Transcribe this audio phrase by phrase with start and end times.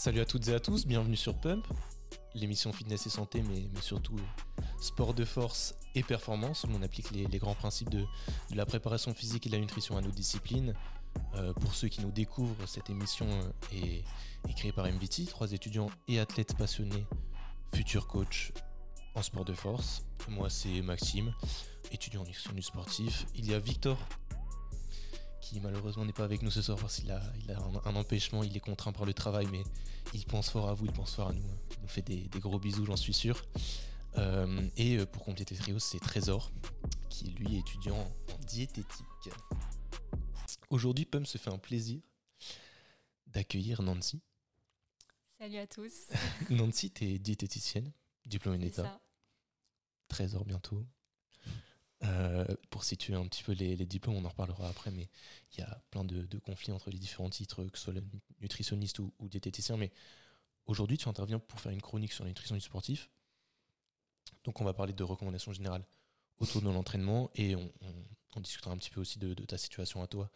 [0.00, 1.66] Salut à toutes et à tous, bienvenue sur Pump,
[2.34, 4.16] l'émission fitness et santé, mais, surtout
[4.80, 8.06] sport de force et performance, où on applique les, grands principes de,
[8.54, 10.74] la préparation physique et de la nutrition à nos disciplines.
[11.36, 13.26] Euh, pour ceux qui nous découvrent, cette émission
[13.72, 17.06] euh, est, créée par MVT, trois étudiants et athlètes passionnés,
[17.74, 18.52] futurs coachs
[19.14, 20.04] en sport de force.
[20.28, 21.32] Moi, c'est Maxime,
[21.92, 23.26] étudiant en nutrition sportif.
[23.34, 23.98] Il y a Victor,
[25.40, 27.22] qui malheureusement n'est pas avec nous ce soir parce qu'il a,
[27.84, 29.62] un, empêchement, il est contraint par le travail, mais
[30.12, 31.42] il pense fort à vous, il pense fort à nous.
[31.76, 33.44] Il nous fait des, gros bisous, j'en suis sûr.
[34.18, 36.50] Euh, et pour compléter le trio, c'est Trésor,
[37.08, 39.30] qui lui est étudiant en diététique.
[40.70, 42.00] Aujourd'hui, Pum se fait un plaisir
[43.26, 44.22] d'accueillir Nancy.
[45.36, 46.10] Salut à tous.
[46.50, 47.92] Nancy, tu es diététicienne,
[48.24, 49.00] diplômée d'État.
[50.06, 50.86] Trésor bientôt.
[52.04, 55.10] Euh, pour situer un petit peu les, diplômes, on en reparlera après, mais
[55.52, 58.04] il y a plein de, conflits entre les différents titres, que ce soit le
[58.40, 59.76] nutritionniste ou, diététicien.
[59.76, 59.90] Mais
[60.66, 63.10] aujourd'hui, tu interviens pour faire une chronique sur la nutrition du sportif.
[64.44, 65.84] Donc, on va parler de recommandations générales
[66.38, 67.72] autour de l'entraînement et on,
[68.40, 70.30] discutera un petit peu aussi de, ta situation à toi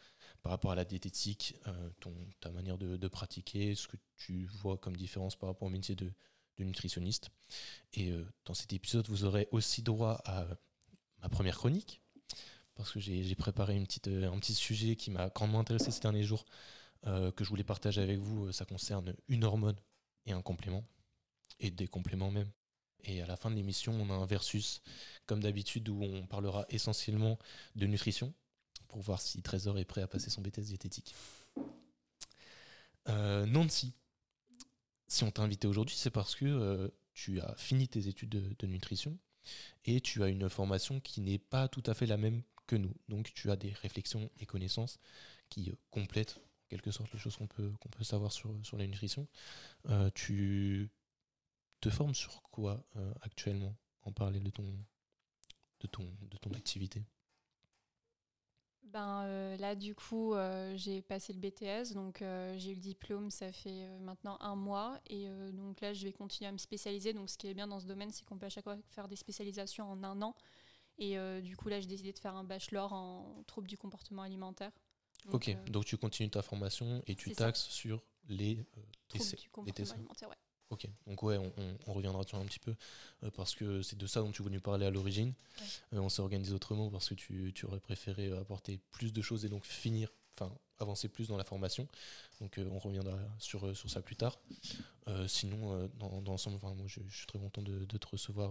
[0.45, 4.77] par rapport à la diététique, euh, ton, ta manière de, pratiquer, ce que tu vois
[4.77, 6.12] comme différence par rapport au métier de,
[6.59, 7.31] nutritionniste.
[7.95, 10.47] Et euh, dans cet épisode, vous aurez aussi droit à
[11.22, 12.03] ma première chronique,
[12.75, 13.75] parce que j'ai préparé
[14.09, 16.45] euh, un petit sujet qui m'a grandement intéressé ces derniers jours,
[17.06, 18.53] euh, que je voulais partager avec vous.
[18.53, 19.77] Ça concerne une hormone
[20.27, 20.84] et un complément,
[21.59, 22.50] et des compléments même.
[23.05, 24.83] Et à la fin de l'émission, on a un versus,
[25.25, 27.39] comme d'habitude, où on parlera essentiellement
[27.77, 28.34] de nutrition,
[28.95, 31.17] pour voir si Trésor est prêt à passer son BTS diététique.
[33.09, 33.92] Euh, Nancy,
[35.09, 39.19] si on t'a invité aujourd'hui, c'est parce que tu as fini tes études de nutrition
[39.84, 42.94] et tu as une formation qui n'est pas tout à fait la même que nous.
[43.09, 45.00] Donc tu as des réflexions et connaissances
[45.49, 48.87] qui euh, complètent en quelque sorte les choses qu'on peut, peut savoir sur, sur la
[48.87, 49.26] nutrition.
[49.88, 50.91] Euh, tu
[51.81, 54.65] te formes sur quoi euh, actuellement en parler de ton,
[55.81, 57.03] de ton, de ton activité?
[58.94, 62.81] Ben, euh, Là, du coup, euh, j'ai passé le BTS, donc euh, j'ai eu le
[62.81, 65.00] diplôme, ça fait maintenant un mois.
[65.10, 67.12] Et donc là, je vais continuer à me spécialiser.
[67.12, 69.09] Donc ce qui est bien dans ce domaine, c'est qu'on peut à chaque fois faire
[69.09, 70.37] des spécialisations en un an.
[70.99, 74.71] Et du coup, là, j'ai décidé de faire un bachelor en troubles du comportement alimentaire.
[75.32, 78.65] ok, donc tu continues ta formation et tu taxes sur les
[79.09, 80.37] troubles du comportement alimentaire, ouais.
[80.70, 81.38] Ok, donc ouais,
[81.86, 82.75] on, reviendra sur un petit peu
[83.22, 85.34] euh, parce que c'est de ça dont tu voulais nous parler à l'origine.
[85.92, 89.44] Euh, on s'est organisé autrement parce que tu, tu, aurais préféré apporter plus de choses
[89.44, 91.86] et donc finir, enfin avancer plus dans la formation.
[92.41, 94.38] Donc euh, on reviendra sur, sur ça plus tard.
[95.28, 98.50] sinon, dans, dans l'ensemble, moi je, je, suis très content de, de te recevoir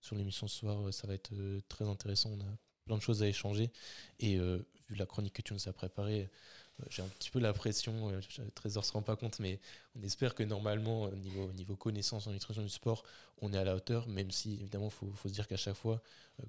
[0.00, 0.92] sur l'émission ce soir.
[0.92, 1.32] Ça va être
[1.68, 2.30] très intéressant.
[2.30, 3.70] On a plein de choses à échanger.
[4.18, 6.28] Et vu la chronique que tu nous as préparée,
[6.88, 8.10] j'ai un petit peu la pression.
[8.10, 8.20] Euh,
[8.54, 9.60] Trésor se rend pas compte, mais
[9.94, 13.04] on espère que normalement, niveau, niveau connaissance en nutrition du sport,
[13.40, 15.76] on est à la hauteur, même si évidemment, il faut, faut, se dire qu'à chaque
[15.76, 16.02] fois,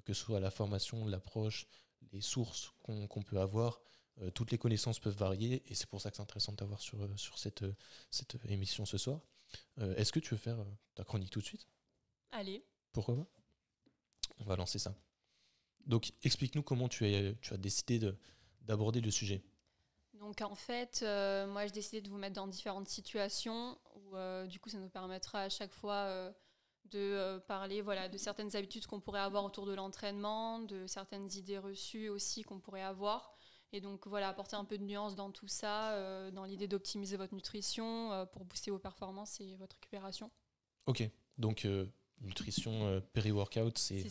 [0.04, 1.66] que ce soit la formation, l'approche,
[2.12, 3.80] les sources qu'on peut avoir,
[4.34, 5.62] toutes les connaissances peuvent varier.
[5.66, 7.64] Et c'est pour ça que c'est intéressant de t'avoir sur, sur cette,
[8.10, 9.20] cette émission ce soir.
[9.78, 10.58] Est-ce que tu veux faire
[10.94, 11.66] ta chronique tout de suite?
[12.30, 12.64] Allez.
[12.92, 13.26] Pourquoi pas?
[14.38, 14.94] On va lancer ça.
[15.86, 18.00] Donc explique-nous comment tu, as décidé
[18.62, 19.42] d'aborder le sujet.
[20.14, 24.46] Donc en fait, euh, moi j'ai décidé de vous mettre dans différentes situations où euh,
[24.46, 26.32] du coup ça nous permettra à chaque fois euh,
[26.86, 31.58] de parler voilà, de certaines habitudes qu'on pourrait avoir autour de l'entraînement, de certaines idées
[31.58, 33.32] reçues aussi qu'on pourrait avoir.
[33.72, 37.34] Et donc voilà, apporter un peu de nuance dans tout ça, dans l'idée d'optimiser votre
[37.34, 40.30] nutrition pour booster vos performances et votre récupération.
[40.86, 41.02] Ok,
[41.38, 41.66] donc
[42.20, 44.06] nutrition péri-workout, c'est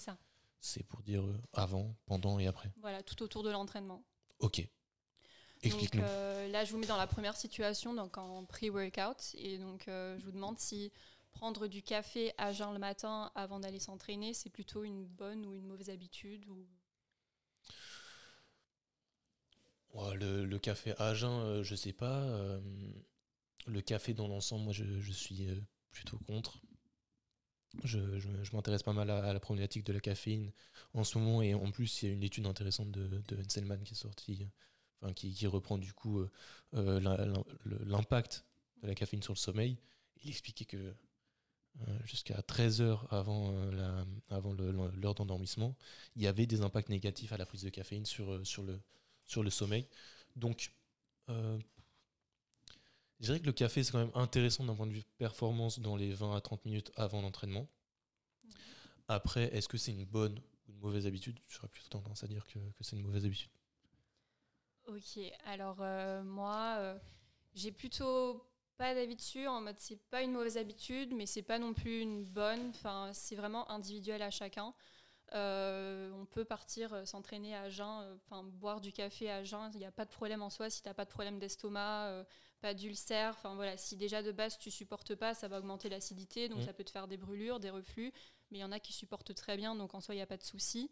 [0.60, 2.74] c'est pour dire avant, pendant et après.
[2.82, 4.04] Voilà, tout autour de l'entraînement.
[4.40, 4.68] Ok.
[5.64, 6.04] Explique-nous.
[6.04, 9.36] Euh, là, je vous mets dans la première situation, donc en pre-workout.
[9.36, 10.92] Et donc, euh, je vous demande si
[11.32, 15.56] prendre du café à jeun le matin avant d'aller s'entraîner, c'est plutôt une bonne ou
[15.56, 16.68] une mauvaise habitude ou...
[20.16, 22.28] le, café à jeun, je sais pas.
[23.66, 25.48] le café dans l'ensemble, moi, je, je suis
[25.92, 26.60] plutôt contre
[27.84, 30.52] je, je, m'intéresse pas mal à, la problématique de la caféine
[30.94, 33.82] en ce moment et en plus il y a une étude intéressante de, de Henselman
[33.84, 34.48] qui est sortie,
[35.04, 36.32] enfin, qui, qui reprend du coup euh,
[36.76, 37.44] euh,
[37.86, 38.46] l'impact
[38.82, 39.78] de la caféine sur le sommeil.
[40.24, 43.52] Il expliquait que euh, jusqu'à 13 heures avant
[44.30, 45.76] l'heure d'endormissement,
[46.16, 48.80] il y avait des impacts négatifs à la prise de caféine sur, sur, le,
[49.26, 49.88] sur le sommeil.
[50.36, 50.72] Donc
[51.28, 51.60] Je
[53.20, 56.14] dirais que le café, c'est quand même intéressant d'un point de vue performance dans les
[56.14, 57.68] 20 à 30 minutes avant l'entraînement.
[59.08, 61.40] Après, est-ce que c'est une bonne ou une mauvaise habitude?
[61.48, 63.50] J'aurais plutôt tendance à dire que, c'est une mauvaise habitude.
[64.88, 66.98] Ok, alors euh, moi, euh,
[67.54, 68.46] j'ai plutôt
[68.78, 72.26] pas dessus, en mode c'est pas une mauvaise habitude, mais c'est pas non plus une
[72.26, 72.70] bonne.
[72.70, 74.74] Enfin, c'est vraiment individuel à chacun.
[75.34, 79.86] Euh, on peut partir s'entraîner à jeun, enfin boire du café à jeun, il n'y
[79.86, 82.26] a pas de problème en soi si tu n'as pas de problème d'estomac,
[82.62, 83.32] pas d'ulcère.
[83.38, 86.66] Enfin voilà, si déjà de base tu supportes pas, ça va augmenter l'acidité, donc mmh.
[86.66, 88.12] ça peut te faire des brûlures, des reflux
[88.54, 90.28] mais il y en a qui supportent très bien, donc en soi, il n'y a
[90.28, 90.92] pas de souci.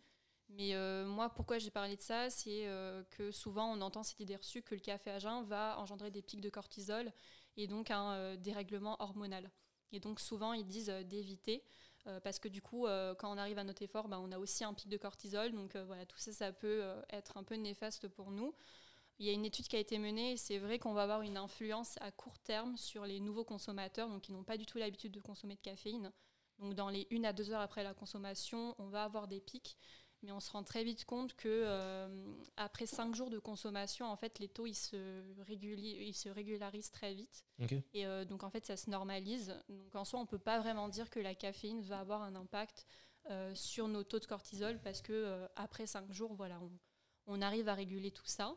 [0.57, 4.19] Mais euh, moi, pourquoi j'ai parlé de ça C'est euh, que souvent, on entend cette
[4.19, 7.11] idée reçue que le café à jeun va engendrer des pics de cortisol
[7.57, 9.49] et donc un euh, dérèglement hormonal.
[9.91, 11.63] Et donc, souvent, ils disent d'éviter.
[12.23, 12.87] parce que du coup,
[13.19, 15.51] quand on arrive à notre effort, bah, on a aussi un pic de cortisol.
[15.51, 18.55] Donc voilà, tout ça, ça peut être un peu néfaste pour nous.
[19.19, 21.21] Il y a une étude qui a été menée et c'est vrai qu'on va avoir
[21.23, 24.77] une influence à court terme sur les nouveaux consommateurs, donc qui n'ont pas du tout
[24.77, 26.11] l'habitude de consommer de caféine.
[26.61, 29.77] Donc dans les 1 à 2 heures après la consommation, on va avoir des pics,
[30.23, 32.07] mais on se rend très vite compte que euh,
[32.57, 35.23] après 5 jours de consommation, en fait, les taux ils se,
[35.59, 37.43] ils se régularisent très vite.
[37.93, 39.55] Et euh, donc en fait, ça se normalise.
[39.69, 42.85] Donc en soi, on peut pas vraiment dire que la caféine va avoir un impact
[43.29, 46.71] euh, sur nos taux de cortisol parce que après 5 jours, voilà, on,
[47.27, 48.55] on, arrive à réguler tout ça.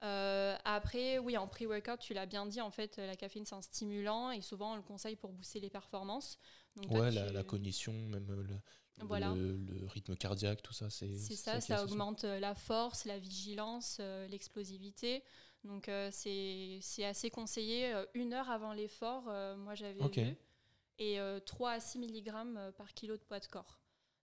[0.00, 4.32] après, oui, en pré-workout, tu l'as bien dit, en fait, la caféine, c'est un stimulant
[4.32, 6.38] et souvent, on le conseille pour booster les performances
[6.90, 8.56] ouais, la, cognition, même le,
[9.88, 11.12] rythme cardiaque, tout ça, c'est.
[11.12, 15.22] C'est ça, ça augmente euh, la force, la vigilance, euh, l'explosivité.
[15.64, 17.92] Donc euh, c'est assez conseillé.
[18.14, 19.24] une heure avant l'effort,
[19.56, 20.36] moi j'avais vu,
[21.00, 22.32] et 3 à 6 mg
[22.76, 23.80] par kilo de poids de corps.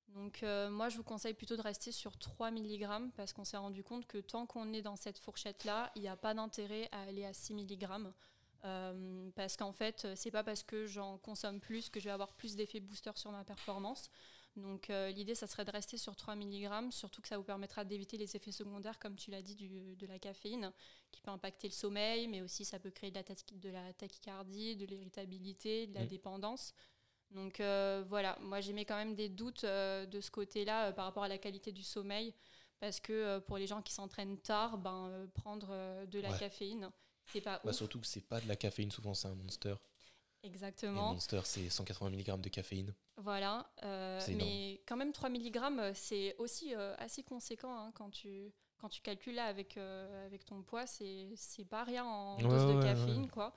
[0.08, 3.84] Donc moi je vous conseille plutôt de rester sur 3 mg parce qu'on s'est rendu
[3.84, 7.26] compte que tant qu'on est dans cette fourchette-là, il n'y a pas d'intérêt à aller
[7.26, 7.86] à 6 mg.
[8.66, 12.34] Euh, parce qu'en fait, c'est pas parce que j'en consomme plus que je vais avoir
[12.34, 14.10] plus d'effets booster sur ma performance.
[14.56, 17.84] Donc euh, l'idée, ça serait de rester sur 3 mg, surtout que ça vous permettra
[17.84, 20.72] d'éviter les effets secondaires, comme tu l'as dit, de la caféine,
[21.12, 24.78] qui peut impacter le sommeil, mais aussi ça peut créer de la, de la tachycardie,
[24.78, 26.74] de l'irritabilité, de la dépendance.
[27.32, 31.24] Donc euh, voilà, moi j'ai mis quand même des doutes de ce côté-là par rapport
[31.24, 32.34] à la qualité du sommeil,
[32.80, 36.90] parce que pour les gens qui s'entraînent tard, ben, prendre de la caféine,
[37.34, 39.76] c'est pas bah, Surtout que c'est pas de la caféine, souvent c'est un monster.
[40.46, 41.10] Exactement.
[41.10, 42.94] Un monster, c'est 180 mg de caféine.
[43.18, 43.68] Voilà.
[43.84, 48.90] Euh, mais quand même, 3 mg, c'est aussi euh, assez conséquent hein, quand, tu, quand
[48.90, 50.86] tu calcules là avec, euh, avec ton poids.
[50.86, 53.54] C'est pas rien en dose de caféine, quoi.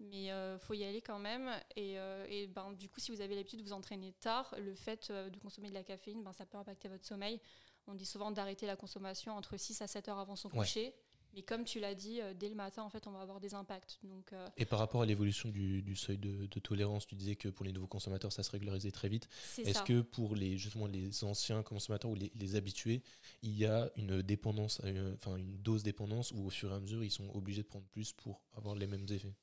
[0.00, 1.48] Mais il faut y aller quand même.
[1.76, 1.94] Et,
[2.28, 5.38] et ben, du coup, si vous avez l'habitude de vous entraîner tard, le fait de
[5.38, 7.40] consommer de la caféine, ben, ça peut impacter votre sommeil.
[7.86, 10.94] On dit souvent d'arrêter la consommation entre 6 à 7 heures avant son coucher.
[11.34, 13.54] Mais comme tu l'as dit, euh, dès le matin, en fait, on va avoir des
[13.54, 13.98] impacts.
[14.02, 17.64] Donc, euh, Et par rapport à l'évolution du, seuil de, tolérance, tu disais que pour
[17.64, 19.28] les nouveaux consommateurs, ça se régularisait très vite.
[19.58, 23.02] Est-ce que pour les, justement les anciens consommateurs ou les, habitués,
[23.42, 24.82] il y a une dépendance,
[25.14, 27.86] enfin une dose dépendance où au fur et à mesure, ils sont obligés de prendre
[27.86, 29.34] plus pour avoir les mêmes effets?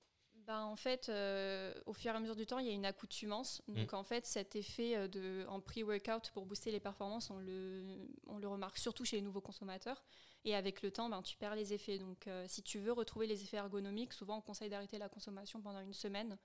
[0.45, 2.85] Bah, en fait, euh, au fur et à mesure du temps, il y a une
[2.85, 3.63] accoutumance.
[3.67, 3.73] Mm.
[3.75, 7.83] Donc, en fait, cet effet de, en pre-workout pour booster les performances, on le,
[8.27, 10.03] on le remarque surtout chez les nouveaux consommateurs.
[10.45, 11.97] Et avec le temps, ben, tu perds les effets.
[11.97, 15.61] Donc, euh, si tu veux retrouver les effets ergonomiques, souvent on conseille d'arrêter la consommation
[15.61, 16.37] pendant une semaine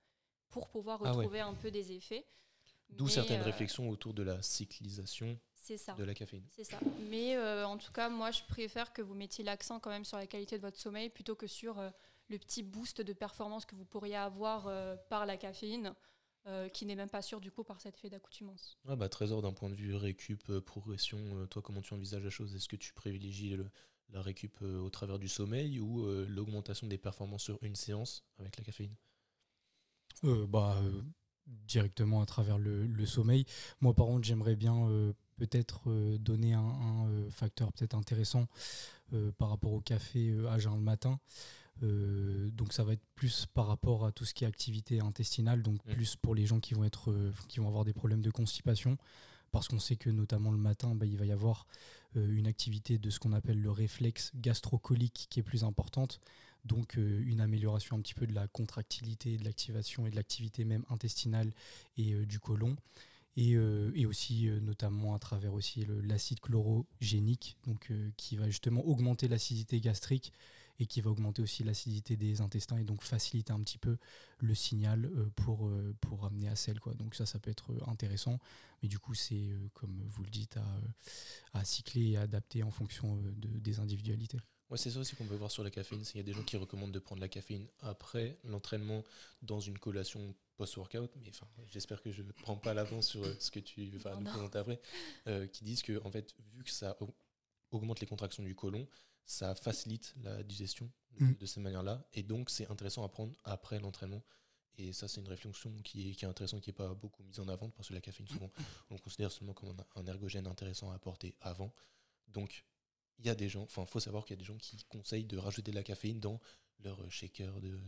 [0.51, 2.27] pour pouvoir ah retrouver un peu des effets.
[2.91, 5.39] D'où certaines euh, réflexions autour de la cyclisation
[5.97, 6.45] de la caféine.
[6.51, 6.79] C'est ça.
[7.09, 10.19] Mais euh, en tout cas, moi, je préfère que vous mettiez l'accent quand même sur
[10.19, 11.81] la qualité de votre sommeil plutôt que sur
[12.29, 14.69] le petit boost de performance que vous pourriez avoir
[15.09, 15.95] par la caféine.
[16.73, 18.77] Qui n'est même pas sûr du coup par cet effet d'accoutumance.
[18.87, 22.55] Ah bah Trésor, d'un point de vue récup, progression, toi comment tu envisages la chose?
[22.55, 23.71] Est-ce que tu privilégies le,
[24.15, 28.25] la récup euh, au travers du sommeil ou euh, l'augmentation des performances sur une séance
[28.39, 28.95] avec la caféine?
[30.25, 30.81] Euh, bah,
[31.47, 33.45] Directement à travers le, sommeil.
[33.83, 34.89] Moi, par contre, j'aimerais bien
[35.37, 38.47] peut-être donner un, facteur peut-être intéressant
[39.37, 41.21] par rapport au café à jeun le matin.
[41.83, 45.85] Donc ça va être plus par rapport à tout ce qui est activité intestinale, donc
[45.87, 45.93] mmh.
[45.93, 47.15] plus pour les gens qui vont, être,
[47.49, 48.97] qui vont avoir des problèmes de constipation
[49.55, 51.69] parce qu'on sait que notamment le matin, bah, il va y avoir
[52.17, 56.21] euh, une activité de ce qu'on appelle le réflexe gastrocolique qui est plus importante,
[56.65, 60.65] donc euh, une amélioration un petit peu de la contractilité, de l'activation et de l'activité
[60.65, 61.53] même intestinale
[61.97, 62.77] et euh, du côlon.
[63.37, 63.57] Et,
[64.07, 70.33] aussi notamment à travers aussi l'acide chlorogénique, donc qui va justement augmenter l'acidité gastrique
[70.79, 73.97] et qui va augmenter aussi l'acidité des intestins et donc faciliter un petit peu
[74.39, 76.81] le signal euh, pour, euh, pour amener à sel.
[76.81, 76.95] Quoi.
[76.95, 78.39] Donc ça, ça peut être euh, intéressant.
[78.83, 80.67] Mais du coup, c'est, comme vous le dites, à,
[81.53, 84.39] à cycler et à adapter en fonction de, des individualités.
[84.71, 86.03] Ouais, c'est ça aussi qu'on peut voir sur la caféine.
[86.15, 89.05] Il y a des gens qui recommandent de prendre la caféine après l'entraînement
[89.43, 91.13] dans une collation post-workout.
[91.23, 94.25] Mais enfin, j'espère que je ne prends pas l'avance sur ce que tu vas nous
[94.25, 94.81] présenter après.
[95.27, 96.97] Euh, qui disent que, en fait, vu que ça
[97.71, 98.89] augmente les contractions du côlon,
[99.27, 101.47] ça facilite la digestion de, mm.
[101.47, 102.07] cette manière-là.
[102.13, 104.23] Et donc, c'est intéressant à prendre après l'entraînement.
[104.77, 107.39] Et ça, c'est une réflexion qui est, qui est intéressante, qui n'est pas beaucoup mise
[107.39, 108.51] en avant, parce que la caféine, souvent,
[108.91, 111.73] on le considère seulement comme un ergogène intéressant à apporter avant.
[112.29, 112.65] Donc,
[113.19, 115.27] il y a des gens, enfin, faut savoir qu'il y a des gens qui conseillent
[115.27, 116.41] de rajouter de la caféine dans
[116.81, 117.79] leur shaker de,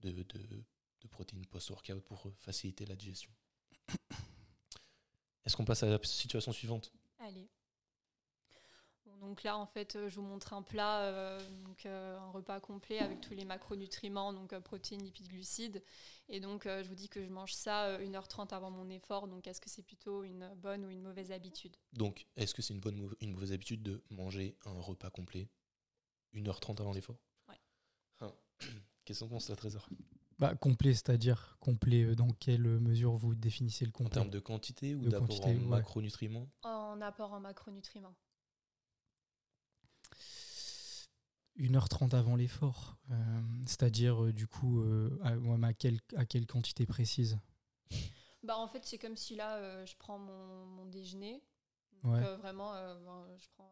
[0.00, 3.30] de, de, de protéines post-workout pour faciliter la digestion.
[5.44, 6.90] Est-ce qu'on passe à la situation suivante?
[7.18, 7.46] Allez
[9.20, 12.60] donc là, en fait, euh, je vous montre un plat, euh, donc, euh, un repas
[12.60, 15.82] complet avec tous les macronutriments, donc protéines, lipides, glucides.
[16.28, 19.28] Et donc, je vous dis que je mange ça 1h30 avant mon effort.
[19.28, 21.76] Donc, est-ce que c'est plutôt une bonne ou une mauvaise habitude?
[21.92, 25.48] Donc, est-ce que c'est une bonne ou une mauvaise habitude de manger un repas complet
[26.34, 27.18] 1h30 avant l'effort?
[27.48, 27.60] Ouais.
[28.20, 28.32] Ah.
[29.04, 29.88] Question pour ça, Trésor
[30.38, 34.18] bah, complet, c'est-à-dire complet, dans quelle mesure vous définissez le complet?
[34.18, 36.46] En termes de quantité ou d'apport en macronutriments?
[36.62, 38.14] En apport en macronutriments.
[41.58, 42.96] 1h30 avant l'effort.
[43.10, 43.14] Euh,
[43.66, 47.38] c'est-à-dire, euh, du coup, euh, à, quelle, à quelle quantité précise?
[48.42, 51.42] Bah, En fait, c'est comme si là, je prends mon, déjeuner.
[52.02, 52.74] vraiment,
[53.38, 53.70] je prends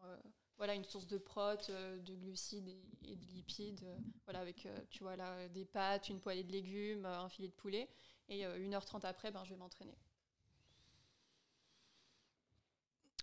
[0.57, 2.69] voilà, une source de prot, de glucides
[3.03, 3.85] et, de lipides.
[4.25, 7.89] voilà, avec tu vois, là, des pâtes, une poêlée de légumes, un filet de poulet.
[8.27, 9.95] Et 1h30 après, ben, je vais m'entraîner.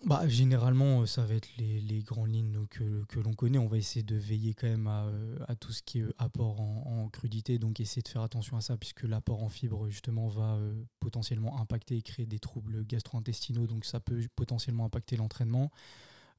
[0.04, 3.58] Bah, Généralement, euh, ça va être les, grandes lignes que, que l'on connaît.
[3.58, 7.08] On va essayer de veiller quand même à, euh, tout ce qui est apport en,
[7.08, 10.84] crudité, donc essayer de faire attention à ça, puisque l'apport en fibres, justement, va euh,
[11.00, 15.70] potentiellement impacter et créer des troubles gastro-intestinaux, donc ça peut potentiellement impacter l'entraînement.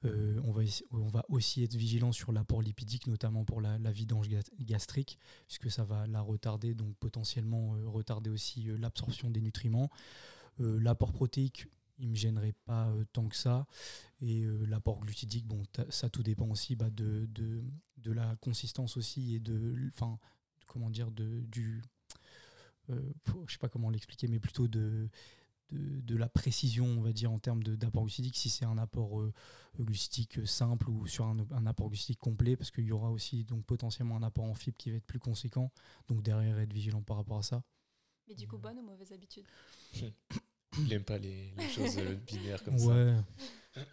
[0.04, 0.52] on,
[1.08, 4.28] va, aussi être vigilant sur l'apport lipidique, notamment pour la, vidange
[4.60, 9.90] gastrique, puisque ça va la retarder, donc potentiellement retarder aussi l'absorption des nutriments.
[10.60, 11.68] l'apport protéique,
[12.00, 13.66] il me gênerait pas euh, tant que ça.
[14.22, 17.64] Et euh, l'apport glucidique, bon, ça tout dépend aussi bah, de, de,
[17.98, 20.20] de, la consistance aussi et de, enfin,
[20.68, 21.82] comment dire, de, du,
[22.90, 23.14] euh,
[23.48, 25.10] je sais pas comment l'expliquer, mais plutôt de,
[25.70, 29.22] de, de, la précision, on va dire, en termes d'apport glucidique, si c'est un apport
[29.22, 29.34] euh,
[29.80, 33.66] glucidique simple ou sur un, un apport glucidique complet, parce qu'il y aura aussi donc
[33.66, 35.72] potentiellement un apport en fibre qui va être plus conséquent.
[36.08, 37.64] Donc derrière, être vigilant par rapport à ça.
[38.28, 39.46] Mais du coup, bonne ou mauvaise habitude?
[40.78, 43.24] Il n'aime pas les, choses euh, binaires comme ça.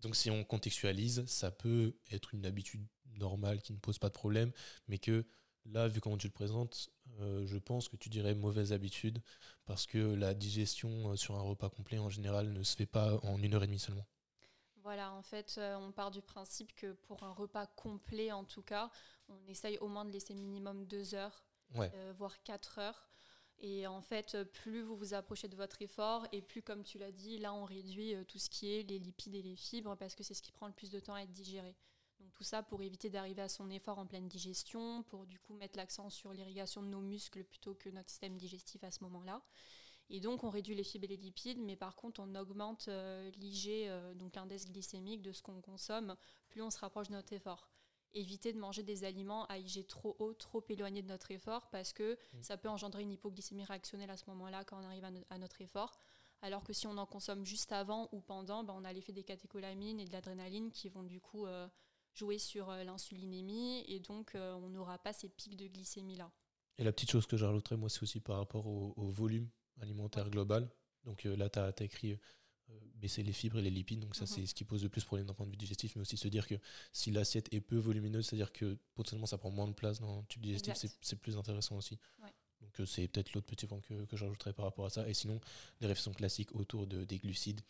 [0.00, 2.84] Donc si on contextualise, ça peut être une habitude
[3.18, 4.50] normale qui ne pose pas de problème,
[4.88, 5.24] mais que
[5.64, 6.90] là, vu comment tu le présentes,
[7.20, 9.22] euh, je pense que tu dirais mauvaise habitude,
[9.64, 13.20] parce que la digestion euh, sur un repas complet en général ne se fait pas
[13.22, 14.06] en une heure et demie seulement.
[14.82, 18.90] Voilà, en fait, on part du principe que pour un repas complet, en tout cas,
[19.28, 21.44] on essaye au moins de laisser minimum deux heures,
[22.18, 23.08] voire quatre heures
[23.62, 27.12] et en fait, plus vous vous approchez de votre effort, et plus, comme tu l'as
[27.12, 30.16] dit, là, on réduit euh, tout ce qui est les lipides et les fibres, parce
[30.16, 31.76] que c'est ce qui prend le plus de temps à être digéré.
[32.18, 35.54] Donc tout ça pour éviter d'arriver à son effort en pleine digestion, pour du coup
[35.54, 39.42] mettre l'accent sur l'irrigation de nos muscles plutôt que notre système digestif à ce moment-là.
[40.10, 43.30] Et donc on réduit les fibres et les lipides, mais par contre on augmente euh,
[43.38, 46.16] l'IG, euh, donc l'index glycémique de ce qu'on consomme,
[46.48, 47.68] plus on se rapproche de notre effort
[48.14, 51.92] éviter de manger des aliments à IG trop haut, trop éloigné de notre effort, parce
[51.92, 52.42] que mm.
[52.42, 55.98] ça peut engendrer une hypoglycémie réactionnelle à ce moment-là quand on arrive à, notre effort.
[56.42, 59.22] Alors que si on en consomme juste avant ou pendant, ben, on a l'effet des
[59.22, 61.68] catécholamines et de l'adrénaline qui vont du coup euh,
[62.14, 66.30] jouer sur euh, l'insulinémie et donc euh, on n'aura pas ces pics de glycémie-là.
[66.78, 69.48] Et la petite chose que j'ajouterais, moi, c'est aussi par rapport au, volume
[69.80, 70.70] alimentaire global.
[71.04, 72.18] Donc là, tu as, écrit euh,
[72.94, 74.00] baisser les fibres et les lipides.
[74.00, 74.26] Donc ça, mhm.
[74.28, 76.28] c'est ce qui pose le plus problème d'un point de vue digestif, mais aussi se
[76.28, 76.54] dire que
[76.92, 80.26] si l'assiette est peu volumineuse, c'est-à-dire que potentiellement ça prend moins de place dans le
[80.26, 81.98] tube digestif, c'est plus intéressant aussi.
[82.60, 85.08] Donc euh, c'est peut-être l'autre petit point que, que j'ajouterais par rapport à ça.
[85.08, 85.40] Et sinon,
[85.80, 87.60] les réflexions classiques autour de, des glucides,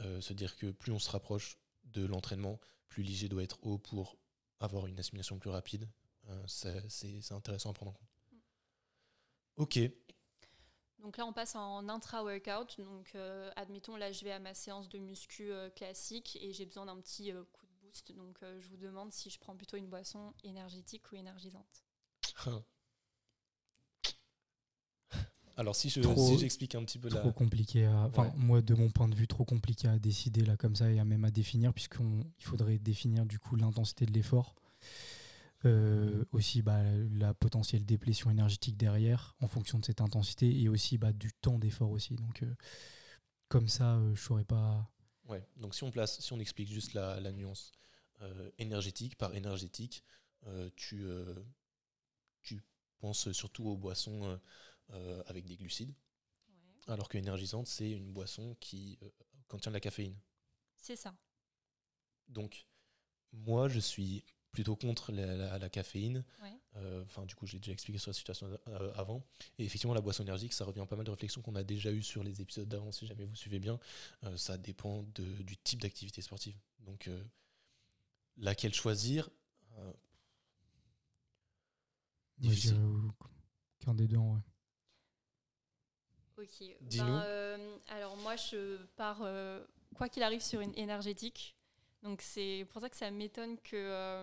[0.00, 3.78] euh, se dire que plus on se rapproche de l'entraînement, plus l'IG doit être haut
[3.78, 4.18] pour
[4.58, 5.88] avoir une assimilation plus rapide.
[6.46, 8.08] c'est intéressant à prendre en compte.
[8.32, 8.36] Mm.
[9.56, 9.78] Ok,
[11.02, 12.80] donc là, on passe en intra-workout.
[12.80, 16.66] Donc, euh, admettons, là, je vais à ma séance de muscu euh, classique et j'ai
[16.66, 18.12] besoin d'un petit euh, coup de boost.
[18.12, 21.84] Donc, je vous demande si je prends plutôt une boisson énergétique ou énergisante.
[25.56, 26.00] Alors, si je
[26.38, 29.44] j'explique un petit peu trop compliqué à, enfin moi de mon point de vue trop
[29.44, 33.38] compliqué à décider là comme ça et à même à définir puisqu'il faudrait définir du
[33.38, 34.54] coup l'intensité de l'effort.
[35.66, 40.96] Euh, aussi bah, la potentielle déplétion énergétique derrière en fonction de cette intensité et aussi
[40.96, 42.14] bah, du temps d'effort aussi.
[42.16, 42.54] Donc euh,
[43.48, 44.90] comme ça, euh, je saurais pas.
[45.24, 45.46] Ouais.
[45.56, 47.72] Donc si on place, si on explique juste la, nuance,
[48.58, 49.16] énergétique.
[49.16, 50.02] Par énergétique,
[50.76, 51.06] tu,
[52.42, 52.62] tu
[52.98, 54.38] penses surtout aux boissons
[55.26, 55.94] avec des glucides.
[56.86, 58.98] Alors que énergisante, c'est une boisson qui
[59.46, 60.18] contient de la caféine.
[60.76, 61.14] C'est ça.
[62.28, 62.66] Donc,
[63.32, 66.24] moi, je suis plutôt contre la, caféine.
[66.76, 69.22] Euh, enfin, du coup, je l'ai déjà expliqué sur la situation euh, avant.
[69.58, 72.02] Et effectivement, la boisson énergique, ça revient pas mal de réflexions qu'on a déjà eues
[72.02, 73.78] sur les épisodes d'avant, si jamais vous suivez bien.
[74.24, 76.56] Euh, ça dépend du type d'activité sportive.
[76.80, 77.10] Donc,
[78.36, 79.30] laquelle choisir
[82.38, 82.76] Difficile.
[83.80, 84.40] Qu'un des deux, ouais.
[86.38, 86.64] Ok.
[86.80, 89.22] Ben, alors, moi, je pars,
[89.94, 91.54] quoi qu'il arrive, sur une énergétique.
[92.02, 94.22] Donc c'est pour ça que ça m'étonne que euh,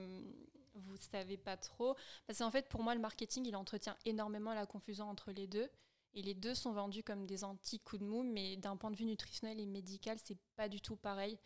[0.75, 1.95] vous ne savez pas trop.
[2.25, 5.69] Parce qu'en fait, pour moi, le marketing, il entretient énormément la confusion entre les deux.
[6.13, 9.05] Et les deux sont vendus comme des anti-coups de mou, mais d'un point de vue
[9.05, 11.37] nutritionnel et médical, c'est pas du tout pareil.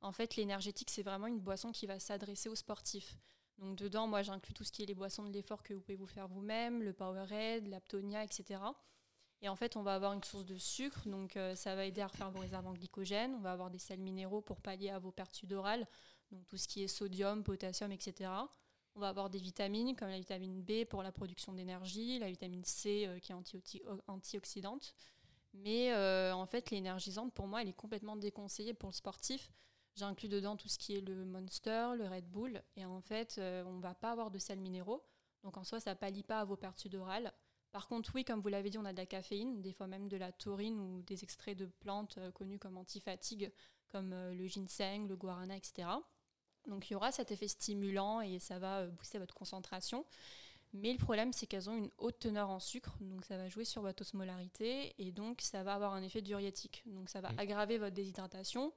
[0.00, 3.16] En fait, l'énergétique, c'est vraiment une boisson qui va s'adresser aux sportifs.
[3.58, 5.96] Donc dedans, moi, j'inclus tout ce qui est les boissons de l'effort que vous pouvez
[5.96, 8.60] vous faire vous-même, le Powerade, l'Aptonia, etc.
[9.40, 12.00] Et en fait, on va avoir une source de sucre, donc euh, ça va aider
[12.00, 13.34] à refaire vos réserves en glycogène.
[13.36, 15.86] On va avoir des sels minéraux pour pallier à vos pertes sudorales,
[16.32, 18.30] donc tout ce qui est sodium, potassium, etc.
[18.96, 22.64] On va avoir des vitamines comme la vitamine B pour la production d'énergie, la vitamine
[22.64, 24.94] C euh, qui est antioxydante.
[25.54, 29.52] Mais euh, en fait, l'énergisante, pour moi, elle est complètement déconseillée pour le sportif.
[29.94, 32.62] J'inclus dedans tout ce qui est le Monster, le Red Bull.
[32.76, 35.04] Et en fait, on ne va pas avoir de sels minéraux.
[35.42, 37.32] Donc en soi, ça pallie pas à vos pertes sudorales.
[37.70, 40.08] Par contre, oui, comme vous l'avez dit, on a de la caféine, des fois même
[40.08, 43.52] de la taurine ou des extraits de plantes euh, connues comme antifatigue,
[43.88, 45.88] comme euh, le ginseng, le guarana, etc.
[46.66, 50.06] Donc il y aura cet effet stimulant et ça va euh, booster votre concentration.
[50.72, 53.64] Mais le problème, c'est qu'elles ont une haute teneur en sucre, donc ça va jouer
[53.64, 56.82] sur votre osmolarité et donc ça va avoir un effet diurétique.
[56.86, 57.38] Donc ça va mmh.
[57.38, 58.72] aggraver votre déshydratation.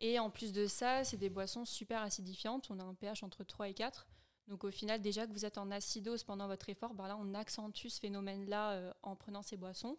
[0.00, 2.70] Et en plus de ça, c'est des boissons super acidifiantes.
[2.70, 4.06] On a un pH entre 3 et 4.
[4.48, 7.34] Donc au final, déjà que vous êtes en acidose pendant votre effort, ben là, on
[7.34, 9.98] accentue ce phénomène-là euh, en prenant ces boissons.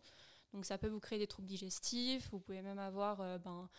[0.53, 3.19] Donc ça peut vous créer des troubles digestifs, vous pouvez même avoir...
[3.21, 3.69] Euh, ben,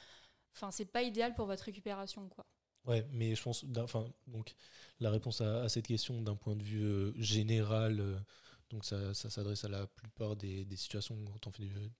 [0.54, 2.44] enfin, c'est pas idéal pour votre récupération, quoi.
[2.84, 3.64] Ouais, mais je pense...
[3.78, 4.54] Enfin, donc,
[5.00, 8.22] la réponse à, cette question d'un point de vue euh, général
[8.70, 11.16] donc ça, s'adresse à la plupart des, situations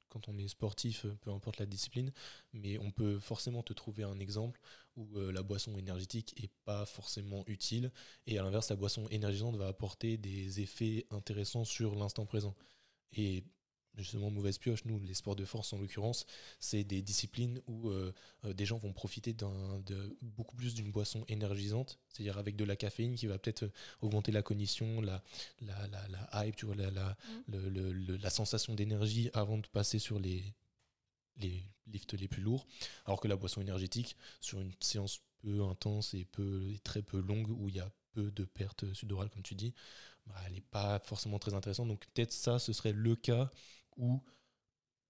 [0.08, 2.12] quand on, est sportif, euh, peu importe la discipline,
[2.52, 4.60] mais on peut forcément te trouver un exemple
[4.96, 7.90] où euh, la boisson énergétique est pas forcément utile,
[8.26, 12.54] et à l'inverse, la boisson énergisante va apporter des effets intéressants sur l'instant présent.
[13.98, 16.26] Justement mauvaise pioche, nous, les sports de force en l'occurrence,
[16.60, 18.12] c'est des disciplines où euh,
[18.44, 22.76] euh, des gens vont profiter de beaucoup plus d'une boisson énergisante, c'est-à-dire avec de la
[22.76, 25.22] caféine qui va peut-être euh, augmenter la cognition, la,
[25.62, 27.16] la, la, hype, tu vois, la, la,
[27.48, 28.16] mmh.
[28.20, 30.54] la sensation d'énergie avant de passer sur les,
[31.38, 32.66] les lifts les plus lourds,
[33.06, 37.48] alors que la boisson énergétique, sur une séance peu intense et, peu, très peu longue,
[37.50, 39.74] où il y a peu de pertes sudorales, comme tu dis,
[40.26, 41.88] bah, elle n'est pas forcément très intéressante.
[41.88, 43.50] Donc peut-être ça, ce serait le cas
[43.98, 44.22] où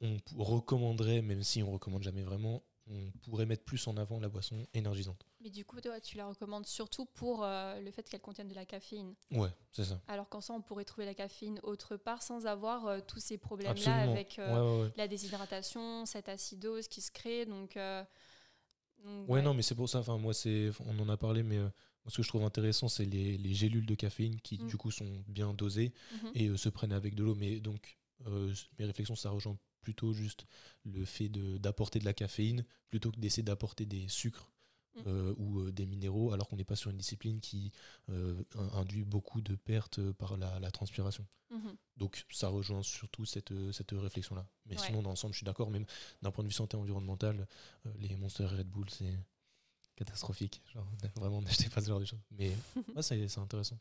[0.01, 4.29] on recommanderait, même si on recommande jamais vraiment, on pourrait mettre plus en avant la
[4.29, 5.27] boisson énergisante.
[5.40, 8.55] Mais du coup, toi, tu la recommandes surtout pour euh, le fait qu'elle contienne de
[8.55, 9.14] la caféine.
[9.31, 10.01] Ouais, c'est ça.
[10.09, 13.38] Alors qu'en ça, on pourrait trouver la caféine autre part sans avoir euh, tous ces
[13.38, 17.44] problèmes-là avec euh, la déshydratation, cette acidose qui se crée.
[17.46, 17.77] Donc,
[19.29, 19.98] ouais, non, mais c'est pour ça.
[19.98, 21.59] Enfin, moi, c'est, on en a parlé, mais
[22.07, 24.66] ce que je trouve intéressant, c'est les, gélules de caféine qui, mm.
[24.66, 26.31] du coup, sont bien dosées mm-hmm.
[26.35, 27.35] et se prennent avec de l'eau.
[27.35, 30.46] Mais donc, euh, mes réflexions, ça rejoint plutôt juste
[30.85, 34.50] le fait d'apporter de, la caféine plutôt que d'essayer d'apporter des sucres
[34.96, 35.00] mm.
[35.07, 37.72] euh, ou euh, des minéraux, alors qu'on n'est pas sur une discipline qui
[38.74, 41.26] induit beaucoup de pertes par la, transpiration.
[41.52, 41.76] Mm-hmm.
[41.96, 44.46] Donc ça rejoint surtout cette, cette réflexion-là.
[44.66, 45.87] Mais sinon, dans l'ensemble, je suis d'accord, même
[46.22, 47.46] d'un point de vue santé environnementale,
[47.96, 49.18] les Monster Red Bull, c'est
[49.98, 50.62] catastrophique.
[50.72, 52.20] Genre, vraiment, n'achetez pas ce genre de choses.
[52.31, 52.52] Mais
[53.00, 53.78] c'est intéressant.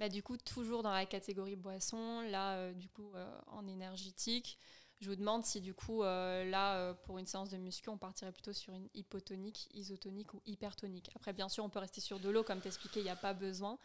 [0.00, 4.56] Bah, du coup, toujours dans la catégorie boisson, là, euh, du coup, euh, en énergétique,
[5.02, 8.32] je vous demande si, du coup, euh, là, pour une séance de muscu, on partirait
[8.32, 11.10] plutôt sur une hypotonique, isotonique ou hypertonique.
[11.14, 13.34] Après, bien sûr, on peut rester sur de l'eau, comme t'expliquais, il n'y a pas
[13.34, 13.78] besoin.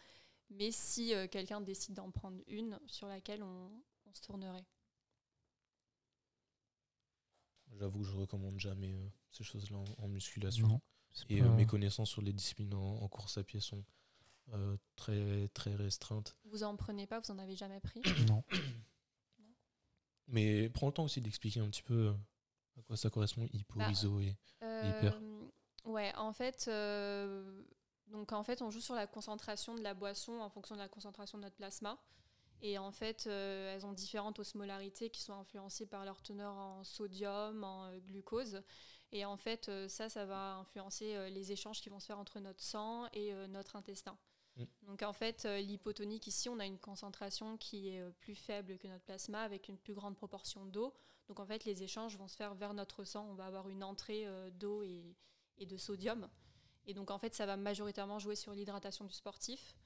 [0.48, 3.68] Mais si quelqu'un décide d'en prendre une, sur laquelle on,
[4.14, 4.64] se tournerait
[7.78, 10.80] J'avoue que je recommande jamais ces choses-là en, musculation.
[11.28, 13.84] et mes connaissances sur les disciplines en course à pied sont
[14.52, 16.36] euh, très, très restreinte.
[16.44, 18.44] Vous en prenez pas Vous en avez jamais pris Non.
[20.28, 22.12] Mais prends le temps aussi d'expliquer un petit peu euh,
[22.78, 25.18] à quoi ça correspond, hypo, bah, iso et, hyper.
[25.20, 25.48] Euh,
[25.84, 26.70] ouais, en fait,
[28.06, 30.88] donc en fait, on joue sur la concentration de la boisson en fonction de la
[30.88, 31.98] concentration de notre plasma.
[32.62, 37.64] Et en fait, elles ont différentes osmolarités qui sont influencées par leur teneur en sodium,
[37.64, 38.62] en glucose.
[39.12, 42.62] Et en fait, ça, ça va influencer les échanges qui vont se faire entre notre
[42.62, 44.16] sang et notre intestin.
[44.56, 44.64] Mm.
[44.86, 49.04] Donc en fait, l'hypotonique ici, on a une concentration qui est plus faible que notre
[49.04, 50.94] plasma avec une plus grande proportion d'eau.
[51.28, 53.26] Donc en fait, les échanges vont se faire vers notre sang.
[53.30, 55.16] On va avoir une entrée d'eau et,
[55.66, 56.28] de sodium.
[56.86, 59.76] Et donc en fait, ça va majoritairement jouer sur l'hydratation du sportif.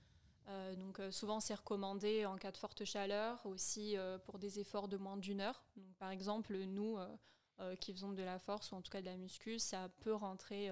[0.48, 4.58] Euh, donc euh, souvent c'est recommandé en cas de forte chaleur, aussi euh, pour des
[4.58, 5.62] efforts de moins d'une heure.
[5.98, 6.98] par exemple, nous
[7.78, 10.70] qui faisons de la force ou en tout cas de la muscu, ça peut rentrer.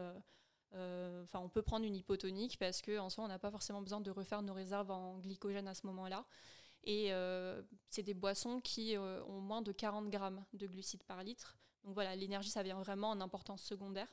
[0.72, 4.11] Enfin, on peut prendre une hypotonique parce qu'en soi, on n'a pas forcément besoin de
[4.11, 6.24] refaire nos réserves en glycogène à ce moment-là.
[6.85, 7.11] Et
[7.90, 11.59] c'est des boissons qui ont moins de 40 grammes de glucides par litre.
[11.85, 14.09] Donc voilà, l'énergie, ça vient vraiment en importance secondaire.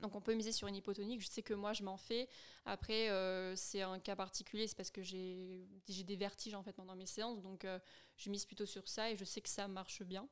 [0.00, 1.20] Donc on peut miser sur une hypotonique.
[1.20, 2.28] Je sais que moi je m'en fais.
[2.64, 6.96] Après euh, c'est un cas particulier, c'est parce que j'ai des vertiges en fait pendant
[6.96, 7.78] mes séances, donc euh,
[8.16, 10.28] je mise plutôt sur ça et je sais que ça marche bien.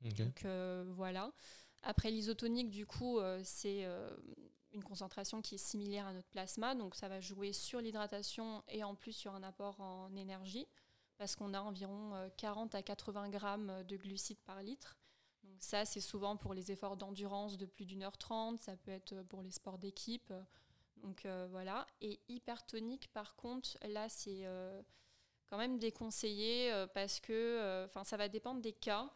[0.00, 1.32] Donc euh, voilà.
[1.82, 3.86] Après l'isotonique du coup c'est
[4.72, 8.84] une concentration qui est similaire à notre plasma, donc ça va jouer sur l'hydratation et
[8.84, 10.66] en plus sur un apport en énergie
[11.18, 14.96] parce qu'on a environ 40 à 80 grammes de glucides par litre.
[15.44, 18.90] Donc ça, c'est souvent pour les efforts d'endurance de plus d'une heure trente, ça peut
[18.90, 20.32] être pour les sports d'équipe.
[21.02, 21.86] Donc euh, voilà.
[22.00, 24.80] Et hypertonique, par contre, là, c'est euh,
[25.46, 29.10] quand même déconseillé euh, parce que ça va dépendre des cas.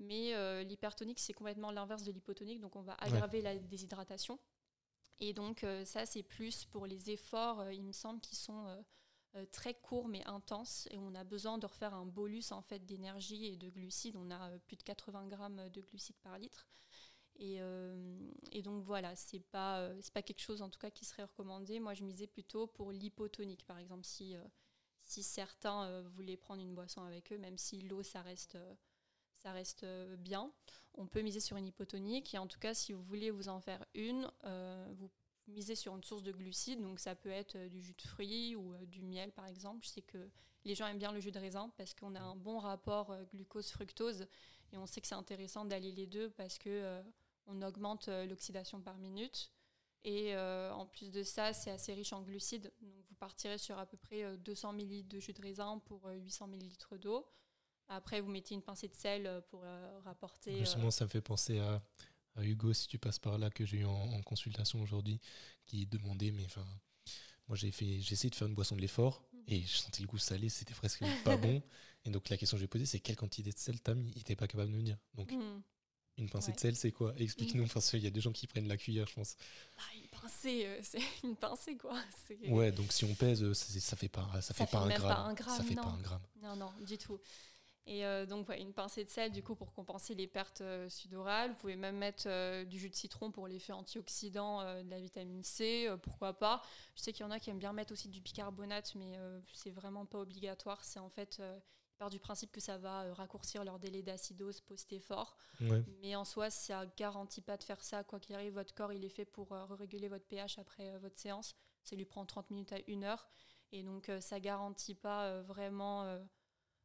[0.00, 4.40] Mais l'hypertonique, c'est complètement l'inverse de l'hypotonique, donc on va aggraver la déshydratation.
[5.20, 8.66] Et donc ça, c'est plus pour les efforts, il me semble, qui sont
[9.36, 12.86] euh, très court mais intense et on a besoin de refaire un bolus en fait
[12.86, 14.14] d'énergie et de glucides.
[14.16, 16.68] On a euh, plus de 80 grammes de glucides par litre.
[17.36, 18.30] Et, euh,
[18.62, 21.80] donc voilà, c'est pas pas quelque chose en tout cas qui serait recommandé.
[21.80, 24.36] Moi, je misais plutôt pour l'hypotonique, par exemple, si
[25.04, 28.56] si certains voulaient prendre une boisson avec eux, même si l'eau ça reste
[29.44, 29.86] ça reste
[30.18, 30.50] bien.
[30.94, 33.60] On peut miser sur une hypotonique et en tout cas, si vous voulez vous en
[33.60, 34.30] faire une,
[34.96, 35.10] vous
[35.48, 38.56] miser sur une source de glucides, donc ça peut être euh, du jus de fruits
[38.56, 39.84] ou euh, du miel par exemple.
[39.84, 40.30] Je sais que
[40.64, 43.24] les gens aiment bien le jus de raisin parce qu'on a un bon rapport euh,
[43.32, 44.26] glucose-fructose
[44.72, 47.02] et on sait que c'est intéressant d'aller les deux parce que
[47.46, 49.52] on augmente l'oxydation par minute.
[50.02, 52.72] Et en plus de ça, c'est assez riche en glucides.
[52.80, 56.48] Donc vous partirez sur à peu près 200 ml de jus de raisin pour 800
[56.48, 57.24] ml d'eau.
[57.88, 59.64] Après, vous mettez une pincée de sel pour
[60.04, 60.58] rapporter.
[60.58, 61.82] Justement, ça me fait penser à
[62.42, 65.20] Hugo, si tu passes par là, que j'ai eu en, consultation aujourd'hui,
[65.66, 66.66] qui demandait, mais enfin,
[67.48, 69.38] moi j'ai fait, j'ai essayé de faire une boisson de l'effort mm.
[69.48, 71.62] et je sentais le goût salé, c'était presque pas bon.
[72.04, 74.18] Et donc la question que j'ai posée, c'est quelle quantité de sel t'as mis Il
[74.18, 74.98] n'était pas capable de me dire.
[75.14, 75.62] Donc mm.
[76.18, 77.14] une pincée de sel, c'est quoi?
[77.16, 79.36] Explique-nous, parce qu'il y a des gens qui prennent la cuillère, je pense.
[79.78, 81.98] Ah, une pincée, euh, c'est une pincée quoi.
[82.48, 85.36] Ouais, donc si on pèse, ça fait pas, ça, fait, pas, un gramme.
[85.36, 86.22] Ça fait pas un gramme.
[86.42, 87.20] Non, non, du tout.
[87.86, 91.50] Et euh, donc, une pincée de sel, du coup, pour compenser les pertes euh, sudorales.
[91.50, 95.42] Vous pouvez même mettre euh, du jus de citron pour l'effet antioxydant de la vitamine
[95.42, 96.62] C, pourquoi pas.
[96.96, 99.18] Je sais qu'il y en a qui aiment bien mettre aussi du bicarbonate, mais
[99.52, 100.82] c'est vraiment pas obligatoire.
[100.84, 105.36] C'est en fait, ils partent du principe que ça va raccourcir leur délai d'acidose post-effort.
[106.00, 108.02] Mais en soi, ça garantit pas de faire ça.
[108.04, 111.54] Quoi qu'il arrive, votre corps, il est fait pour réguler votre pH après votre séance.
[111.82, 113.28] Ça lui prend 30 minutes à 1 heure.
[113.72, 116.18] Et donc, ça garantit pas vraiment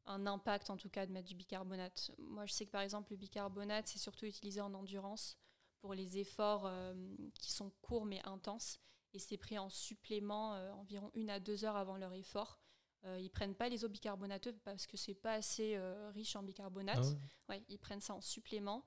[0.05, 2.11] un impact en tout cas de mettre du bicarbonate.
[2.17, 5.37] Moi je sais que par exemple le bicarbonate c'est surtout utilisé en endurance
[5.79, 6.93] pour les efforts euh,
[7.39, 8.79] qui sont courts mais intenses
[9.13, 12.59] et c'est pris en supplément euh, environ une à deux heures avant leur effort.
[13.05, 16.43] Euh, ils prennent pas les eaux bicarbonateuses parce que c'est pas assez euh, riche en
[16.43, 17.05] bicarbonate.
[17.05, 17.63] Ah ouais.
[17.69, 18.85] ils prennent ça en supplément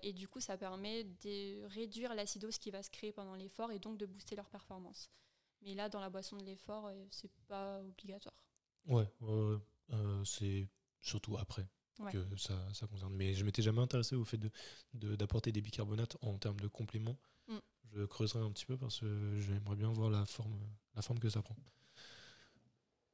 [0.00, 3.80] et du coup ça permet de réduire l'acidose qui va se créer pendant l'effort et
[3.80, 5.10] donc de booster leur performance.
[5.60, 8.36] Mais là dans la boisson de l'effort c'est pas obligatoire.
[8.86, 9.58] Ouais, ouais,
[9.92, 10.68] euh, c'est
[11.00, 11.66] surtout après
[12.12, 13.14] que ça, ça, concerne.
[13.14, 14.38] Mais je m'étais jamais intéressé au fait
[14.92, 17.16] d'apporter de, des bicarbonates en termes de compléments.
[17.48, 17.56] Mm.
[17.94, 20.58] Je creuserai un petit peu parce que j'aimerais bien voir la forme,
[20.94, 21.56] la forme que ça prend.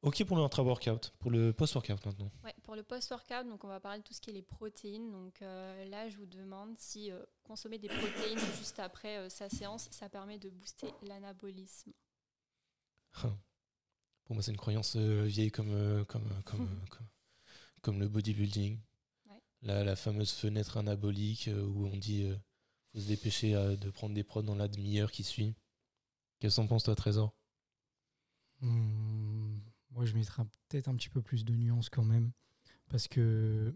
[0.01, 2.29] Ok pour le intra-workout, pour le post-workout maintenant.
[2.43, 5.09] Ouais, pour le post-workout, donc on va parler de tout ce qui est les protéines.
[5.11, 9.87] Donc euh, là, je vous demande si euh, consommer des protéines juste après sa séance,
[9.91, 11.93] ça permet de booster l'anabolisme.
[14.25, 16.69] Pour moi, c'est une croyance euh, vieille comme, euh, comme, euh, comme,
[17.81, 18.79] comme, le bodybuilding.
[19.61, 22.29] La, fameuse fenêtre anabolique où on dit
[22.91, 25.55] faut se dépêcher de prendre des prods dans la demi-heure qui suit.
[26.39, 27.33] Qu'est-ce que penses, toi, Trésor?
[28.59, 29.59] Mmh,
[29.91, 32.33] Moi, je mettrais peut-être un petit peu plus de nuances quand même.
[32.89, 33.73] Parce que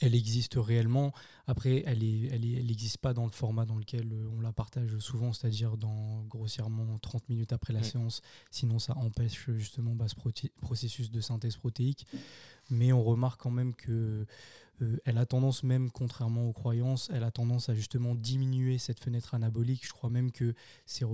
[0.00, 1.12] elle existe réellement.
[1.46, 5.32] Après, elle n'existe elle, pas dans le format dans lequel euh, on la partage souvent,
[5.32, 8.20] c'est-à-dire dans grossièrement 30 minutes après la séance.
[8.50, 10.14] Sinon, ça empêche justement bah, ce
[10.60, 12.06] processus de synthèse protéique.
[12.70, 14.26] Mais on remarque quand même que
[14.82, 19.00] euh, elle a tendance même, contrairement aux croyances, elle a tendance à justement diminuer cette
[19.00, 19.84] fenêtre anabolique.
[19.86, 20.54] Je crois même que
[20.86, 21.06] c'est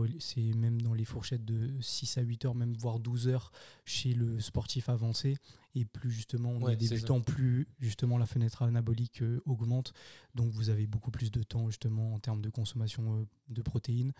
[0.55, 3.53] même dans les fourchettes de 6 à 8 heures, même voire 12 heures
[3.85, 5.37] chez le sportif avancé.
[5.77, 9.93] Et plus justement on est débutant, plus justement la fenêtre anabolique euh, augmente.
[10.35, 14.12] Donc vous avez beaucoup plus de temps justement en termes de consommation euh, de protéines.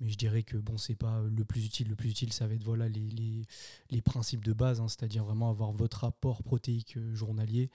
[0.00, 1.88] Mais je dirais que bon, c'est pas le plus utile.
[1.88, 3.44] Le plus utile, ça va être voilà les,
[3.90, 7.70] les, principes de base, hein, c'est-à-dire vraiment avoir votre apport protéique journalier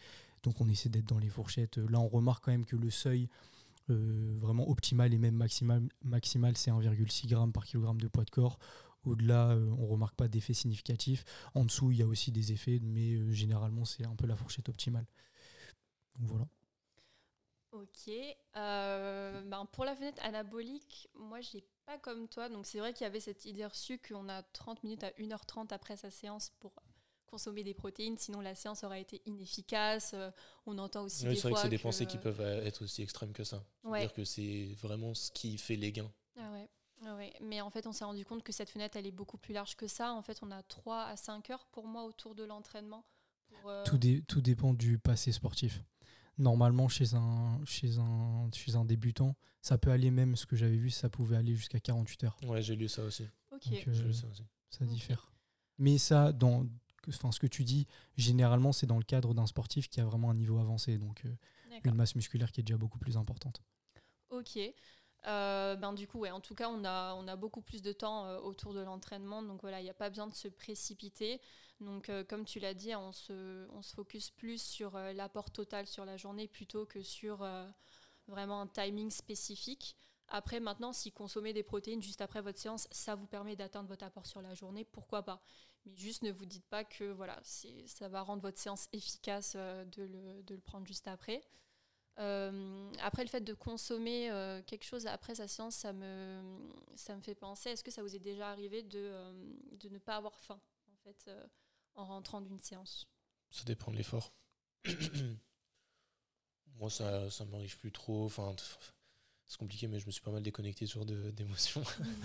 [0.45, 1.77] donc on essaie d'être dans les fourchettes.
[1.77, 3.27] Là, on remarque quand même que le seuil
[3.89, 8.29] euh, vraiment optimal et même maximal, maximal c'est 1,6 g par kilogramme de poids de
[8.29, 8.59] corps.
[9.03, 11.25] Au-delà, euh, on ne remarque pas d'effet significatif.
[11.55, 14.35] En dessous, il y a aussi des effets, mais euh, généralement, c'est un peu la
[14.35, 15.05] fourchette optimale.
[16.19, 16.47] Voilà.
[17.81, 18.13] Ok.
[18.53, 22.49] Ben pour la fenêtre anabolique, moi, j'ai pas comme toi.
[22.49, 25.73] Donc c'est vrai qu'il y avait cette idée reçue qu'on a 30 minutes à 1h30
[25.73, 26.73] après sa séance pour
[27.27, 30.11] consommer des protéines, sinon la séance aurait été inefficace.
[30.13, 30.31] Euh,
[30.65, 33.01] on entend aussi oui, c'est vrai que c'est des pensées qui peuvent euh, être aussi
[33.01, 33.63] extrêmes que ça.
[33.83, 34.01] Ouais.
[34.01, 36.11] dire que c'est vraiment ce qui fait les gains.
[36.37, 36.69] Ah ouais.
[37.05, 37.33] Ah ouais.
[37.41, 39.75] Mais en fait, on s'est rendu compte que cette fenêtre, elle est beaucoup plus large
[39.75, 40.13] que ça.
[40.13, 43.03] En fait, on a 3 à 5 heures pour moi autour de l'entraînement.
[43.65, 45.81] Euh, tout, tout dépend du passé sportif.
[46.37, 50.77] Normalement, chez un, chez, un, chez un débutant, ça peut aller même, ce que j'avais
[50.77, 52.37] vu, ça pouvait aller jusqu'à 48 heures.
[52.43, 53.27] Ouais, j'ai lu ça aussi.
[53.51, 53.69] Ok.
[53.69, 54.43] Donc, ça, aussi.
[54.69, 55.31] ça diffère.
[55.77, 56.65] Mais ça, dans,
[57.07, 60.29] enfin, ce que tu dis, généralement, c'est dans le cadre d'un sportif qui a vraiment
[60.29, 61.35] un niveau avancé, donc euh,
[61.83, 63.61] une masse musculaire qui est déjà beaucoup plus importante.
[64.29, 64.59] Ok.
[65.27, 67.91] Euh, ben du coup, ouais, en tout cas, on a, on a beaucoup plus de
[67.91, 69.41] temps euh, autour de l'entraînement.
[69.41, 71.41] Donc voilà, il n'y a pas besoin de se précipiter.
[71.81, 76.05] Donc, comme tu l'as dit, on se, on se focus plus sur l'apport total sur
[76.05, 77.45] la journée plutôt que sur
[78.27, 79.97] vraiment un timing spécifique.
[80.29, 84.05] Après, maintenant, si consommer des protéines juste après votre séance, ça vous permet d'atteindre votre
[84.05, 85.41] apport sur la journée, pourquoi pas?
[85.85, 89.85] Mais juste ne vous dites pas que voilà, ça va rendre votre séance efficace euh,
[89.85, 91.43] de, le, de, le, prendre juste après.
[92.19, 96.41] Euh, après, le fait de consommer euh, quelque chose après sa séance, ça me,
[96.95, 99.11] ça me fait penser, est-ce que ça vous est déjà arrivé de,
[99.71, 101.29] de ne pas avoir faim en, fait,
[101.95, 103.07] en rentrant d'une séance?
[103.49, 104.33] Ça dépend de l'effort.
[106.77, 108.25] Moi, ça ne m'arrive plus trop.
[108.25, 108.55] Enfin,
[109.45, 111.83] c'est compliqué, mais je me suis pas mal déconnecté sur d'émotions.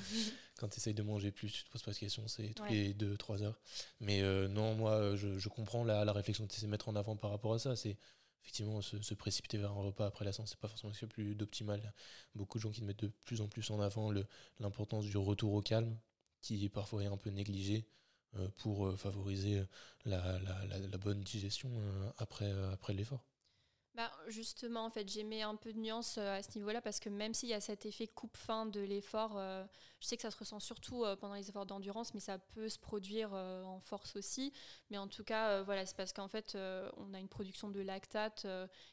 [0.59, 2.94] Quand tu essayes de manger plus, tu te poses pas de questions, c'est tous les
[2.94, 3.61] 2-3 heures.
[4.00, 6.88] Mais euh, non, moi, je, je comprends la, la réflexion que tu essaies de mettre
[6.88, 7.76] en avant par rapport à ça.
[7.76, 7.96] C'est
[8.42, 11.92] effectivement se, précipiter vers un repas après la séance, c'est pas forcément ce plus d'optimal.
[12.35, 14.12] Beaucoup de gens qui mettent de plus en plus en avant
[14.59, 15.96] l'importance du retour au calme,
[16.40, 17.87] qui parfois est un peu négligé
[18.37, 19.62] euh, pour euh, favoriser
[20.05, 20.38] la,
[20.98, 21.70] bonne digestion
[22.18, 23.29] après, après l'effort.
[23.96, 27.00] Bah, justement, en fait, j'ai mis un peu de nuance euh, à ce niveau-là parce
[27.00, 29.64] que même s'il y a cet effet coupe-fin de l'effort, euh,
[29.98, 32.68] je sais que ça se ressent surtout euh, pendant les efforts d'endurance, mais ça peut
[32.68, 34.53] se produire en force aussi.
[34.90, 36.57] Mais en tout cas, voilà, c'est parce qu'en fait,
[36.96, 38.46] on a une production de lactate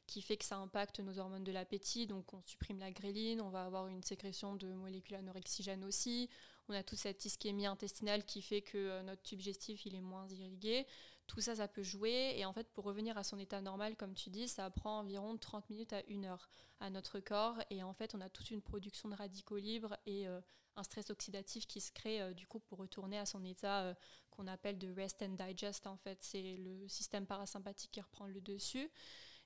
[0.08, 2.08] qui fait que ça impacte nos hormones de l'appétit.
[2.08, 6.30] Donc, on supprime la gréline, on va avoir une sécrétion de molécules anorexigènes aussi.
[6.70, 10.28] On a toute cette ischémie intestinale qui fait que notre tube digestif il est moins
[10.28, 10.86] irrigué
[11.28, 12.34] tout ça, ça peut jouer.
[12.38, 15.38] Et en fait, pour revenir à son état normal, comme tu dis, ça prend environ
[15.38, 17.58] 30 minutes à 1 heure à notre corps.
[17.70, 20.40] Et en fait, on a toute une production de radicaux libres et euh,
[20.76, 23.94] un stress oxydatif qui se crée euh, du coup pour retourner à son état euh,
[24.32, 25.86] qu'on appelle de rest and digest.
[25.86, 28.90] En fait, c'est le système parasympathique qui reprend le dessus.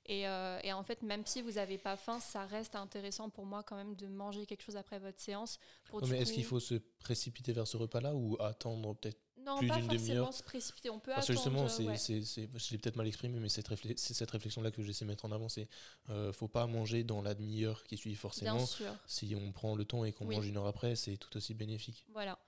[0.06, 3.76] Et, en fait, même si vous n'avez pas faim, ça reste intéressant pour moi quand
[3.76, 5.60] même de manger quelque chose après votre séance.
[5.84, 9.80] Pour mais est-ce qu'il faut se précipiter vers ce repas-là ou attendre peut-être non, pas
[9.80, 10.90] forcément se précipiter.
[10.90, 14.30] On peut Parce que justement, c'est, je l'ai peut-être mal exprimé, mais cette c'est cette
[14.30, 15.48] réflexion-là que j'essaie de mettre en avant.
[15.48, 15.68] C'est
[16.10, 18.56] euh, faut pas manger dans la demi-heure qui suit forcément.
[18.56, 18.94] Bien sûr.
[19.06, 22.04] Si on prend le temps et qu'on mange une heure après, c'est tout aussi bénéfique.
[22.12, 22.38] Voilà.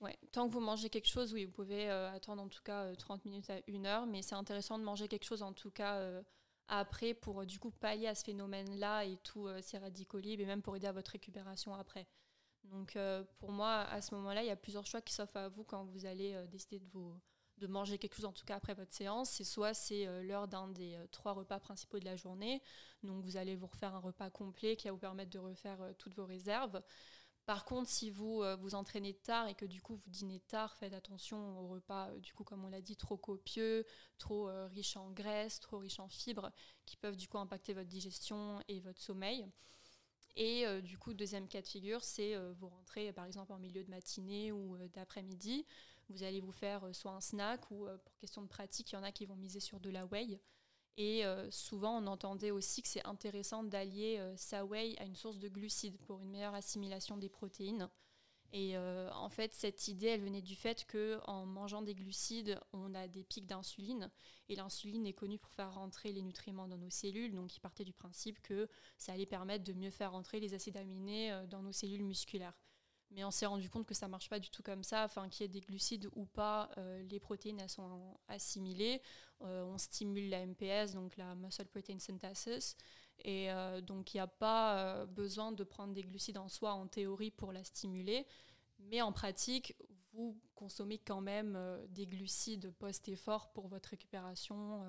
[0.00, 0.18] Ouais.
[0.32, 3.20] Tant que vous mangez quelque chose, oui, vous pouvez euh, attendre en tout cas 30
[3.20, 5.96] euh, minutes à une heure, mais c'est intéressant de manger quelque chose en tout cas
[5.96, 6.22] euh,
[6.68, 10.62] après pour du coup pallier à ce phénomène-là et tous ces radicaux libres et même
[10.62, 12.06] pour aider à votre récupération après.
[12.64, 15.48] Donc euh, pour moi, à ce moment-là, il y a plusieurs choix qui s'offrent à
[15.48, 17.18] vous quand vous allez euh, décider de, vous,
[17.58, 19.30] de manger quelque chose, en tout cas après votre séance.
[19.30, 22.62] C'est soit c'est euh, l'heure d'un des trois repas principaux de la journée,
[23.02, 26.14] donc vous allez vous refaire un repas complet qui va vous permettre de refaire toutes
[26.14, 26.80] vos réserves.
[27.46, 30.92] Par contre, si vous vous entraînez tard et que du coup vous dînez tard, faites
[30.92, 33.84] attention aux repas, du coup comme on l'a dit, trop copieux,
[34.18, 36.52] trop riches en graisse, trop riches en fibres,
[36.86, 39.48] qui peuvent du coup impacter votre digestion et votre sommeil.
[40.36, 43.58] Et euh, du coup, deuxième cas de figure, c'est euh, vous rentrez par exemple en
[43.58, 45.66] milieu de matinée ou euh, d'après-midi.
[46.08, 49.04] Vous allez vous faire soit un snack ou pour question de pratique, il y en
[49.04, 50.40] a qui vont miser sur de la whey.
[50.96, 55.48] Et souvent, on entendait aussi que c'est intéressant d'allier sa whey à une source de
[55.48, 57.88] glucides pour une meilleure assimilation des protéines.
[58.52, 62.94] Et en fait, cette idée, elle venait du fait que en mangeant des glucides, on
[62.94, 64.10] a des pics d'insuline.
[64.48, 67.32] Et l'insuline est connue pour faire rentrer les nutriments dans nos cellules.
[67.32, 70.76] Donc, il partait du principe que ça allait permettre de mieux faire rentrer les acides
[70.76, 72.58] aminés dans nos cellules musculaires.
[73.10, 75.04] Mais on s'est rendu compte que ça marche pas du tout comme ça.
[75.04, 79.02] Enfin, qu'il y ait des glucides ou pas, euh, les protéines elles sont assimilées.
[79.42, 82.76] Euh, on stimule la MPS, donc la muscle protein synthesis.
[83.24, 86.86] Et euh, donc, il n'y a pas besoin de prendre des glucides en soi en
[86.86, 88.26] théorie pour la stimuler.
[88.78, 89.76] Mais en pratique,
[90.12, 91.58] vous consommez quand même
[91.90, 94.82] des glucides post-effort pour votre récupération,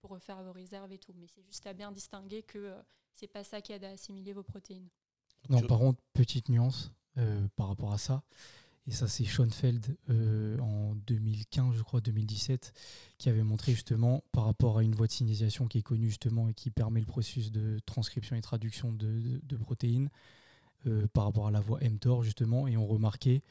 [0.00, 1.14] pour refaire vos réserves et tout.
[1.16, 2.74] Mais c'est juste à bien distinguer que
[3.14, 4.88] c'est pas ça qui aide à assimiler vos protéines.
[5.48, 8.22] Non, par contre, petite nuance, euh, par rapport à ça.
[8.88, 12.72] Et ça, c'est Schoenfeld euh, en 2015, je crois, 2017,
[13.18, 16.48] qui avait montré justement par rapport à une voie de signalisation qui est connue justement
[16.48, 20.08] et qui permet le processus de transcription et traduction de, protéines
[20.86, 22.66] euh, par rapport à la voie mTOR justement.
[22.66, 23.42] Et on remarquait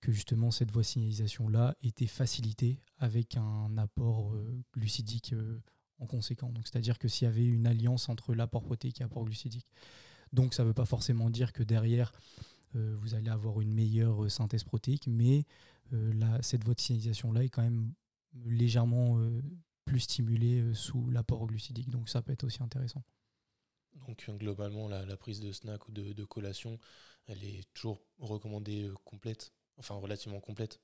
[0.00, 4.34] que justement cette voie de signalisation-là était facilitée avec un apport
[4.74, 5.34] glucidique
[5.98, 6.48] en conséquent.
[6.48, 9.66] Donc c'est-à-dire que s'il y avait une alliance entre l'apport protéique et l'apport glucidique.
[10.32, 12.46] Donc ça ne veut pas forcément dire que derrière euh,
[13.00, 15.44] vous allez avoir une meilleure euh, synthèse protéique, mais
[15.92, 16.74] euh, cette voie
[17.32, 17.92] là est quand même
[18.44, 19.18] légèrement
[19.84, 23.02] plus stimulée sous l'apport glucidique, donc ça peut être aussi intéressant.
[24.06, 26.78] Donc globalement, la, prise de snack ou de, collation,
[27.26, 30.82] elle est toujours recommandée complète, enfin relativement complète.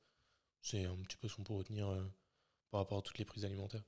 [0.62, 1.88] C'est un petit peu ce qu'on peut retenir
[2.70, 3.84] par rapport à toutes les prises alimentaires.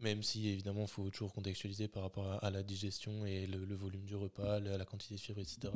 [0.00, 4.04] Même si évidemment il faut toujours contextualiser par rapport à, la digestion et le, volume
[4.04, 5.72] du repas, la, quantité de fibres, etc.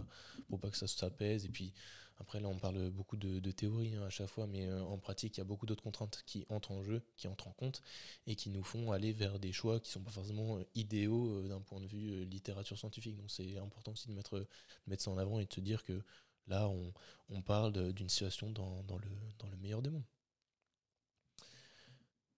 [0.49, 1.45] pour pas que ça s'apaise.
[1.45, 1.73] Et puis
[2.21, 5.37] après là on parle beaucoup de, théorie hein, à chaque fois, mais euh, en pratique
[5.37, 7.83] il y a beaucoup d'autres contraintes qui entrent en jeu, qui entrent en compte
[8.29, 11.49] et qui nous font aller vers des choix qui sont pas forcément euh, idéaux euh,
[11.49, 13.17] d'un point de vue littérature scientifique.
[13.17, 14.47] Donc c'est important aussi de mettre,
[14.87, 16.01] mettre ça en avant et de se dire que
[16.47, 19.09] là on, parle d'une situation dans, le,
[19.41, 20.05] dans le meilleur des mondes.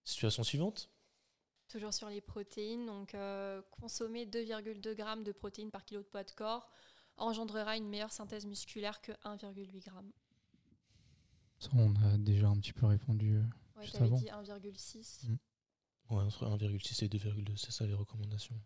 [0.05, 0.89] Situation suivante
[1.69, 6.25] Toujours sur les protéines, donc euh, consommer 2,2 g de protéines par kilo de poids
[6.25, 6.71] de corps
[7.17, 9.81] engendrera une meilleure synthèse musculaire que 1,8 g.
[11.59, 13.37] Ça, on a déjà un petit peu répondu.
[13.37, 13.43] Euh,
[13.81, 15.29] ouais, tu dit 1,6.
[15.29, 15.37] Mm.
[16.11, 18.57] Ouais, entre 1,6 et 2,2, c'est ça les recommandations.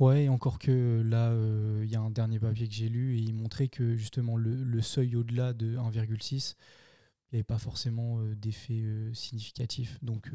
[0.00, 3.16] Ouais, et encore que là, euh, il y a un dernier papier que j'ai lu
[3.16, 6.56] et il montrait que justement le, seuil au-delà de 1,6,
[7.30, 10.02] il n'y avait pas forcément d'effet significatif.
[10.02, 10.32] Donc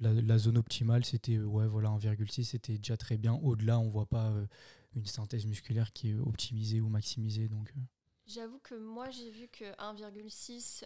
[0.00, 3.34] la, zone optimale, c'était euh, ouais, voilà, 1,6, c'était déjà très bien.
[3.34, 4.46] Au-delà, on ne voit pas euh,
[4.94, 7.48] une synthèse musculaire qui est optimisée ou maximisée.
[7.48, 7.80] Donc, euh.
[8.26, 10.84] J'avoue que moi, j'ai vu que 1,6,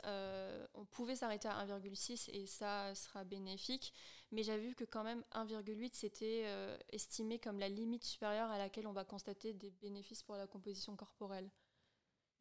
[0.74, 3.92] on pouvait s'arrêter à 1,6 et ça sera bénéfique.
[4.30, 6.44] Mais j'ai vu que quand même 1,8, c'était
[6.90, 10.94] estimé comme la limite supérieure à laquelle on va constater des bénéfices pour la composition
[10.94, 11.50] corporelle.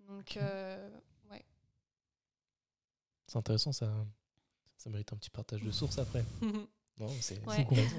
[0.08, 0.38] Donc,
[1.32, 1.46] ouais.
[3.26, 4.06] C'est intéressant, ça,
[4.82, 6.26] ça mérite un petit partage de sources après.
[7.00, 7.40] non, c'est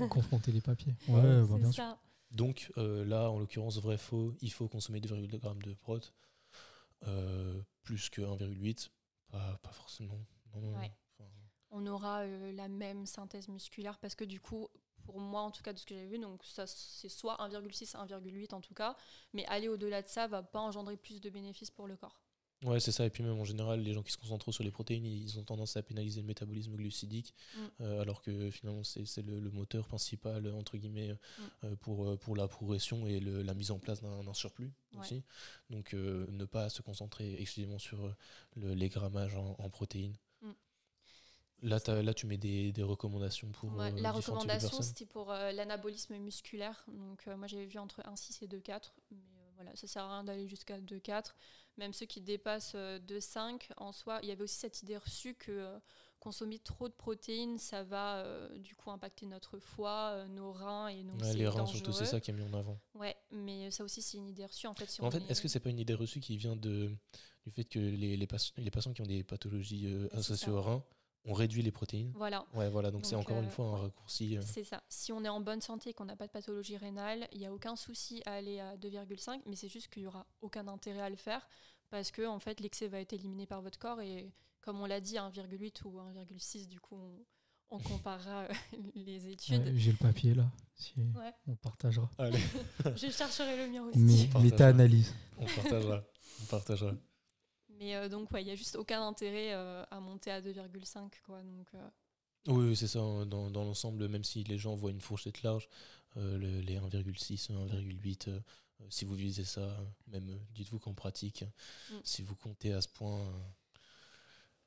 [0.08, 0.94] confronter les papiers.
[1.08, 1.96] Ouais, bah, bien sûr.
[2.32, 6.00] Donc euh, là, en l'occurrence, vrai faux, il faut consommer 2,2 g de prot,
[7.06, 8.88] euh, plus que 1,8,
[9.30, 10.18] pas, pas, forcément.
[11.70, 14.68] On aura euh, la même synthèse musculaire parce que du coup,
[15.04, 17.96] pour moi en tout cas de ce que j'ai vu, donc ça c'est soit 1,6,
[17.96, 18.96] 1,8 en tout cas,
[19.32, 22.20] mais aller au-delà de ça va pas engendrer plus de bénéfices pour le corps.
[22.64, 23.04] Ouais, c'est ça.
[23.04, 25.38] Et puis même en général, les gens qui se concentrent trop sur les protéines, ils
[25.38, 27.60] ont tendance à pénaliser le métabolisme glucidique, mm.
[27.80, 31.42] euh, alors que finalement c'est le, moteur principal entre guillemets mm.
[31.64, 35.22] euh, pour, euh, pour la progression et la mise en place d'un surplus aussi.
[35.70, 38.14] Donc ne pas se concentrer exclusivement sur
[38.56, 40.16] les grammages en, protéines.
[40.42, 40.50] Mm.
[41.62, 43.72] Là, là, tu mets des, recommandations pour.
[43.76, 46.84] la recommandation, c'était pour l'anabolisme musculaire.
[46.88, 48.92] Donc, moi, j'avais vu entre 1,6 et 2,4.
[49.10, 51.32] Mais voilà, ça sert à rien d'aller jusqu'à 2,4
[51.78, 54.18] même ceux qui dépassent 2,5 euh, en soi.
[54.22, 55.78] Il y avait aussi cette idée reçue que euh,
[56.20, 61.02] consommer trop de protéines, ça va euh, du coup impacter notre foie, nos reins et
[61.02, 62.78] nos Les reins surtout, c'est ça qui est mis en avant.
[62.94, 64.98] Ouais, mais ça aussi c'est une idée reçue en fait.
[65.00, 66.90] en fait, est-ce que c'est pas une idée reçue qui vient de
[67.44, 70.84] du fait que les, les, les patients qui ont des pathologies associées aux reins
[71.24, 72.12] on réduit les protéines.
[72.16, 72.44] Voilà.
[72.54, 72.90] Ouais, voilà.
[72.90, 74.38] Donc c'est encore une fois un raccourci.
[74.42, 74.82] C'est ça.
[74.88, 77.46] Si on est en bonne santé et qu'on n'a pas de pathologie rénale, il n'y
[77.46, 81.02] a aucun souci à aller à 2,5, mais c'est juste qu'il n'y aura aucun intérêt
[81.02, 81.46] à le faire
[81.92, 84.32] parce que en fait l'excès va être éliminé par votre corps et
[84.62, 86.98] comme on l'a dit 1,8 ou 1,6 du coup
[87.70, 88.48] on, comparera euh,
[88.94, 89.72] les études.
[89.76, 90.50] J'ai le papier là,
[91.46, 92.10] on partagera.
[92.96, 94.28] Je chercherai le mien aussi.
[94.40, 95.14] Méta-analyse.
[95.38, 96.02] On partagera.
[96.42, 96.92] on partagera.
[97.82, 101.10] Mais euh, donc ouais, il n'y a juste aucun intérêt euh, à monter à 2,5
[101.26, 101.42] quoi.
[101.42, 101.68] Donc,
[102.46, 103.00] Oui, c'est ça.
[103.00, 105.68] Hein, dans, dans l'ensemble, même si les gens voient une fourchette large,
[106.16, 108.40] les 1,6, 1,8
[108.88, 109.76] si vous visez ça,
[110.08, 111.44] même dites-vous qu'en pratique,
[111.90, 111.94] mm.
[112.02, 113.32] si vous comptez à ce point,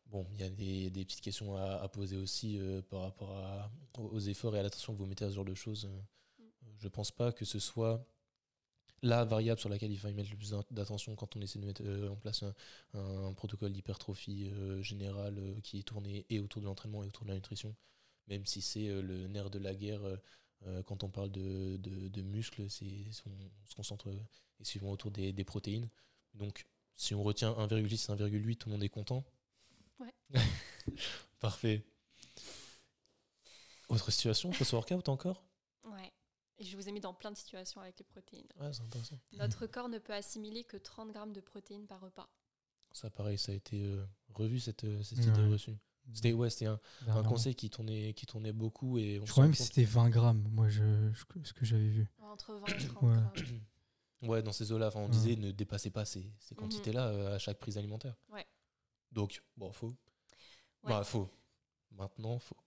[0.07, 2.59] bon, il y a des, petites questions à, poser aussi
[2.89, 5.53] par rapport à, aux efforts et à l'attention que vous mettez à ce genre de
[5.53, 5.86] choses.
[5.86, 6.43] Mm.
[6.80, 8.05] Je pense pas que ce soit
[9.02, 11.66] la variable sur laquelle il faut y mettre le plus d'attention quand on essaie de
[11.66, 12.43] mettre euh, en place
[12.93, 17.26] un, protocole d'hypertrophie euh, générale euh, qui est tourné et autour de l'entraînement et autour
[17.26, 17.76] de la nutrition,
[18.28, 20.02] même si c'est le nerf de la guerre
[20.86, 22.86] quand on parle de, de, muscles, c'est,
[23.28, 24.10] on, se concentre
[24.60, 25.89] exclusivement autour des, protéines.
[26.34, 26.66] Donc
[26.96, 29.24] si on retient 1,6, 1,8, tout le monde est content.
[30.00, 30.14] Ouais.
[31.39, 31.86] Parfait.
[33.89, 35.43] Autre situation, post-workout encore?
[35.84, 36.12] Ouais.
[36.58, 38.47] Et je vous ai mis dans plein de situations avec les protéines.
[38.60, 39.20] Ouais, c'est intéressant.
[39.34, 42.30] Notre corps ne peut assimiler que 30 grammes de protéines par repas.
[42.91, 45.76] Ça, pareil, ça a été euh, revu, cette, euh, cette idée reçue.
[46.14, 48.97] C'était ouais, un, un conseil qui tournait, qui tournait beaucoup.
[48.97, 52.08] Et je crois même que c'était 20 grammes, moi, je, ce que j'avais vu.
[52.20, 53.32] Entre 20 et 30 grammes.
[54.22, 56.62] Ouais, dans ces eaux-là, on disait ne dépassez pas ces, ces mhm.
[56.62, 58.16] quantités-là euh, à chaque prise alimentaire.
[58.30, 58.45] Ouais.
[59.12, 59.95] Donc, bon, faux.
[60.84, 61.30] Bah, faux.
[61.91, 62.58] Maintenant, faux.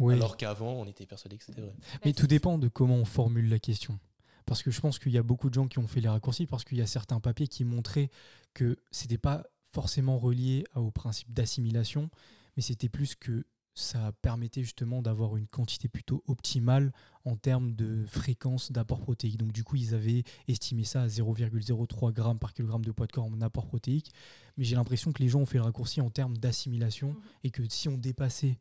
[0.00, 1.74] Alors qu'avant, on était persuadé que c'était vrai.
[2.04, 3.98] Mais tout dépend de comment on formule la question.
[4.46, 6.46] Parce que je pense qu'il y a beaucoup de gens qui ont fait les raccourcis
[6.46, 8.10] parce qu'il y a certains papiers qui montraient
[8.54, 12.08] que c'était pas forcément relié au principe d'assimilation,
[12.56, 13.44] mais c'était plus que
[13.74, 16.92] ça permettait justement d'avoir une quantité plutôt optimale
[17.24, 19.36] en termes de fréquence d'apport protéique.
[19.36, 23.12] Donc du coup, ils avaient estimé ça à 0,03 g par kilogramme de poids de
[23.12, 24.12] corps en apport protéique.
[24.56, 27.20] Mais j'ai l'impression que les gens ont fait le raccourci en termes d'assimilation mhm.
[27.44, 28.58] et que si on dépassait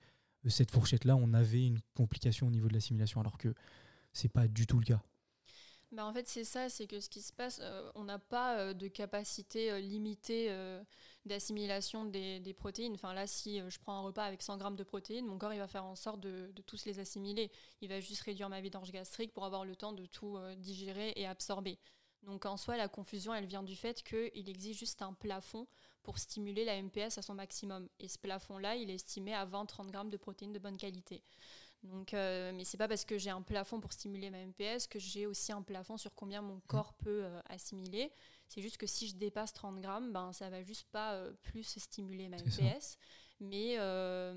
[0.49, 3.53] cette fourchette-là, on avait une complication au niveau de l'assimilation, alors que
[4.13, 5.01] c'est pas du tout le cas.
[5.93, 8.59] Bah en fait, c'est ça, c'est que ce qui se passe, euh, on n'a pas
[8.59, 10.53] euh, de capacité euh, limitée
[11.25, 12.93] d'assimilation des, protéines.
[12.93, 15.59] Enfin, là, si je prends un repas avec 100 grammes de protéines, mon corps il
[15.59, 17.51] va faire en sorte de, de tous les assimiler.
[17.81, 21.25] Il va juste réduire ma vidange gastrique pour avoir le temps de tout digérer et
[21.25, 21.79] absorber.
[22.23, 25.67] Donc en soi, la confusion, elle vient du fait qu'il existe juste un plafond
[26.07, 27.89] pour stimuler la MPS à son maximum.
[27.99, 31.21] Et ce plafond-là, il est estimé à 20-30 grammes de protéines de bonne qualité.
[31.83, 34.99] Donc, euh, mais c'est pas parce que j'ai un plafond pour stimuler ma MPS que
[34.99, 38.09] j'ai aussi un plafond sur combien mon corps peut euh, assimiler.
[38.47, 41.77] C'est juste que si je dépasse 30 grammes, ben, ça va juste pas euh, plus
[41.77, 42.97] stimuler ma MPS.
[43.41, 44.33] Mais, euh,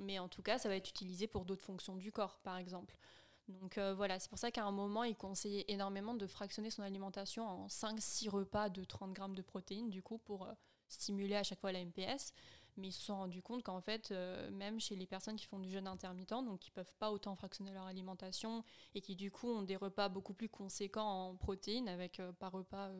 [0.00, 2.96] mais en tout cas, ça va être utilisé pour d'autres fonctions du corps, par exemple.
[3.48, 7.46] Donc voilà, c'est pour ça qu'à un moment, il conseillait énormément de fractionner son alimentation
[7.46, 10.46] en 5-6 repas de 30 grammes de protéines, du coup, pour
[10.90, 12.32] stimuler à chaque fois la MPS.
[12.76, 15.58] Mais ils se sont rendus compte qu'en fait, euh, même chez les personnes qui font
[15.58, 18.64] du jeûne intermittent, donc qui peuvent pas autant fractionner leur alimentation
[18.94, 22.52] et qui du coup ont des repas beaucoup plus conséquents en protéines, avec euh, par
[22.52, 22.90] repas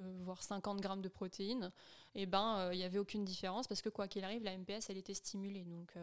[0.00, 1.70] euh, voire 50 grammes de protéines,
[2.14, 4.88] et eh ben il n'y avait aucune différence parce que quoi qu'il arrive, la MPS
[4.88, 5.64] elle était stimulée.
[5.64, 5.94] Donc,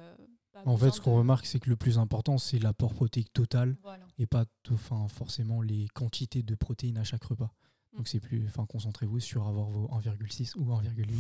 [0.54, 3.76] en fait, ce qu'on remarque, c'est que le plus important, c'est l'apport protéique total
[4.18, 7.52] et pas enfin, forcément les quantités de protéines à chaque repas.
[7.96, 11.14] Donc c'est plus, enfin concentrez-vous sur avoir vos 1,6 ou 1,8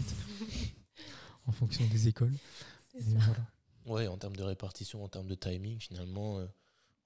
[1.47, 2.35] en fonction des écoles.
[3.85, 6.45] Ouais, en termes de répartition, en termes de timing, finalement, euh,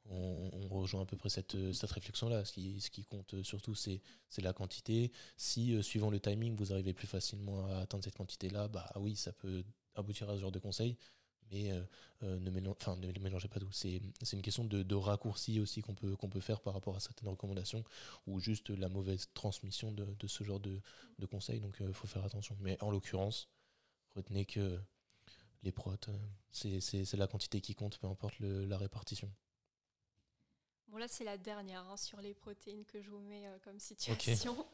[0.09, 2.43] on, rejoint à peu près cette, cette réflexion-là.
[2.43, 4.01] Ce qui, ce qui compte surtout, c'est
[4.39, 5.11] la quantité.
[5.37, 9.15] Si, euh, suivant le timing, vous arrivez plus facilement à atteindre cette quantité-là, bah oui,
[9.15, 9.63] ça peut
[9.95, 10.97] aboutir à ce genre de conseils
[11.51, 11.83] mais euh,
[12.23, 13.71] euh, ne, ne mélangez pas tout.
[13.71, 17.29] C'est une question de, raccourci aussi qu'on peut, qu'on peut faire par rapport à certaines
[17.29, 17.83] recommandations
[18.27, 20.81] ou juste la mauvaise transmission de, ce genre de,
[21.29, 21.59] conseils.
[21.59, 22.57] Donc il euh, faut faire attention.
[22.59, 23.49] Mais en l'occurrence,
[24.15, 24.79] retenez que
[25.63, 26.09] les protes,
[26.51, 29.31] c'est la quantité qui compte, peu importe la répartition.
[30.87, 34.67] Bon là c'est la dernière hein, sur les protéines que je vous mets comme situation.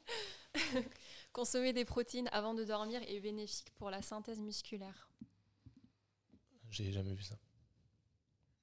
[1.32, 5.10] Consommer des protéines avant de dormir est bénéfique pour la synthèse musculaire.
[6.70, 7.38] J'ai jamais vu ça.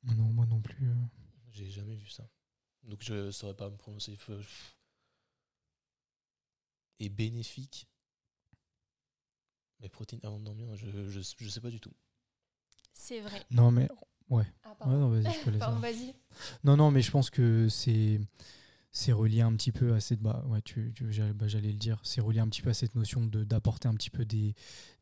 [0.05, 0.89] Non, moi non plus.
[0.89, 0.95] Euh.
[1.53, 2.29] J'ai jamais vu ça.
[2.85, 4.17] Donc je saurais pas me prononcer.
[6.99, 7.89] Et bénéfique.
[9.81, 11.93] Mais protéines avant de dormir, je, je, je sais pas du tout.
[12.95, 13.45] C'est vrai.
[13.51, 13.89] Non, mais
[14.31, 14.47] ouais.
[14.65, 14.95] Ah, pardon.
[14.95, 16.15] Ouais, non, vas-y, vas-y.
[16.65, 18.21] Non, non, mais je pense que c'est
[18.99, 20.91] c'est relié un petit peu à cette bah ouais tu,
[21.35, 23.95] bah, j'allais le dire c'est relié un petit peu à cette notion de d'apporter un
[23.95, 24.55] petit peu des,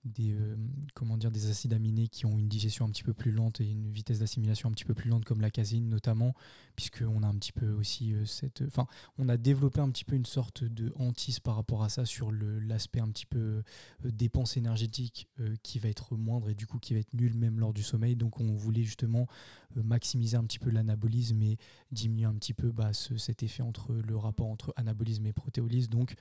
[0.05, 0.57] des euh,
[0.95, 3.71] comment dire des acides aminés qui ont une digestion un petit peu plus lente et
[3.71, 6.35] une vitesse d'assimilation un petit peu plus lente comme la caséine notamment
[6.75, 10.17] puisqu'on a un petit peu aussi euh, cette enfin on a développé un petit peu
[10.17, 13.63] une sorte de hantise par rapport à ça sur l'aspect un petit peu euh,
[14.03, 15.29] dépense énergétique
[15.63, 18.17] qui va être moindre et du coup qui va être nul même lors du sommeil
[18.17, 19.29] donc on voulait justement
[19.77, 21.59] maximiser un petit peu l'anabolisme et
[21.91, 26.17] diminuer un petit peu bah, cet effet entre le rapport entre anabolisme et protéolyse donc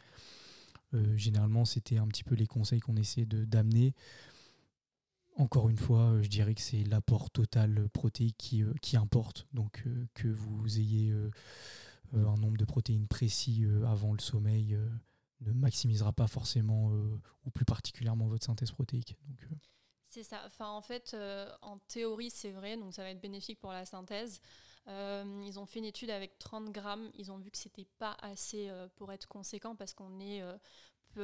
[0.93, 3.93] euh, généralement, c'était un petit peu les conseils qu'on essaie d'amener.
[5.35, 9.47] Encore une fois, euh, je dirais que c'est l'apport total protéique qui, euh, qui importe.
[9.53, 9.83] Donc
[10.13, 11.13] que vous ayez
[12.13, 14.77] un nombre de protéines précis avant le sommeil
[15.41, 16.91] ne maximisera pas forcément
[17.45, 19.17] ou plus particulièrement votre synthèse protéique.
[19.27, 19.47] Donc,
[20.09, 20.47] c'est ça.
[20.59, 21.17] En fait,
[21.63, 24.41] en théorie, c'est vrai, donc ça va être bénéfique pour la synthèse.
[24.87, 27.09] Ils ont fait une étude avec 30 grammes.
[27.15, 30.41] Ils ont vu que c'était pas assez pour être conséquent parce qu'on est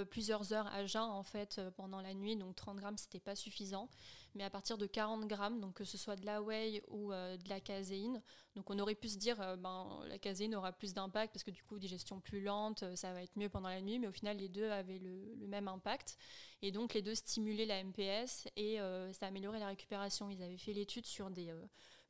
[0.09, 3.35] plusieurs heures à jeun en fait euh, pendant la nuit, donc 30 grammes c'était pas
[3.35, 3.89] suffisant.
[4.35, 7.37] Mais à partir de 40 grammes, donc que ce soit de la whey ou euh,
[7.37, 8.21] de la caséine,
[8.55, 11.51] donc on aurait pu se dire euh, ben la caséine aura plus d'impact parce que
[11.51, 14.37] du coup digestion plus lente, ça va être mieux pendant la nuit, mais au final
[14.37, 16.17] les deux avaient le même impact
[16.61, 18.77] et donc les deux stimulaient la MPS et
[19.13, 20.29] ça améliorait la récupération.
[20.29, 21.53] Ils avaient fait l'étude sur des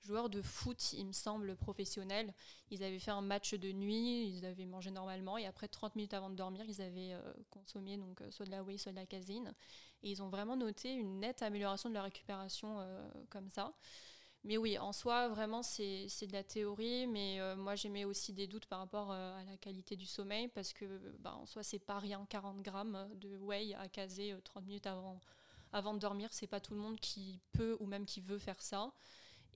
[0.01, 2.33] joueurs de foot, il me semble, professionnels.
[2.71, 6.13] Ils avaient fait un match de nuit, ils avaient mangé normalement et après 30 minutes
[6.13, 8.97] avant de dormir, ils avaient euh, consommé donc euh, soit de la whey, soit de
[8.97, 9.53] la caséine.
[10.03, 13.73] Et ils ont vraiment noté une nette amélioration de la récupération euh, comme ça.
[14.45, 17.07] Mais oui, en soi, vraiment, c'est de la théorie.
[17.07, 20.85] Mais moi, j'aimais aussi des doutes par rapport à la qualité du sommeil parce que,
[21.19, 25.19] bah, en soi, c'est pas rien, 40 grammes de whey à caser 30 minutes avant,
[25.73, 26.29] avant de dormir.
[26.31, 28.93] C'est pas tout le monde qui peut ou même qui veut faire ça.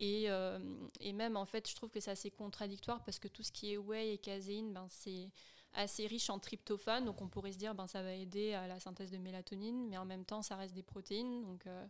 [0.02, 0.60] Euh,
[1.00, 3.74] et, même, en fait, je trouve que c'est assez contradictoire parce que tout ce qui
[3.74, 5.30] est whey et caséine, ben, c'est
[5.74, 7.06] assez riche en tryptophane.
[7.06, 9.98] Donc, on pourrait se dire, ben, ça va aider à la synthèse de mélatonine, mais
[9.98, 11.44] en même temps, ça reste des protéines.
[11.44, 11.86] Donc, euh,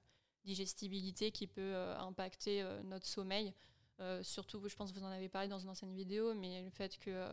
[0.46, 3.54] digestibilité qui peut euh, impacter notre sommeil.
[4.22, 7.00] surtout, je pense que vous en avez parlé dans une ancienne vidéo, mais le fait
[7.00, 7.30] que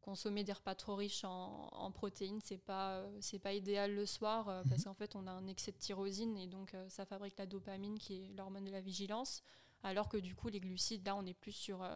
[0.00, 4.80] consommer des repas trop riches en, protéines, c'est pas c'est pas idéal le soir parce
[4.80, 4.84] mhm.
[4.84, 8.14] qu'en fait on a un excès de tyrosine et donc ça fabrique la dopamine qui
[8.14, 9.42] est l'hormone de la vigilance
[9.86, 11.94] alors que du coup les glucides, là on est plus sur euh,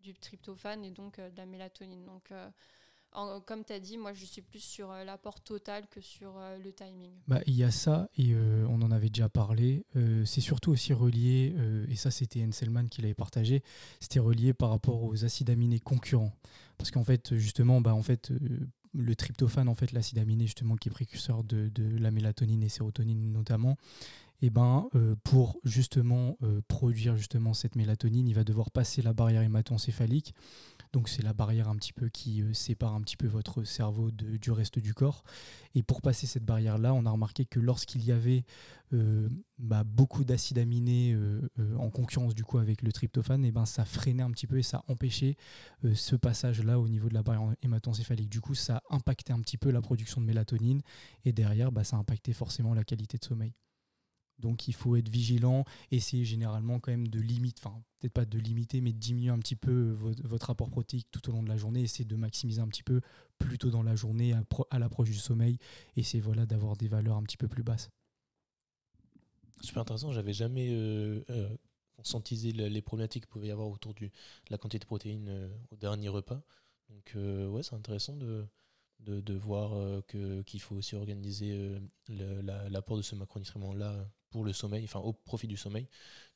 [0.00, 2.04] du tryptophane et donc euh, de la mélatonine.
[2.04, 2.50] Donc euh,
[3.46, 7.10] comme tu as dit, moi je suis plus sur l'apport total que sur le timing.
[7.26, 9.84] Bah, il y a ça, et on en avait déjà parlé.
[10.24, 11.52] c'est surtout aussi relié,
[11.88, 13.64] et ça c'était Enselman qui l'avait partagé,
[13.98, 16.32] c'était relié par rapport aux acides aminés concurrents.
[16.78, 18.30] Parce qu'en fait, justement, bah, en fait,
[18.92, 22.68] le tryptophane, en fait, l'acide aminé justement qui est précurseur de, de, la mélatonine et
[22.68, 23.76] sérotonine notamment,
[24.42, 29.12] eh ben, euh, pour justement euh, produire justement cette mélatonine, il va devoir passer la
[29.12, 30.34] barrière hématoencéphalique.
[30.92, 34.10] Donc c'est la barrière un petit peu qui euh, sépare un petit peu votre cerveau
[34.10, 35.24] du reste du corps.
[35.74, 38.44] Et pour passer cette barrière-là, on a remarqué que lorsqu'il y avait
[39.58, 41.16] bah, beaucoup d'acides aminés
[41.78, 44.64] en concurrence du coup avec le tryptophane, eh ben, ça freinait un petit peu et
[44.64, 45.36] ça empêchait
[45.94, 48.28] ce passage-là au niveau de la barrière hématoencéphalique.
[48.28, 50.82] Du coup, ça impactait un petit peu la production de mélatonine
[51.24, 53.54] et derrière, bah, ça impactait forcément la qualité de sommeil.
[54.40, 58.38] Donc il faut être vigilant, essayer généralement quand même de limiter, enfin peut-être pas de
[58.38, 61.56] limiter, mais de diminuer un petit peu votre, rapport protéique tout au long de la
[61.56, 63.00] journée, essayer de maximiser un petit peu
[63.38, 64.34] plus tôt dans la journée
[64.70, 65.58] à, l'approche du sommeil,
[65.96, 67.90] essayer voilà, d'avoir des valeurs un petit peu plus basses.
[69.60, 71.48] Super intéressant, j'avais jamais euh, euh,
[71.96, 74.10] conscientisé les problématiques qu'il pouvait y avoir autour de
[74.48, 76.42] la quantité de protéines euh, au dernier repas.
[76.88, 78.48] Donc ouais, c'est intéressant de,
[78.98, 81.78] de, voir qu'il faut aussi organiser
[82.08, 85.88] l'apport de ce macronutriment-là pour le sommeil, enfin au profit du sommeil.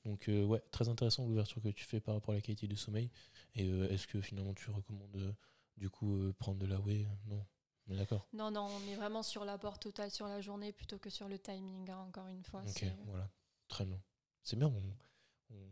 [0.05, 2.77] Donc euh, ouais, très intéressant l'ouverture que tu fais par rapport à la qualité du
[2.77, 3.11] sommeil.
[3.55, 5.33] Et euh, est-ce que finalement tu recommandes euh,
[5.77, 7.07] du coup prendre de la whey?
[7.27, 7.45] Non.
[7.87, 8.27] D'accord?
[8.33, 11.39] Non, non, on est vraiment sur l'apport total sur la journée plutôt que sur le
[11.39, 12.63] timing, hein, encore une fois.
[12.67, 13.29] Ok, voilà,
[13.69, 14.01] très bien.
[14.43, 14.83] C'est bien, on,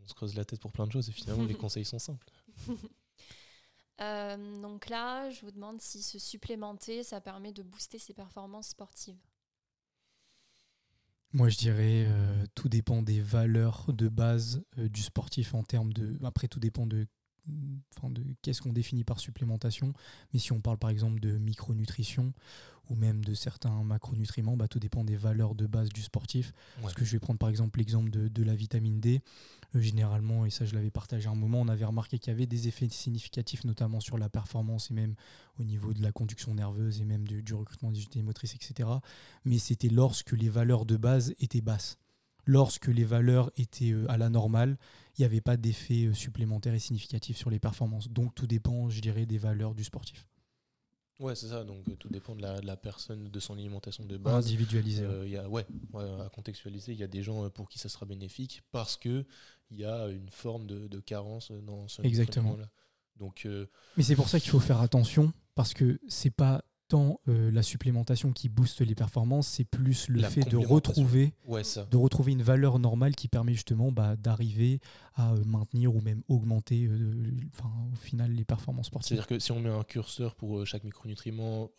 [0.07, 2.27] se creuse la tête pour plein de choses et finalement les conseils sont simples.
[3.97, 9.17] donc là, je vous demande si se supplémenter, ça permet de booster ses performances sportives.
[11.33, 15.91] Moi, je dirais, euh, tout dépend des valeurs de base euh, du sportif en termes
[15.91, 16.19] de.
[16.23, 17.07] Après, tout dépend de,
[17.45, 19.93] de qu'est-ce qu'on définit par supplémentation.
[20.33, 22.33] Mais si on parle par exemple de micronutrition
[22.89, 26.53] ou même de certains macronutriments, bah, tout dépend des valeurs de base du sportif.
[26.81, 29.21] Parce que je vais prendre par exemple l'exemple de, la vitamine D.
[29.75, 32.45] Euh, généralement, et ça je l'avais partagé un moment, on avait remarqué qu'il y avait
[32.45, 35.15] des effets significatifs, notamment sur la performance et même
[35.59, 38.89] au niveau de la conduction nerveuse et même du, recrutement des unités motrices, etc.
[39.45, 41.97] Mais c'était lorsque les valeurs de base étaient basses.
[42.45, 44.77] Lorsque les valeurs étaient euh, à la normale,
[45.17, 48.09] il n'y avait pas d'effet euh, supplémentaire et significatif sur les performances.
[48.09, 50.27] Donc tout dépend, je dirais, des valeurs du sportif.
[51.19, 51.63] Ouais, c'est ça.
[51.63, 54.47] Donc tout dépend de la, personne, de son alimentation de base.
[54.47, 55.03] Individualisé.
[55.03, 56.91] Euh, y a, ouais, à contextualiser.
[56.91, 59.25] Il y a des gens pour qui ça sera bénéfique parce que
[59.69, 62.57] il y a une forme de, carence dans ce Exactement.
[62.57, 62.69] Là.
[63.15, 63.47] Donc,
[63.95, 66.63] Mais c'est pour ça qu'il faut faire attention parce que c'est pas
[66.93, 72.31] euh, la supplémentation qui booste les performances, c'est plus le fait de retrouver, de retrouver
[72.31, 74.79] une valeur normale qui permet justement bah, d'arriver
[75.15, 77.31] à euh, maintenir ou même augmenter euh,
[77.91, 79.09] au final les performances sportives.
[79.09, 81.69] C'est-à-dire que si on met un curseur pour chaque micronutriment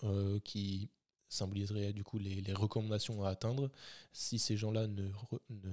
[0.45, 0.91] qui
[1.35, 3.71] symboliserait du coup les, recommandations à atteindre.
[4.13, 5.09] Si ces gens-là ne,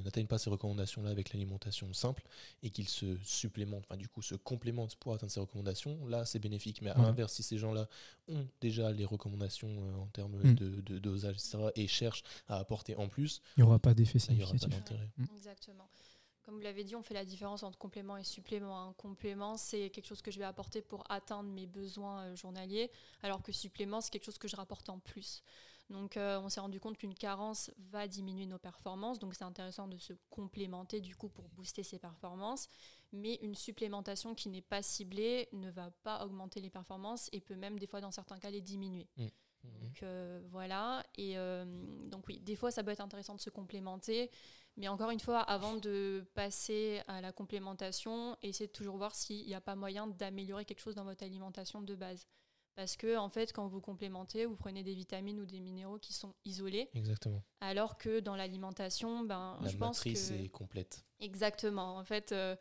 [0.03, 2.23] n'atteignent pas ces recommandations-là avec l'alimentation simple
[2.63, 6.39] et qu'ils se supplémentent, enfin du coup se complémentent pour atteindre ces recommandations, là c'est
[6.39, 6.81] bénéfique.
[6.81, 7.87] Mais à l'inverse, si ces gens-là
[8.27, 10.53] ont déjà les recommandations euh, en termes mm.
[10.55, 14.73] de, dosage, etc., et cherchent à apporter en plus, il n'y aura pas d'effet significatif.
[15.35, 15.87] Exactement.
[16.51, 18.89] Comme vous l'avez dit, on fait la différence entre complément et supplément.
[18.89, 22.91] Un complément, c'est quelque chose que je vais apporter pour atteindre mes besoins euh, journaliers,
[23.23, 25.43] alors que supplément, c'est quelque chose que je rapporte en plus.
[25.89, 29.87] Donc euh, on s'est rendu compte qu'une carence va diminuer nos performances, donc c'est intéressant
[29.87, 32.67] de se complémenter du coup pour booster ses performances,
[33.13, 37.55] mais une supplémentation qui n'est pas ciblée ne va pas augmenter les performances et peut
[37.55, 39.07] même des fois dans certains cas les diminuer.
[39.15, 39.23] Mmh.
[39.23, 39.79] Mmh.
[39.79, 41.35] Donc euh, voilà, et
[42.07, 44.29] donc oui, des fois ça peut être intéressant de se complémenter,
[44.77, 49.45] mais encore une fois, avant de passer à la complémentation, essayez de toujours voir s'il
[49.45, 52.27] n'y a pas moyen d'améliorer quelque chose dans votre alimentation de base.
[52.75, 56.13] Parce que, en fait, quand vous complémentez, vous prenez des vitamines ou des minéraux qui
[56.13, 56.89] sont isolés.
[56.93, 57.43] Exactement.
[57.59, 60.09] Alors que dans l'alimentation, ben, je pense que.
[60.09, 61.03] La matrice est complète.
[61.19, 61.97] Exactement.
[61.97, 62.55] En fait, il euh,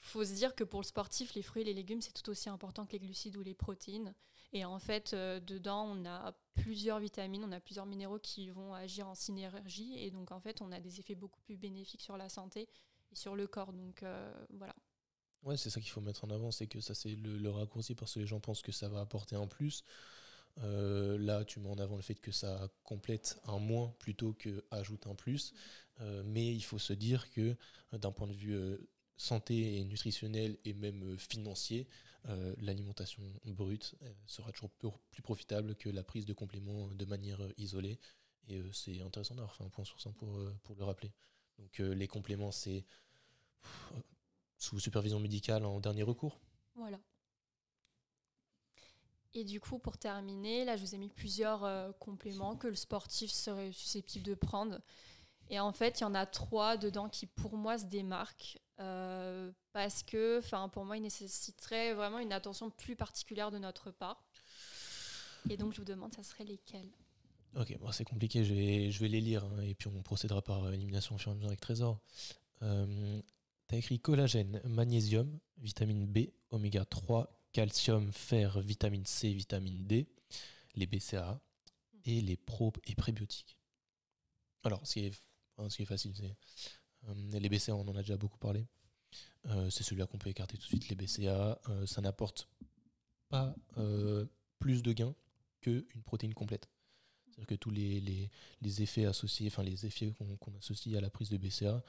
[0.00, 2.50] faut se dire que pour le sportif, les fruits et les légumes, c'est tout aussi
[2.50, 4.14] important que les glucides ou les protéines.
[4.52, 8.74] Et en fait, euh, dedans, on a plusieurs vitamines, on a plusieurs minéraux qui vont
[8.74, 9.98] agir en synergie.
[9.98, 12.68] Et donc, en fait, on a des effets beaucoup plus bénéfiques sur la santé
[13.12, 13.72] et sur le corps.
[13.72, 14.74] Donc, euh, voilà.
[15.42, 18.14] Ouais, c'est ça qu'il faut mettre en avant, c'est que ça, c'est le, raccourci parce
[18.14, 19.84] que les gens pensent que ça va apporter un plus.
[20.58, 24.64] Euh, là, tu mets en avant le fait que ça complète un moins plutôt que
[24.70, 25.52] ajoute un plus.
[26.24, 27.56] mais il faut se dire que
[27.92, 28.78] d'un point de vue
[29.16, 31.88] santé et nutritionnel et même financier,
[32.26, 37.42] euh, l'alimentation brute euh, sera toujours plus profitable que la prise de compléments de manière
[37.42, 37.98] euh, isolée.
[38.48, 41.12] Et c'est intéressant d'avoir fait un point sur ça pour, pour le rappeler.
[41.58, 42.84] Donc les compléments, c'est
[44.58, 46.38] sous supervision médicale en dernier recours.
[46.74, 47.00] Voilà.
[49.32, 53.30] Et du coup, pour terminer, là, je vous ai mis plusieurs compléments que le sportif
[53.30, 54.78] serait susceptible de prendre.
[55.50, 58.58] Et en fait, il y en a trois dedans qui, pour moi, se démarquent.
[58.80, 63.90] Euh, parce que, enfin, pour moi, il nécessiterait vraiment une attention plus particulière de notre
[63.90, 64.24] part.
[65.50, 66.90] Et donc, je vous demande, ça serait lesquels?
[67.56, 70.42] Ok, bon, c'est compliqué, je vais, je vais les lire hein, et puis on procédera
[70.42, 72.00] par élimination au fur et à mesure avec Trésor.
[72.62, 73.20] Euh,
[73.68, 80.08] tu as écrit collagène, magnésium, vitamine B, oméga 3, calcium, fer, vitamine C, vitamine D,
[80.74, 81.40] les BCAA
[82.06, 83.56] et les pro et prébiotiques.
[84.64, 85.20] Alors, ce qui est,
[85.68, 86.36] ce qui est facile, c'est
[87.08, 88.66] euh, les BCA, on en a déjà beaucoup parlé.
[89.46, 90.88] Euh, c'est celui-là qu'on peut écarter tout de suite.
[90.88, 92.48] Les BCA, euh, ça n'apporte
[93.28, 93.54] pas
[94.58, 95.14] plus de gains
[95.60, 96.68] qu'une protéine complète.
[97.26, 98.30] C'est-à-dire que tous les,
[98.62, 101.82] effets associés, enfin les effets qu'on associe à la prise de BCA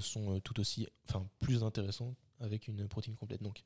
[0.00, 3.42] sont tout aussi, enfin plus intéressants avec une protéine complète.
[3.42, 3.64] Donc,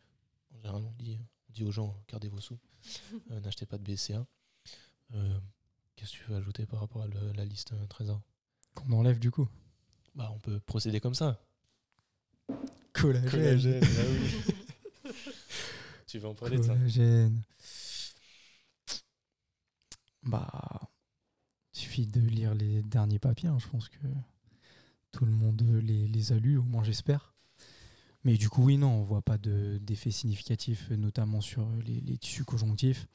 [0.52, 2.58] en général, on dit, aux gens, gardez vos sous,
[3.42, 4.24] n'achetez pas de BCA.
[5.96, 8.22] Qu'est-ce que tu veux ajouter par rapport à la liste Trésor?
[8.76, 9.48] Qu'on enlève du coup
[10.14, 11.38] bah, on peut procéder comme ça.
[12.94, 13.80] Collagène.
[13.80, 15.10] Bah
[16.06, 17.34] tu veux en parler Collagène.
[17.34, 19.02] de ça
[20.22, 20.90] Bah,
[21.74, 23.50] il suffit de lire les derniers papiers.
[23.50, 23.58] Hein.
[23.60, 23.98] Je pense que
[25.12, 27.34] tout le monde les, les a lus, au moins j'espère.
[28.24, 32.44] Mais du coup, oui, non, on voit pas d'effet significatif, notamment sur les, les, tissus
[32.44, 33.06] conjonctifs.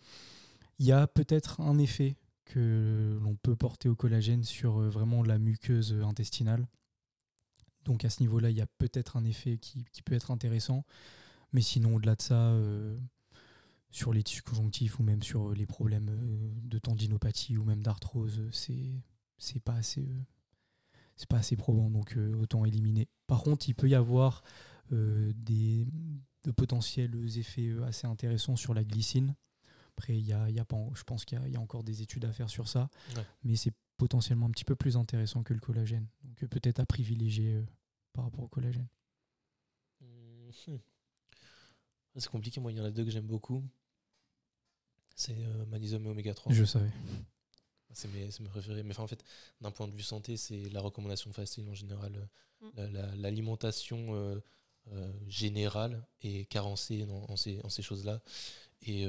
[0.80, 2.16] Il y a peut-être un effet
[2.46, 6.68] que l'on peut porter au collagène sur euh, vraiment la muqueuse intestinale.
[7.86, 10.86] Donc à ce niveau-là, il y a peut-être un effet qui, peut être intéressant.
[11.54, 12.98] Mais sinon, au-delà de ça, euh,
[13.90, 18.42] sur les tissus conjonctifs ou même sur les problèmes euh, de tendinopathie ou même d'arthrose,
[18.52, 19.02] c'est
[19.38, 20.22] c'est pas assez euh,
[21.18, 23.08] c'est pas assez probant, donc autant éliminer.
[23.28, 24.44] Par contre, il peut y avoir
[24.90, 25.88] des
[26.44, 29.36] de potentiels effets assez intéressants sur la glycine.
[29.98, 32.26] Après, il y a, y a pas, je pense qu'il y, a encore des études
[32.26, 32.90] à faire sur ça,
[33.44, 36.08] mais c'est potentiellement un petit peu plus intéressant que le collagène.
[36.24, 37.66] Donc euh, peut-être à privilégier euh,
[38.14, 38.88] par rapport au collagène.
[40.02, 40.50] Mmh.
[42.16, 43.64] C'est compliqué, moi il y en a deux que j'aime beaucoup.
[45.16, 46.52] C'est euh, magnésium et oméga 3.
[46.52, 46.90] Je savais.
[47.94, 48.82] C'est mes, mes, préférés.
[48.82, 49.24] Mais en fait,
[49.62, 52.28] d'un point de vue santé, c'est la recommandation facile en général.
[52.62, 52.70] Mmh.
[53.18, 54.42] L'alimentation
[55.28, 58.22] générale est carencée dans, ces, ces choses-là.
[58.82, 59.06] Et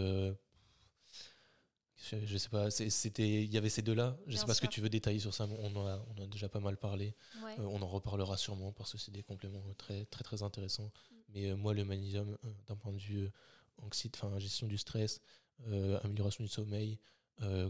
[2.10, 4.16] je, sais pas, c'était, il y avait ces deux-là.
[4.26, 5.46] Je sais pas ce que tu veux détailler sur ça.
[5.46, 7.14] On en a, on a déjà pas mal parlé.
[7.58, 10.90] Euh, on en reparlera sûrement parce que c'est des compléments très très très intéressants.
[11.10, 11.14] Mm.
[11.34, 13.30] Mais euh, moi, le magnésium, euh, d'un point de vue
[13.78, 15.20] anxiété, enfin gestion du stress,
[16.02, 16.98] amélioration du sommeil,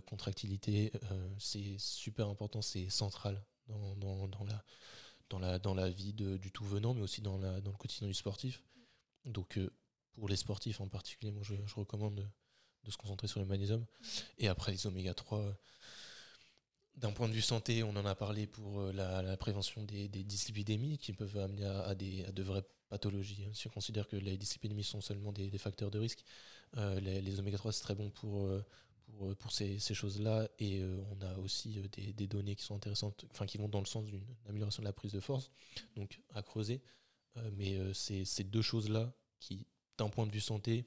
[0.07, 0.93] contractilité,
[1.39, 4.65] c'est super important, c'est central dans, dans, dans, la
[5.31, 7.77] dans la dans la vie de, du tout venant, mais aussi dans la dans le
[7.77, 8.63] quotidien du sportif.
[9.25, 9.59] Donc
[10.13, 12.29] pour les sportifs en particulier, moi je, je recommande
[12.85, 13.85] de se concentrer sur le magnésium.
[14.39, 15.55] Et après, les oméga 3,
[16.97, 20.99] d'un point de vue santé, on en a parlé pour euh, la, prévention des, dyslipidémies
[20.99, 23.45] qui peuvent amener à, des, de vraies pathologies.
[23.45, 23.51] Hein.
[23.55, 26.25] Si on considère que les dyslipidémies sont seulement des, facteurs de risque,
[26.77, 28.65] euh, les, oméga 3 c'est très bon pour, euh,
[29.39, 30.49] pour, ces, choses-là.
[30.59, 34.05] Et on a aussi des, données qui sont intéressantes, enfin qui vont dans le sens
[34.05, 35.51] d'une amélioration de la prise de force,
[35.97, 36.83] donc à creuser.
[37.53, 39.67] mais c'est ces deux choses-là qui,
[39.99, 40.87] d'un point de vue santé,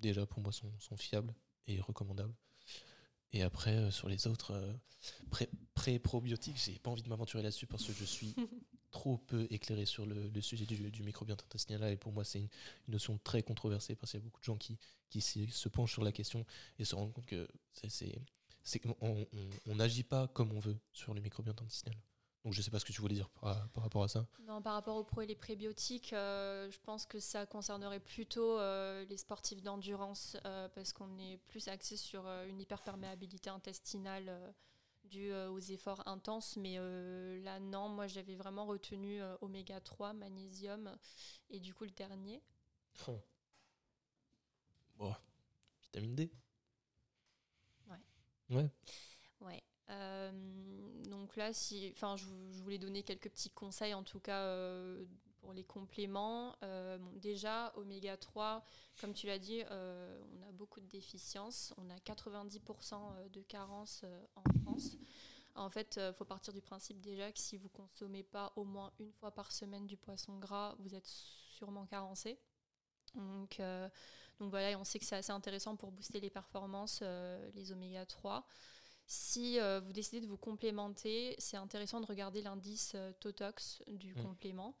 [0.00, 1.34] déjà pour moi sont, sont fiables
[1.66, 2.34] et recommandables.
[3.32, 4.72] Et après, euh, sur les autres, euh,
[5.74, 8.34] pré-probiotiques, j'ai pas envie de m'aventurer là-dessus parce que je suis
[8.90, 11.92] trop peu éclairé sur le, sujet du, du microbiote intestinal.
[11.92, 12.48] Et pour moi, c'est une,
[12.88, 14.78] notion très controversée parce qu'il y a beaucoup de gens qui,
[15.08, 16.44] qui se penchent sur la question
[16.78, 18.20] et se rendent compte que c'est
[19.00, 21.96] on n'agit pas comme on veut sur le microbiote intestinal.
[22.44, 24.26] Donc je ne sais pas ce que tu voulais dire par, rapport à ça.
[24.46, 28.58] Non, par rapport aux pro et les prébiotiques, euh, je pense que ça concernerait plutôt
[28.58, 34.54] euh, les sportifs d'endurance euh, parce qu'on est plus axé sur une hyperperméabilité intestinale
[35.04, 36.56] due aux efforts intenses.
[36.56, 36.78] Mais
[37.42, 40.96] là, non, moi j'avais vraiment retenu oméga 3, magnésium
[41.50, 42.42] et du coup le dernier.
[43.06, 43.20] Oh.
[44.96, 45.14] Bon,
[45.82, 46.30] vitamine D.
[47.88, 48.56] Ouais.
[48.56, 48.70] Ouais.
[49.40, 49.62] Ouais.
[49.90, 50.30] Euh,
[51.08, 52.24] donc là, si, je,
[52.62, 55.04] voulais donner quelques petits conseils, en tout cas euh,
[55.40, 56.54] pour les compléments.
[56.62, 58.64] Euh, déjà, oméga 3,
[59.00, 61.74] comme tu l'as dit, on a beaucoup de déficiences.
[61.78, 64.04] On a 90% de carences
[64.36, 64.96] en France.
[65.56, 68.92] En fait, il faut partir du principe déjà que si vous consommez pas au moins
[69.00, 72.38] une fois par semaine du poisson gras, vous êtes sûrement carencé.
[73.14, 73.60] Donc,
[74.38, 77.02] donc voilà, on sait que c'est assez intéressant pour booster les performances,
[77.54, 78.46] les oméga 3.
[79.12, 84.14] Si euh, vous décidez de vous complémenter, c'est intéressant de regarder l'indice euh, Totox du
[84.14, 84.22] mm.
[84.22, 84.76] complément.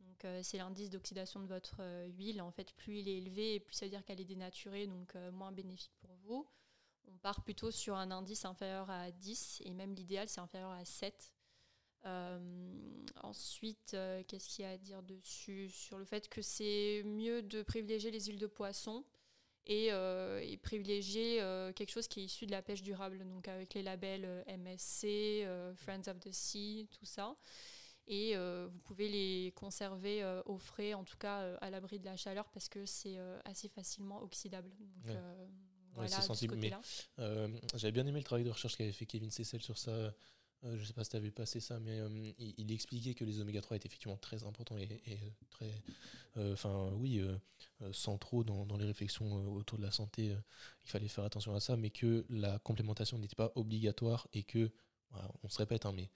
[0.00, 2.42] Donc, euh, c'est l'indice d'oxydation de votre huile.
[2.42, 5.50] En fait, plus il est élevé, plus ça veut dire qu'elle est dénaturée, donc moins
[5.50, 6.46] bénéfique pour vous.
[7.08, 10.84] On part plutôt sur un indice inférieur à 10, et même l'idéal, c'est inférieur à
[10.84, 11.32] 7.
[13.22, 13.96] ensuite,
[14.28, 15.70] qu'est-ce qu'il y a à dire dessus?
[15.70, 19.06] Sur le fait que c'est mieux de privilégier les huiles de poisson
[19.70, 23.74] euh, et, privilégier euh, quelque chose qui est issu de la pêche durable, donc avec
[23.74, 25.46] les labels euh, MSC,
[25.76, 27.36] Friends of the Sea, tout ça.
[28.06, 32.48] Et vous pouvez les conserver au frais, en tout cas à l'abri de la chaleur,
[32.48, 34.68] parce que c'est assez facilement oxydable.
[35.04, 35.16] Donc,
[35.94, 36.72] voilà, sensible, mais
[37.76, 40.12] j'avais bien aimé le travail de recherche qu'avait fait Kevin Cessel sur ça.
[40.62, 42.00] Je ne sais pas si tu as vu passer ça, mais
[42.38, 45.18] il, expliquait que les oméga 3 étaient effectivement très importants et, et
[45.50, 45.72] très.
[46.36, 47.22] Enfin, oui,
[47.82, 50.36] euh, centraux dans, dans, les réflexions euh, autour de la santé, euh,
[50.84, 54.70] il fallait faire attention à ça, mais que la complémentation n'était pas obligatoire et que,
[55.42, 56.08] on se répète, hein, mais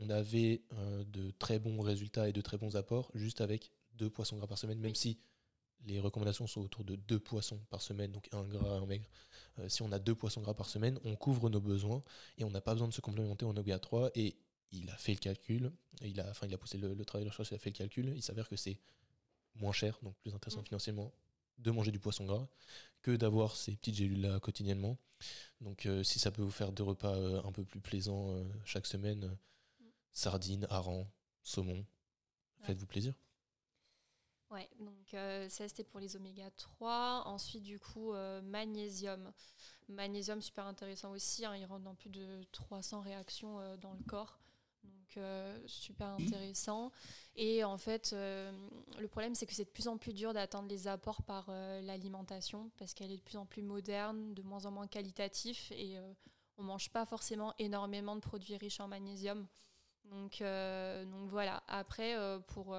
[0.00, 0.62] on avait
[1.06, 4.56] de très bons résultats et de très bons apports juste avec deux poissons gras par
[4.56, 5.18] semaine, même si
[5.84, 9.08] les recommandations sont autour de deux poissons par semaine, donc un gras, un maigre.
[9.68, 12.02] si on a deux poissons gras par semaine, on couvre nos besoins
[12.38, 14.36] et on n'a pas besoin de se complémenter en oméga 3 et
[14.72, 15.72] il a fait le calcul,
[16.02, 18.12] il a, enfin il a poussé le, travail de recherche, il a fait le calcul,
[18.14, 18.78] il s'avère que c'est
[19.56, 20.66] moins cher, donc plus intéressant mm.
[20.66, 21.12] financièrement,
[21.58, 22.46] de manger du poisson gras
[23.02, 24.98] que d'avoir ces petites gélules-là quotidiennement.
[25.60, 28.44] Donc euh, si ça peut vous faire deux repas euh, un peu plus plaisants euh,
[28.64, 29.36] chaque semaine,
[29.80, 29.84] mm.
[30.12, 31.08] sardines, harengs,
[31.42, 31.84] saumon,
[32.62, 33.14] faites-vous plaisir.
[34.50, 35.08] Ouais, donc
[35.50, 37.24] ça c'était pour les oméga 3.
[37.26, 38.12] Ensuite, du coup,
[38.44, 39.32] magnésium.
[39.88, 41.44] Magnésium, super intéressant aussi.
[41.44, 44.38] Hein, il rentre dans plus de 300 réactions dans le corps.
[44.86, 46.92] Donc euh, super intéressant.
[47.36, 48.52] Et en fait, euh,
[48.98, 51.80] le problème, c'est que c'est de plus en plus dur d'atteindre les apports par euh,
[51.82, 55.96] l'alimentation parce qu'elle est de plus en plus moderne, de moins en moins qualitatif et
[56.58, 59.46] on mange pas forcément énormément de produits riches en magnésium.
[60.04, 60.42] Donc
[61.28, 61.62] voilà.
[61.68, 62.16] Après,
[62.48, 62.76] pour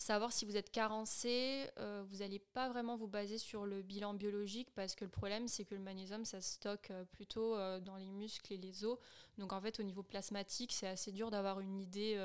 [0.00, 4.14] savoir si vous êtes carencé, euh, vous n'allez pas vraiment vous baser sur le bilan
[4.14, 7.80] biologique parce que le problème c'est que le magnésium ça se stocke euh, plutôt euh,
[7.80, 8.98] dans les muscles et les os.
[9.36, 12.18] Donc en fait au niveau plasmatique c'est assez dur d'avoir une idée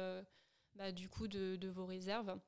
[0.76, 2.40] bah, du coup de, vos réserves.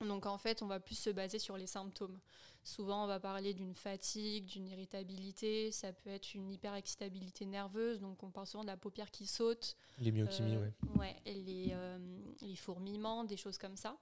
[0.00, 2.20] Donc en fait on va plus se baser sur les symptômes.
[2.62, 8.22] Souvent on va parler d'une fatigue, d'une irritabilité, ça peut être une hyperexcitabilité nerveuse, donc
[8.22, 9.76] on parle souvent de la paupière qui saute.
[9.98, 10.68] Les myokymies, oui.
[10.98, 11.74] Ouais, les,
[12.42, 13.96] les fourmillements, des choses comme ça.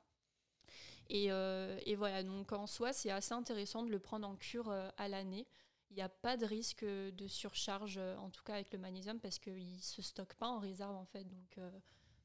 [1.13, 4.89] Euh, et, voilà, donc en soi, c'est assez intéressant de le prendre en cure euh,
[4.97, 5.47] à l'année.
[5.91, 9.21] Il n'y a pas de risque de surcharge, euh, en tout cas avec le magnésium,
[9.21, 11.25] parce qu'il ne se stocke pas en réserve en fait.
[11.25, 11.59] Donc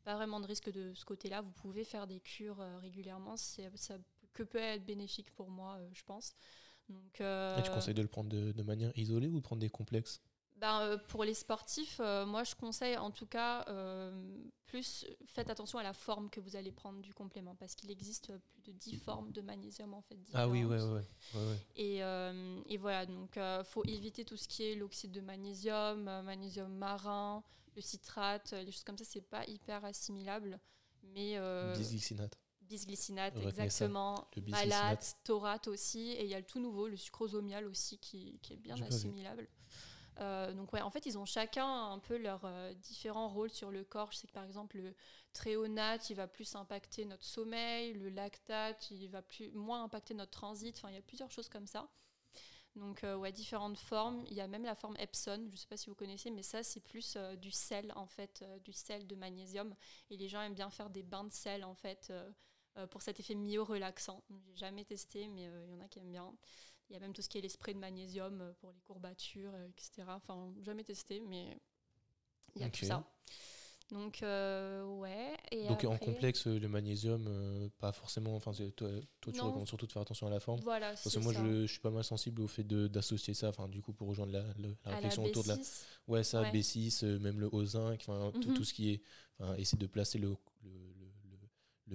[0.04, 1.42] pas vraiment de risque de ce côté-là.
[1.42, 3.38] Vous pouvez faire des cures régulièrement.
[3.38, 3.64] Ça
[4.34, 6.34] que peut être bénéfique pour moi, je pense.
[6.88, 9.70] Donc, Et tu conseilles de le prendre de, de manière isolée ou de prendre des
[9.70, 10.22] complexes?
[10.60, 14.12] Ben, euh, pour les sportifs, euh, moi je conseille en tout cas euh,
[14.66, 18.34] plus faites attention à la forme que vous allez prendre du complément parce qu'il existe
[18.52, 20.18] plus de 10 formes de magnésium en fait.
[20.34, 21.04] Ah oui, ouais, ouais.
[21.76, 26.72] Et, et, voilà, donc il faut éviter tout ce qui est l'oxyde de magnésium, magnésium
[26.74, 27.44] marin,
[27.76, 30.60] le citrate, les choses comme ça, c'est pas hyper assimilable.
[31.04, 31.40] Mais
[31.76, 32.38] bisglycinate.
[32.62, 34.28] Bisglycinate, exactement.
[34.48, 36.12] Malate, taurate aussi.
[36.12, 39.48] Et il y a le tout nouveau, le sucrosomial aussi, qui, qui est bien assimilable.
[40.20, 43.72] Euh, donc ouais, en fait, ils ont chacun un peu leurs euh, différents rôles sur
[43.72, 44.12] le corps.
[44.12, 44.94] Je sais que par exemple, le
[45.34, 50.32] tréonate, il va plus impacter notre sommeil, le lactate, il va plus, moins impacter notre
[50.32, 50.76] transit.
[50.78, 51.90] Enfin, il y a plusieurs choses comme ça.
[52.76, 54.24] Donc euh, ouais, différentes formes.
[54.28, 56.44] Il y a même la forme Epson, je ne sais pas si vous connaissez, mais
[56.44, 59.74] ça c'est plus du sel en fait, du sel de magnésium.
[60.10, 62.14] Et les gens aiment bien faire des bains de sel en fait
[62.92, 64.24] pour cet effet myo-relaxant.
[64.30, 66.34] J'ai jamais testé, mais il y en a qui aiment bien.
[66.90, 68.80] Il y a même tout ce qui est les sprays de magnésium euh, pour les
[68.82, 70.08] courbatures, euh, etc.
[70.08, 71.58] Enfin, jamais testé, mais
[72.56, 73.04] il y a tout ça.
[73.92, 75.36] Donc, euh, ouais.
[75.52, 78.36] Et Donc, en complexe, le magnésium, pas forcément.
[78.36, 80.60] Enfin, toi, toi tu recommandes surtout de faire attention à la forme.
[80.62, 83.82] Voilà, Parce que moi, je, suis pas mal sensible au fait d'associer ça, enfin, du
[83.82, 84.44] coup, pour rejoindre la,
[84.86, 85.58] la, réflexion autour de la.
[86.08, 88.64] Ouais, ça, B6, même le O5, enfin, tout, mhm.
[88.64, 89.02] ce qui est.
[89.58, 90.99] Essayer de placer le, le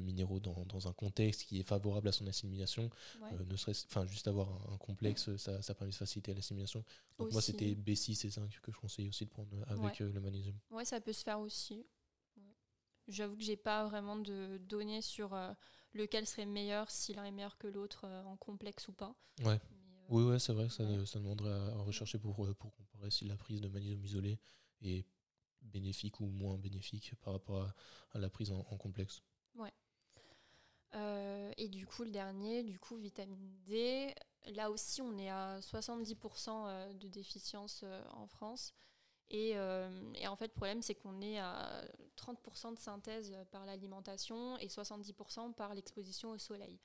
[0.01, 2.91] minéraux dans, dans, un contexte qui est favorable à son assimilation.
[3.23, 6.85] Euh, ne serait enfin, juste avoir un, complexe, ça, ça, permet de faciliter l'assimilation.
[7.19, 10.21] Donc moi, c'était B6 et 5 que je conseille aussi de prendre avec euh, le
[10.21, 10.57] magnésium.
[10.71, 11.87] Ouais, ça peut se faire aussi.
[13.07, 15.53] J'avoue que j'ai pas vraiment de données sur euh,
[15.93, 19.15] lequel serait meilleur, si l'un est meilleur que l'autre en complexe ou pas.
[19.45, 19.61] Ouais.
[20.09, 23.61] oui, ouais, c'est vrai, ça, ça demanderait à, rechercher pour, pour comparer si la prise
[23.61, 24.39] de magnésium isolé
[24.81, 25.07] est
[25.61, 27.75] bénéfique ou moins bénéfique par rapport à,
[28.13, 29.23] à la prise en, en complexe.
[30.95, 34.15] Euh, et du coup, le dernier, du coup, vitamine D.
[34.47, 38.75] Là aussi, on est à 70% euh, de déficience euh, en France.
[39.31, 41.83] Et, et, en fait, le problème, c'est qu'on est à
[42.19, 46.79] 30% de synthèse par l'alimentation et 70% par l'exposition au soleil.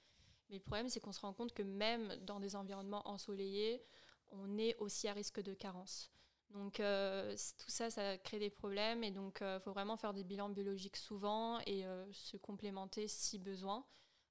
[0.50, 3.84] Mais le problème, c'est qu'on se rend compte que même dans des environnements ensoleillés,
[4.32, 6.10] on est aussi à risque de carence.
[6.52, 10.50] Donc tout ça, ça crée des problèmes et donc il faut vraiment faire des bilans
[10.50, 13.86] biologiques souvent et se complémenter si besoin.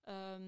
[0.09, 0.39] Euh,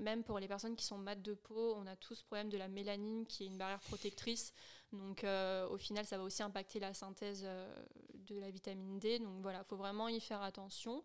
[0.00, 2.58] même pour les personnes qui sont mates de peau, on a tous ce problème de
[2.58, 4.52] la mélanine qui est une barrière protectrice.
[4.92, 7.72] Donc euh, au final, ça va aussi impacter la synthèse euh,
[8.14, 9.20] de la vitamine D.
[9.20, 11.04] Donc voilà, il faut vraiment y faire attention.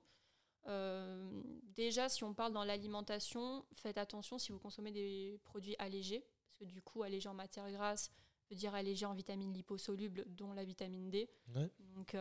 [1.76, 6.59] déjà, si on parle dans l'alimentation, faites attention si vous consommez des produits allégés, parce
[6.59, 8.11] que du coup, allégé en matière grasse
[8.56, 11.30] dire allégé en vitamines liposolubles, dont la vitamine D.
[11.95, 12.16] Donc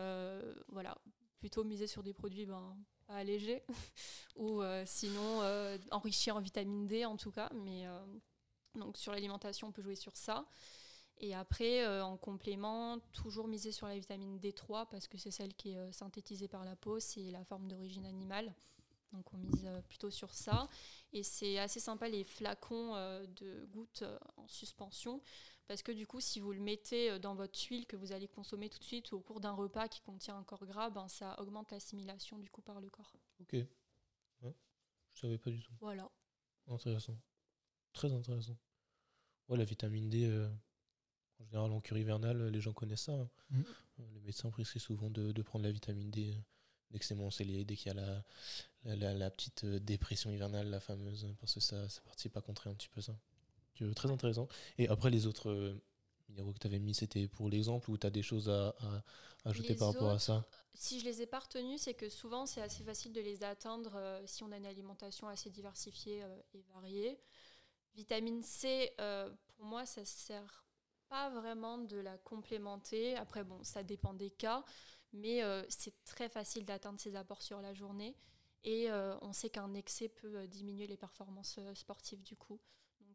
[0.67, 0.97] voilà,
[1.39, 2.77] plutôt miser sur des produits ben,
[3.07, 3.63] allégé,
[4.35, 7.49] ou euh, sinon euh, enrichi en vitamine D en tout cas.
[7.53, 8.05] Mais euh,
[8.75, 10.45] donc sur l'alimentation, on peut jouer sur ça.
[11.21, 15.71] Et après, en complément, toujours miser sur la vitamine D3 parce que c'est celle qui
[15.71, 18.55] est synthétisée par la peau, c'est la forme d'origine animale.
[19.11, 20.69] Donc on mise plutôt sur ça.
[21.11, 22.93] Et c'est assez sympa les flacons
[23.35, 24.05] de gouttes
[24.37, 25.21] en suspension.
[25.69, 28.27] Parce que du coup, si vous le mettez euh, dans votre huile que vous allez
[28.27, 31.39] consommer tout de suite au cours d'un repas qui contient un corps gras, ben, ça
[31.39, 33.13] augmente l'assimilation du coup par le corps.
[33.39, 33.53] Ok.
[33.53, 34.55] Ouais.
[35.13, 35.71] Je savais pas du tout.
[35.79, 36.09] Voilà.
[36.65, 37.15] Intéressant.
[37.93, 38.57] Très intéressant.
[39.47, 40.49] Ouais, la vitamine D, euh,
[41.39, 43.13] en général en cure hivernale, les gens connaissent ça.
[43.13, 43.29] Hein.
[43.51, 43.61] Mm.
[43.99, 46.35] Euh, les médecins prescrivent souvent de, de, prendre la vitamine D
[46.89, 51.31] dès que c'est dès qu'il y a la, la, la, petite dépression hivernale, la fameuse,
[51.39, 53.15] parce que ça, ça participe à contrer un petit peu ça
[53.95, 54.47] très intéressant.
[54.77, 55.81] Et après, les autres euh,
[56.29, 58.75] minéraux que tu avais mis, c'était pour l'exemple ou tu as des choses à,
[59.45, 62.61] ajouter par rapport à ça Si je les ai pas retenus, c'est que souvent c'est
[62.61, 66.61] assez facile de les atteindre euh, si on a une alimentation assez diversifiée euh, et
[66.73, 67.19] variée.
[67.95, 68.93] Vitamine C,
[69.57, 70.65] pour moi, ça sert
[71.09, 73.15] pas vraiment de la complémenter.
[73.17, 74.63] Après, bon, ça dépend des cas,
[75.11, 78.15] mais c'est très facile d'atteindre ces apports sur la journée.
[78.63, 78.89] Et
[79.21, 82.59] on sait qu'un excès peut diminuer les performances sportives du coup.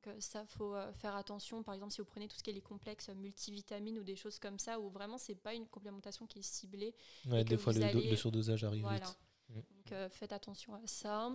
[0.05, 1.63] Donc ça, faut euh, faire attention.
[1.63, 4.39] Par exemple, si vous prenez tout ce qui est les complexes multivitamines ou des choses
[4.39, 6.95] comme ça, où vraiment c'est pas une complémentation qui est ciblée.
[7.25, 9.19] des fois le, surdosage arrive vite.
[9.49, 9.55] Mm.
[9.55, 11.33] Donc euh, faites attention à ça.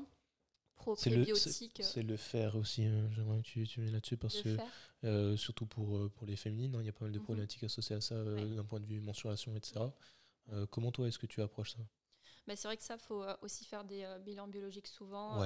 [0.76, 1.82] Probiotiques.
[1.84, 2.86] C'est le, fer aussi.
[2.86, 3.09] Hein.
[3.11, 4.57] J'aimerais que tu, tu mets là-dessus parce que
[5.03, 7.26] euh, surtout pour, pour les féminines, hein, il y a pas mal de mhm.
[7.26, 9.82] problématiques associées à ça d'un point de vue mensuration, etc.
[10.72, 11.80] comment toi est-ce que tu approches ça?
[12.47, 15.43] Bah, C'est vrai que ça, faut aussi faire des bilans biologiques souvent.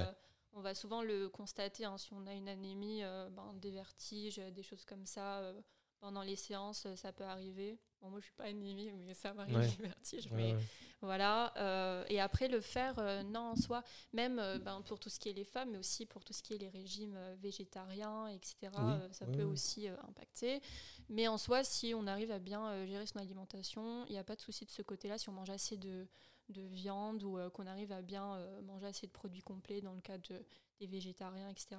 [0.56, 4.36] On va souvent le constater hein, si on a une anémie, euh, ben, des vertiges,
[4.36, 5.38] des choses comme ça.
[5.38, 5.60] Euh,
[5.98, 7.78] pendant les séances, ça peut arriver.
[8.02, 10.30] Bon, moi, je suis pas anémie, mais ça m'arrive des vertiges.
[10.30, 10.54] mais
[11.00, 11.52] voilà.
[11.56, 13.82] Euh, et après, le faire, non, en soi,
[14.12, 16.54] même ben, pour tout ce qui est les femmes, mais aussi pour tout ce qui
[16.54, 18.70] est les régimes végétariens, etc.,
[19.12, 20.60] ça peut aussi impacter.
[21.08, 24.36] Mais en soi, si on arrive à bien gérer son alimentation, il n'y a pas
[24.36, 25.16] de souci de ce côté-là.
[25.16, 26.06] Si on mange assez de
[26.48, 29.94] de viande ou euh, qu'on arrive à bien euh, manger assez de produits complets dans
[29.94, 31.76] le cas des végétariens, etc.,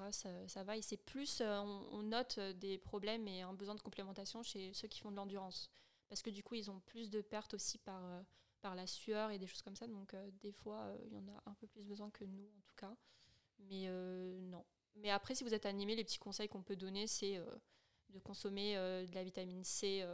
[0.48, 0.78] ça, va.
[0.78, 1.60] Et c'est plus, euh,
[1.92, 5.70] on, note des problèmes et un besoin de complémentation chez ceux qui font de l'endurance.
[6.08, 8.02] Parce que du coup, ils ont plus de pertes aussi par,
[8.62, 9.88] par la sueur et des choses comme ça.
[9.88, 12.76] Donc des fois, il y en a un peu plus besoin que nous en tout
[12.76, 12.96] cas.
[13.60, 13.90] Mais
[14.42, 14.64] non.
[14.96, 17.42] Mais après, si vous êtes animé, les petits conseils qu'on peut donner, c'est
[18.10, 20.06] de consommer de la vitamine C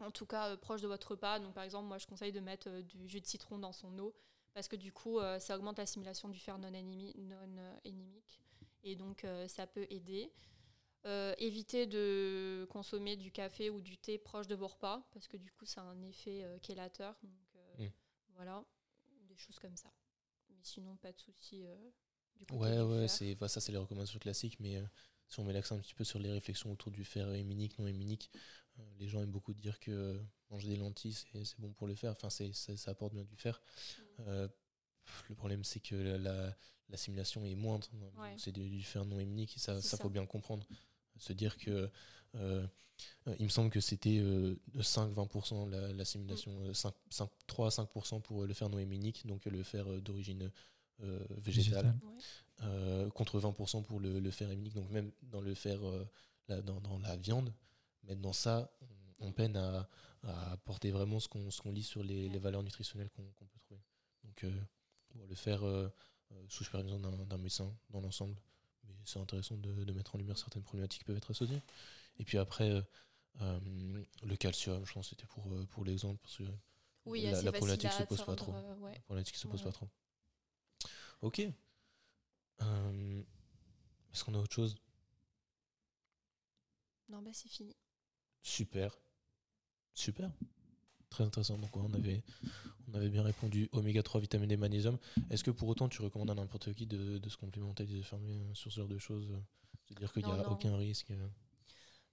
[0.00, 1.38] en tout cas proche de votre repas.
[1.38, 4.14] Donc par exemple, moi je conseille de mettre du jus de citron dans son eau
[4.54, 8.40] parce que du coup ça augmente l'assimilation du fer non, énimique
[8.82, 10.32] et donc ça peut aider.
[11.04, 15.36] Euh, évitez de consommer du café ou du thé proche de vos repas, parce que
[15.36, 17.90] du coup, ça a un effet euh, Donc, euh, mm.
[18.36, 18.64] voilà,
[19.28, 19.92] des choses comme ça.
[20.50, 21.64] Mais sinon, pas de souci.
[21.64, 21.76] Euh,
[22.52, 24.80] ouais, ouais, c'est, ça, c'est les recommandations classiques, mais
[25.26, 27.88] si on met l'accent un petit peu sur les réflexions autour du fer héminique, non
[27.88, 28.30] héminique,
[28.98, 30.20] les gens aiment beaucoup dire que
[30.50, 32.12] manger des lentilles, c'est, bon pour le fer.
[32.12, 33.60] Enfin, c'est, ça, apporte bien du fer.
[34.18, 34.46] Mm.
[35.28, 36.56] le problème, c'est que la,
[36.88, 37.88] l'assimilation est moindre.
[38.36, 40.66] C'est du, fer non héminique, ça, ça, faut bien comprendre
[41.18, 41.90] se dire que
[42.34, 42.66] euh,
[43.26, 44.22] euh, il me semble que c'était
[44.76, 50.50] 5-20% euh, l'assimilation, la, 3 5% pour le fer noéminique, donc le fer d'origine
[51.38, 51.94] végétale,
[53.14, 55.80] contre 20% pour le, fer héminique, donc même dans le fer,
[56.48, 57.52] dans, dans, la viande,
[58.04, 58.70] mais dans ça,
[59.20, 59.88] on, peine à,
[60.24, 63.80] à, apporter vraiment ce qu'on lit sur les, les valeurs nutritionnelles qu'on peut trouver.
[64.24, 64.42] Donc
[65.28, 65.60] le fer
[66.48, 68.36] sous supervision d'un médecin dans l'ensemble
[68.88, 71.62] mais c'est intéressant de, mettre en lumière certaines problématiques qui peuvent être associées.
[72.18, 72.82] Et puis après, euh,
[73.40, 76.44] euh, le calcium, je pense que c'était pour, euh, pour l'exemple, parce que
[77.04, 78.52] oui, la, la problématique se pose pas trop.
[78.52, 79.88] La problématique se pose pas trop.
[81.20, 81.40] Ok.
[82.60, 84.76] Est-ce qu'on a autre chose?
[87.08, 87.76] Non, bah c'est fini.
[88.42, 88.98] Super.
[89.94, 90.30] Super.
[91.10, 91.58] Très intéressant.
[91.58, 92.22] Donc on avait,
[92.88, 94.98] on avait bien répondu oméga 3, vitamine D, magnésium.
[95.30, 98.54] Est-ce que pour autant tu recommandes à n'importe qui de, se complémenter des fermiers euh,
[98.54, 99.28] sur ce genre de choses
[99.86, 101.28] C'est-à-dire qu'il n'y a aucun risque euh?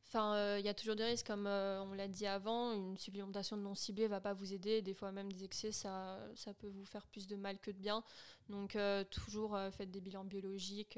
[0.06, 3.56] Enfin, euh, il y a toujours des risques, comme on l'a dit avant, une supplémentation
[3.58, 4.82] non ciblée ne va pas vous aider.
[4.82, 7.78] Des fois, même des excès, ça, ça peut vous faire plus de mal que de
[7.78, 8.04] bien.
[8.50, 8.76] Donc,
[9.12, 10.98] toujours faites des bilans biologiques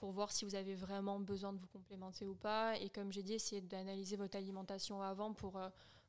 [0.00, 2.76] pour voir si vous avez vraiment besoin de vous complémenter ou pas.
[2.78, 5.60] Et comme j'ai dit, essayez d'analyser votre alimentation avant pour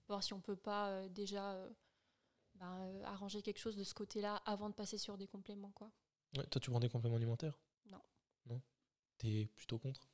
[0.07, 1.69] voir si on peut pas euh, déjà euh,
[2.55, 5.71] ben, euh, arranger quelque chose de ce côté-là avant de passer sur des compléments.
[5.71, 5.91] Quoi.
[6.49, 7.59] toi, tu prends des compléments alimentaires?
[7.85, 8.01] Non.
[8.45, 8.61] Non?
[9.17, 10.07] T'es plutôt contre?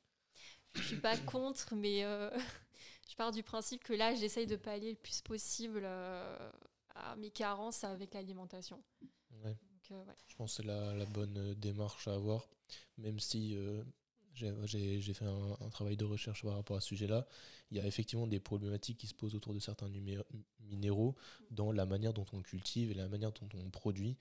[0.74, 2.02] Je suis pas contre, mais
[3.08, 7.84] je pars du principe que là, j'essaye de pallier le plus possible à mes carences
[7.84, 8.82] avec l'alimentation.
[9.44, 9.56] Ouais.
[10.28, 12.48] Je pense que c'est la, bonne démarche à avoir,
[12.98, 13.56] même si
[14.34, 17.26] j'ai fait un, travail de recherche par rapport à ce sujet-là.
[17.70, 19.88] Il y a effectivement des problématiques qui se posent autour de certains
[20.60, 21.14] minéraux
[21.50, 24.16] dans la manière dont on cultive et la manière dont on produit.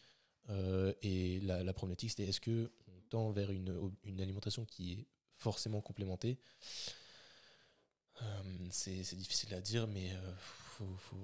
[0.49, 2.70] Euh, et la, problématique, c'était est-ce qu'on
[3.09, 6.39] tend vers une, alimentation qui est forcément complémentée?
[8.22, 11.18] Euh, C'est difficile à dire, mais euh, faut,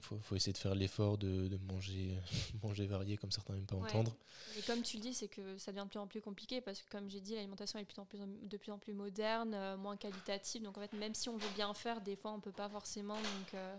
[0.00, 2.16] faut, faut, essayer de faire l'effort de, de, manger,
[2.62, 4.16] manger varié, comme certains n'aiment pas entendre.
[4.58, 6.80] Et comme tu le dis, c'est que ça devient de plus en plus compliqué parce
[6.82, 9.54] que, comme j'ai dit, l'alimentation est de plus, en plus, de plus en plus moderne,
[9.54, 10.62] euh, moins qualitative.
[10.62, 12.68] Donc, en fait, même si on veut bien faire, des fois, on ne peut pas
[12.68, 13.16] forcément.
[13.16, 13.76] Donc, euh,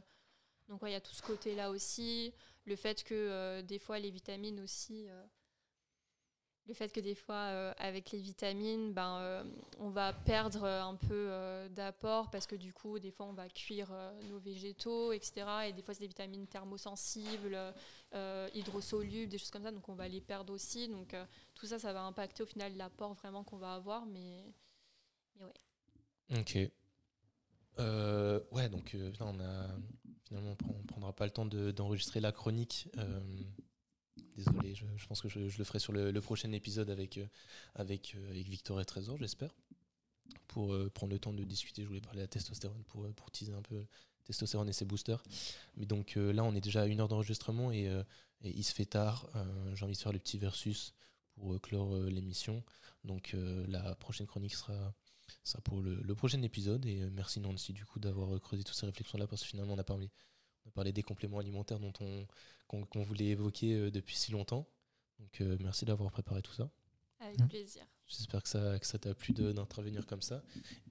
[0.69, 2.34] donc il y a tout ce côté-là aussi.
[2.65, 5.07] Le fait que, euh, des fois, les vitamines aussi
[6.72, 9.43] le fait que des fois, euh, avec les vitamines, ben, euh,
[9.80, 13.49] on va perdre un peu euh, d'apport parce que du coup, des fois, on va
[13.49, 13.93] cuire
[14.30, 15.45] nos végétaux, etc.
[15.67, 17.57] Et des fois, c'est des vitamines thermosensibles,
[18.53, 19.72] hydrosolubles, des choses comme ça.
[19.72, 20.88] Donc, on va les perdre aussi.
[20.88, 21.15] Donc,
[21.53, 24.05] tout ça, ça va impacter au final l'apport vraiment qu'on va avoir.
[24.05, 24.45] Mais,
[25.36, 26.39] mais ouais.
[26.39, 26.55] Ok.
[28.51, 29.67] ouais, donc on a,
[30.24, 32.88] finalement, on ne prendra pas le temps d'enregistrer la chronique
[34.36, 37.26] Désolé, je, pense que je, le ferai sur le, prochain épisode avec, euh,
[37.80, 38.16] euh, avec
[38.48, 39.54] Victor et Trésor, j'espère.
[40.48, 43.54] Pour euh, prendre le temps de discuter, je voulais parler la testostérone pour, pour teaser
[43.54, 43.86] un peu
[44.24, 45.22] testostérone et ses boosters.
[45.76, 47.90] Mais donc là, on est déjà à une heure d'enregistrement et,
[48.44, 49.30] il se fait tard.
[49.76, 50.94] J'ai envie de faire le petit versus
[51.36, 52.64] pour clore l'émission.
[53.04, 53.36] Donc
[53.68, 54.94] la prochaine chronique sera,
[55.44, 56.86] sera pour le, le, prochain épisode.
[56.86, 59.84] Et merci Nancy du coup d'avoir creusé toutes ces réflexions-là parce que finalement on a
[59.84, 60.12] parlé,
[60.66, 62.26] on a parlé des compléments alimentaires dont on,
[62.68, 64.68] qu'on voulait évoquer euh, depuis si longtemps.
[65.20, 66.70] Donc euh, merci d'avoir préparé tout ça.
[67.20, 67.47] Avec mmh.
[67.47, 67.86] plaisir.
[68.07, 70.43] J'espère que ça que ça t'a plu d'intervenir comme ça.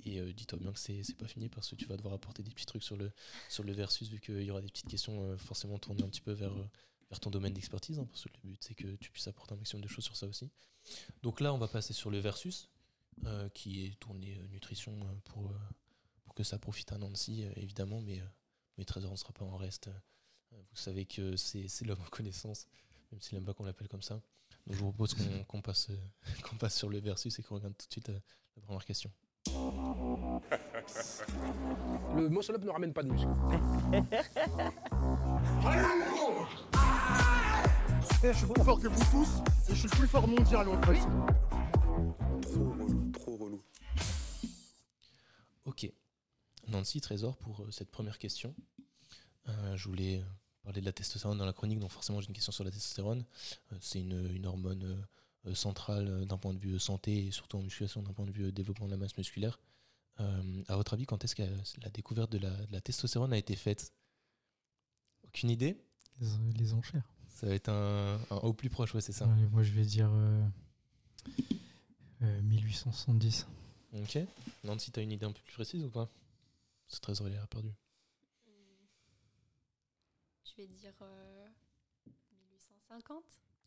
[0.04, 2.50] Et euh, dis-toi bien que c'est pas fini parce que tu vas devoir apporter des
[2.50, 3.10] petits trucs sur le,
[3.48, 6.32] sur le versus, vu qu'il y aura des petites questions forcément tournées un petit peu
[6.32, 6.54] vers,
[7.10, 7.98] vers ton domaine d'expertise.
[7.98, 10.16] Hein, parce que le but, c'est que tu puisses apporter un maximum de choses sur
[10.16, 10.50] ça aussi.
[11.22, 12.70] Donc là, on va passer sur le versus,
[13.52, 15.52] qui est tourné nutrition pour,
[16.22, 18.00] pour que ça profite à Nancy, évidemment.
[18.00, 18.22] Mais,
[18.80, 19.88] mais Trésor ne sera pas en reste
[20.52, 22.66] vous savez que c'est l'homme en connaissance,
[23.12, 24.14] même s'il n'aime pas qu'on l'appelle comme ça.
[24.66, 25.14] Donc je vous propose
[25.46, 25.90] qu'on passe,
[26.48, 28.18] qu'on passe sur le versus et qu'on regarde tout de suite euh,
[28.56, 29.10] la première question.
[32.14, 33.28] Le muscle up ne ramène pas de muscle.
[38.22, 39.28] Eh, je suis plus fort que vous tous
[39.70, 40.98] et je suis le plus fort mondial en fait.
[42.42, 43.62] Trop relou, trop relou.
[45.64, 45.90] Ok.
[46.68, 48.54] Nancy, Trésor, pour euh, cette première question.
[49.48, 50.24] Euh, je voulais euh,
[50.62, 53.24] parler de la testostérone dans la chronique, donc forcément j'ai une question sur la testostérone.
[53.72, 55.04] Euh, c'est une, une hormone
[55.46, 58.52] euh, centrale d'un point de vue santé et surtout en musculation d'un point de vue
[58.52, 59.58] développement de la masse musculaire.
[60.68, 61.42] À votre avis, quand est-ce que
[61.80, 63.94] la découverte de la, de la testostérone a été faite?
[65.24, 65.82] Aucune idée?
[66.20, 66.26] Les,
[66.58, 67.08] les enchères.
[67.30, 69.26] Ça va être un, un au plus proche, ouais, c'est ça.
[69.26, 70.46] Ouais, moi, je vais dire euh,
[72.20, 73.46] euh, 1870.
[73.94, 74.18] Ok.
[74.62, 76.06] Nancy, t'as une idée un peu plus précise ou pas?
[76.86, 77.70] Ce trésor, il a perdu.
[80.50, 81.46] Je vais dire euh,
[82.42, 83.24] 1850.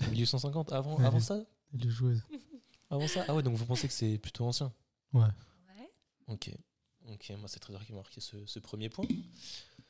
[0.09, 2.21] 1850 Avant, Ouais, avant les- ça Les joueuses.
[2.89, 3.25] Avant ça?
[3.27, 4.71] Ah ouais, donc vous pensez que c'est plutôt ancien?
[5.13, 5.21] Ouais.
[5.23, 5.89] Ouais.
[6.27, 6.51] Ok.
[7.09, 9.05] Ok, moi c'est Trésor qui m'a marqué ce, ce premier point.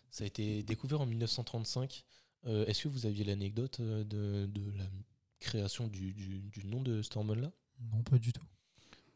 [0.09, 2.03] Ça a été découvert en 1935.
[2.45, 4.85] Euh, Est-ce que vous aviez l'anecdote euh, de, de la
[5.39, 7.51] création du, du- du nom de cette hormone-là?
[7.91, 8.45] Non, pas du tout.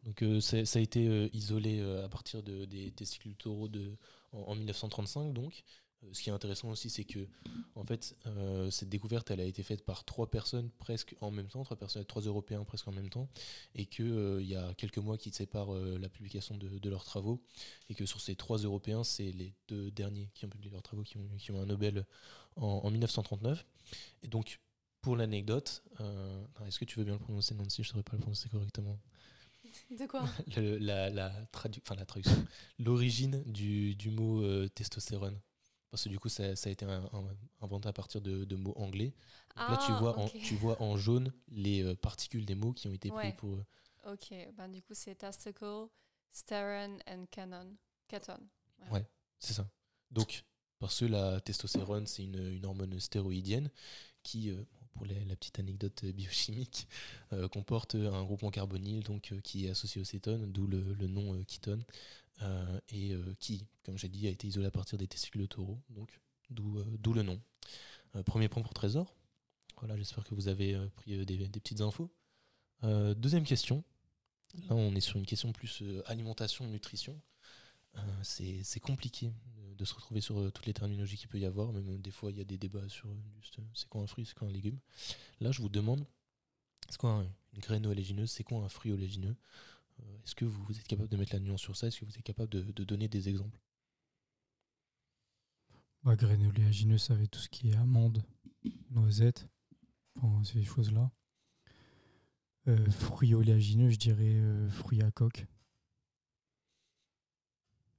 [0.04, 3.96] Donc euh, ça a été euh, isolé euh, à partir de, des testicules taureaux de,
[4.32, 5.64] en, en 1935 donc.
[6.04, 7.28] Euh, ce qui est intéressant aussi c'est que
[7.76, 11.48] en fait euh, cette découverte elle a été faite par trois personnes presque en même
[11.48, 13.30] temps, trois personnes, trois Européens presque en même temps,
[13.74, 16.90] et que euh, il y a quelques mois qui séparent euh, la publication de, de
[16.90, 17.42] leurs travaux,
[17.90, 21.04] et que sur ces trois Européens c'est les deux derniers qui ont publié leurs travaux
[21.04, 22.06] qui ont, qui ont un Nobel
[22.58, 23.66] en, en 1939.
[24.24, 24.60] Et donc
[25.02, 25.84] pour l'anecdote,
[26.66, 27.82] est-ce que tu veux bien le prononcer Nancy?
[27.82, 29.00] Je ne saurais pas le prononcer correctement.
[29.90, 30.26] De quoi?
[30.58, 32.46] Le- la, la, tradu- la traduction,
[32.80, 35.40] l'origine du, du mot testostérone.
[35.92, 38.56] Parce que du coup, ça, ça a été un- un- inventé à partir de, de
[38.56, 39.14] mots anglais.
[39.56, 40.20] Donc là, tu Ah, vois, ok.
[40.20, 43.34] en, tu vois en jaune les euh, particules des mots qui ont été pris Ouais.
[43.38, 43.56] pour.
[43.56, 43.66] euh,
[44.06, 45.88] Ok, ben du coup c'est testicle,
[46.32, 47.76] steren and canon.
[48.08, 48.40] Caton.
[49.40, 49.70] C'est ça.
[50.12, 50.44] Donc,
[50.80, 53.70] parce que la testostérone, c'est une, une hormone stéroïdienne
[54.24, 54.64] qui, euh,
[54.94, 56.88] pour les- la petite anecdote biochimique,
[57.34, 61.08] euh, comporte un groupement carbonyle donc, euh, qui est associé au cétone, d'où le, le
[61.08, 61.84] nom euh, ketone,
[62.42, 65.48] euh, et euh, qui, comme j'ai dit, a été isolé à partir des testicules de
[65.48, 66.20] taureau, donc
[66.50, 67.42] d'où euh, le nom.
[68.26, 69.16] Premier point pour Trésor.
[69.80, 72.10] Voilà, j'espère que vous avez pris des, petites infos.
[72.82, 73.84] Deuxième question.
[74.70, 77.22] Là, on est sur une question plus alimentation, nutrition.
[78.24, 79.32] C'est compliqué
[79.76, 81.72] de, se retrouver sur toutes les terminologies qu'il peut y avoir.
[81.74, 83.08] Même des fois, il y a des débats sur
[83.76, 84.80] c'est quoi un fruit, c'est quoi un légume.
[85.40, 86.08] Là, je vous demande
[86.90, 89.77] c'est quoi un- une graine oléagineuse, c'est quoi un fruit oléagineux Euh,
[90.24, 91.88] Est-ce que vous, vous êtes capable de mettre la nuance sur ça?
[91.88, 93.60] Est-ce que vous êtes capable de, de donner des exemples?
[96.04, 98.24] Bah, graines oléagineuses, ça va être tout ce qui est amandes,
[98.92, 99.48] noisettes,
[100.16, 101.12] enfin, ces choses-là.
[102.68, 105.46] Euh, fruits oléagineux, je dirais euh, fruits à coque.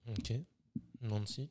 [0.07, 0.33] Ok.
[1.01, 1.51] Nancy?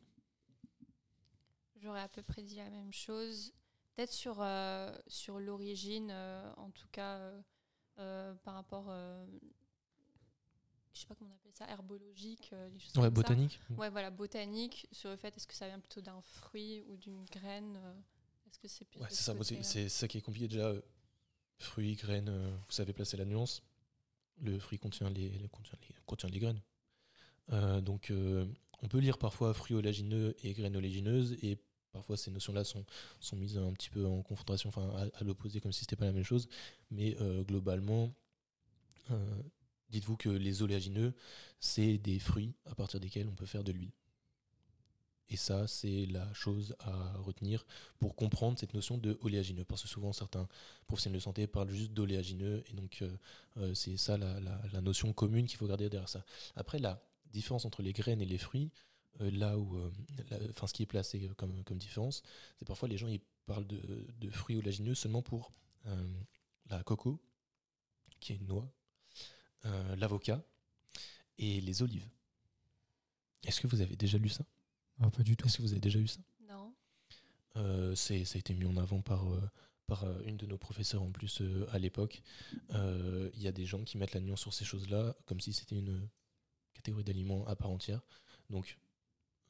[1.77, 3.53] J'aurais à peu près dit la même chose.
[3.95, 7.41] Peut-être sur, euh, sur l'origine, euh, en tout cas euh,
[7.99, 9.25] euh, par rapport, euh,
[10.97, 13.09] je sais pas comment on appelle ça, herbologique, euh, les choses Ouais, comme ça.
[13.09, 16.97] botanique Ouais, voilà, botanique, sur le fait est-ce que ça vient plutôt d'un fruit ou
[16.97, 17.93] d'une graine euh,
[18.49, 18.99] Est-ce que c'est plus.
[18.99, 19.63] Ouais, c'est ce ça.
[19.63, 20.67] C'est ça qui est compliqué déjà.
[20.67, 20.81] euh,
[21.59, 23.63] fruits, graines, euh, vous savez placer la nuance.
[24.41, 26.61] Le fruit contient les, le- contient les, contient les graines.
[27.51, 28.45] Euh, donc, euh,
[28.83, 31.57] on peut lire parfois fruits oléagineux et graines oléagineuses, et
[31.91, 32.85] parfois ces notions-là sont,
[33.19, 36.05] sont mises un petit peu en confrontation, enfin à, à l'opposé, comme si c'était pas
[36.05, 36.47] la même chose.
[36.91, 38.13] Mais euh, globalement,
[39.09, 39.41] euh,
[39.89, 41.13] dites-vous que les oléagineux,
[41.59, 43.91] c'est des fruits à partir desquels on peut faire de l'huile.
[45.29, 47.65] Et ça, c'est la chose à retenir
[47.99, 49.65] pour comprendre cette notion de oléagineux.
[49.65, 50.47] Parce que souvent, certains
[50.87, 53.17] professionnels de santé parlent juste d'oléagineux, et donc euh,
[53.57, 56.23] euh, c'est ça la, notion commune qu'il faut garder derrière ça.
[56.55, 58.71] Après, la différence entre les graines et les fruits,
[59.19, 59.77] euh, là où,
[60.49, 62.23] enfin, ce qui est placé comme, différence,
[62.59, 65.51] c'est parfois les gens ils parlent de, de fruits oléagineux seulement pour
[66.69, 67.21] la coco,
[68.19, 68.69] qui est une noix,
[69.65, 70.43] euh, l'avocat
[71.37, 72.07] et les olives.
[73.43, 74.43] Est-ce que vous avez déjà lu ça?
[74.99, 75.45] Ah, pas du tout.
[75.47, 76.19] Est-ce que vous avez déjà eu ça?
[76.49, 76.73] Non.
[77.55, 79.41] Euh, c'est- ça a été mis en avant par, euh,
[79.85, 82.21] par euh, une de nos professeurs en plus euh, à l'époque.
[82.71, 85.53] Euh, Il y a des gens qui mettent la nuance sur ces choses-là comme si
[85.53, 86.07] c'était une
[86.73, 88.01] catégorie d'aliments à part entière.
[88.49, 88.77] Donc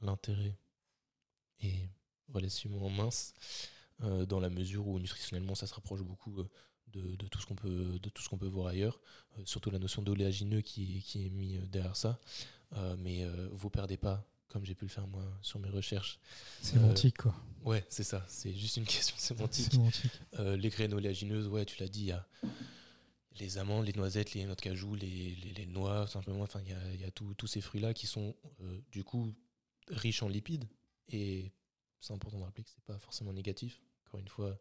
[0.01, 0.57] l'intérêt
[1.61, 1.89] est
[2.29, 3.33] relativement mince
[4.03, 6.49] euh, dans la mesure où nutritionnellement ça se rapproche beaucoup euh,
[6.93, 8.99] de, de tout ce qu'on peut de tout ce qu'on peut voir ailleurs.
[9.37, 12.19] Euh, surtout la notion d'oléagineux qui, qui est mis euh, derrière ça.
[12.75, 16.19] Euh, mais euh, vous perdez pas, comme j'ai pu le faire moi sur mes recherches,
[16.61, 17.35] Sémantique, quoi.
[17.63, 18.25] Ouais, c'est ça.
[18.27, 19.71] C'est juste une question sémantique.
[19.71, 20.11] Sémantique.
[20.37, 22.27] Les graines oléagineuses, ouais, tu l'as dit, il y a
[23.39, 26.41] les amandes, les noisettes, les noix de cajou, les, les, les noix, simplement.
[26.41, 28.35] Enfin, il y a, y a tous ces fruits-là qui sont
[28.91, 29.33] du coup
[29.89, 30.65] riches en lipides.
[31.09, 31.51] Et
[32.01, 33.81] c'est important de rappeler que c'est pas forcément négatif.
[34.07, 34.59] Encore une fois,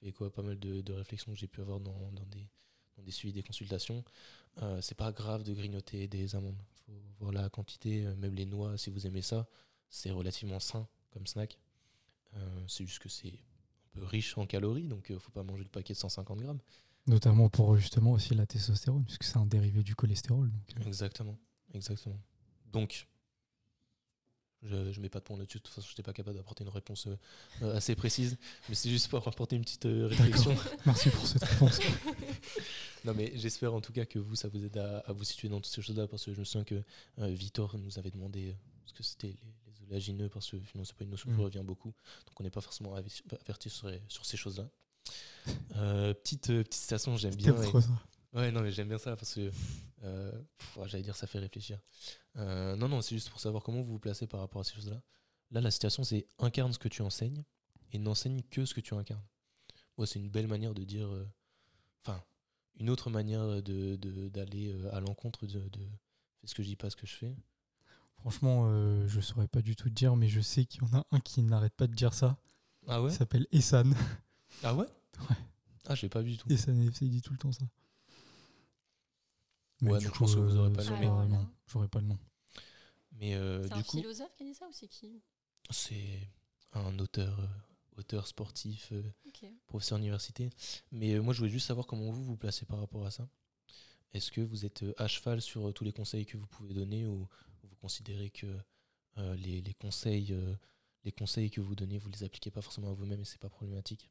[0.00, 2.48] fait à pas mal de, de réflexions que j'ai pu avoir dans, dans des,
[2.96, 4.04] dans des suivis, des consultations.
[4.62, 6.60] Euh, c'est pas grave de grignoter des amandes.
[6.86, 9.46] faut voir la quantité, euh, même les noix, si vous aimez ça,
[9.88, 11.58] c'est relativement sain comme snack.
[12.34, 15.64] Euh, c'est juste que c'est un peu riche en calories, donc euh, faut pas manger
[15.64, 16.60] le paquet de 150 grammes.
[17.06, 20.50] Notamment pour justement aussi la testostérone, puisque c'est un dérivé du cholestérol.
[20.76, 21.38] donc, Exactement,
[21.74, 22.20] exactement.
[22.66, 23.08] Donc,
[24.62, 25.58] je ne mets pas de point là-dessus.
[25.58, 27.16] De toute façon, je n'étais pas capable d'apporter une réponse euh,
[27.62, 28.36] euh, assez précise,
[28.68, 30.54] mais c'est juste pour apporter une petite euh, réflexion.
[30.86, 31.78] Merci pour cette réponse.
[33.04, 35.48] non, mais j'espère en tout cas que vous, ça vous aide à, à vous situer
[35.48, 36.82] dans toutes ces choses-là, parce que je me souviens que
[37.20, 38.54] euh, Victor nous avait demandé
[38.86, 41.44] ce que c'était les, les oléagineux, parce que finalement, c'est pas une notion qui Mhm.
[41.44, 41.94] revient beaucoup,
[42.26, 44.68] donc on n'est pas forcément averti sur, sur ces choses-là.
[46.12, 47.54] Petite, petite citation, j'aime bien.
[47.56, 47.88] affreux, ça.
[48.32, 49.50] Ouais, non, mais j'aime bien ça parce que,
[50.04, 50.32] euh,
[50.86, 51.80] j'allais dire, ça fait réfléchir.
[52.36, 54.74] Euh, non, non, c'est juste pour savoir comment vous vous placez par rapport à ces
[54.74, 55.02] choses-là.
[55.50, 57.42] Là, la situation, c'est incarne ce que tu enseignes
[57.92, 59.24] et n'enseigne que ce que tu incarnes.
[59.98, 61.28] Moi, c'est une belle manière de dire, euh,
[62.04, 62.22] enfin,
[62.78, 65.80] une autre manière de, de- d'aller à l'encontre de, de
[66.40, 67.34] fais ce que je dis, pas ce que je fais.
[68.18, 68.66] Franchement,
[69.08, 71.20] je saurais pas du tout te dire, mais je sais qu'il y en a un
[71.20, 72.38] qui n'arrête pas de dire ça.
[72.86, 73.10] Ah ouais?
[73.10, 73.92] Il s'appelle Essan.
[74.62, 74.86] Ah ouais?
[75.28, 75.36] Ouais.
[75.86, 76.48] Ah, j'ai pas vu du tout.
[76.50, 77.64] Essan FC, il dit tout le temps ça.
[79.82, 81.26] Mais Ouais, du donc je pense que vous aurez pas le c'est nom, pas-
[81.66, 82.18] j'aurais le nom.
[83.12, 85.20] Mais euh, C'est du un coup, philosophe qui a dit ça ou c'est qui
[85.70, 86.20] c'est
[86.72, 87.46] un auteur, euh,
[87.98, 89.02] auteur sportif, euh,
[89.68, 90.50] professeur d'université.
[90.92, 93.28] Mais euh, moi, je voulais juste savoir comment vous vous placez par rapport à ça.
[94.14, 96.74] Est-ce que vous êtes euh, à cheval sur euh, tous les conseils que vous pouvez
[96.74, 97.28] donner ou
[97.64, 98.46] vous considérez que
[99.18, 100.54] euh, les, les conseils, euh,
[101.04, 103.50] les conseils que vous donnez, vous les appliquez pas forcément à vous-même et c'est pas
[103.50, 104.10] problématique?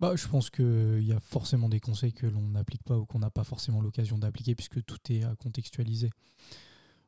[0.00, 3.20] Bah, je pense qu'il y a forcément des conseils que l'on n'applique pas ou qu'on
[3.20, 6.10] n'a pas forcément l'occasion d'appliquer puisque tout est à contextualiser.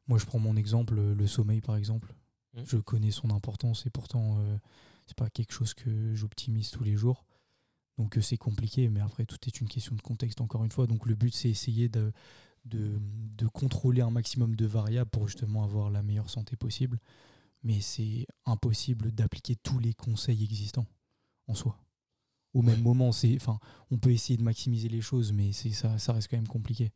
[0.06, 2.14] Moi, je prends mon exemple, le sommeil par exemple.
[2.54, 2.64] Mhm.
[2.66, 4.58] Je connais son importance et pourtant, euh,
[5.06, 7.24] c'est pas quelque chose que j'optimise tous les jours.
[7.98, 10.86] Donc, euh, c'est compliqué, mais après, tout est une question de contexte encore une fois.
[10.86, 12.12] Donc, le but, c'est essayer de,
[12.64, 12.98] de,
[13.36, 16.98] de contrôler un maximum de variables pour justement avoir la meilleure santé possible.
[17.62, 20.86] Mais c'est impossible d'appliquer tous les conseils existants
[21.48, 21.78] en soi
[22.56, 22.82] au même Ouais.
[22.82, 23.12] moment.
[23.12, 23.60] C'est, enfin,
[23.90, 26.92] on peut essayer de maximiser les choses, mais c'est ça, ça reste quand même compliqué.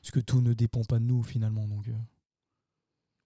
[0.00, 1.66] Parce que tout ne dépend pas de nous finalement.
[1.68, 1.92] Donc, euh,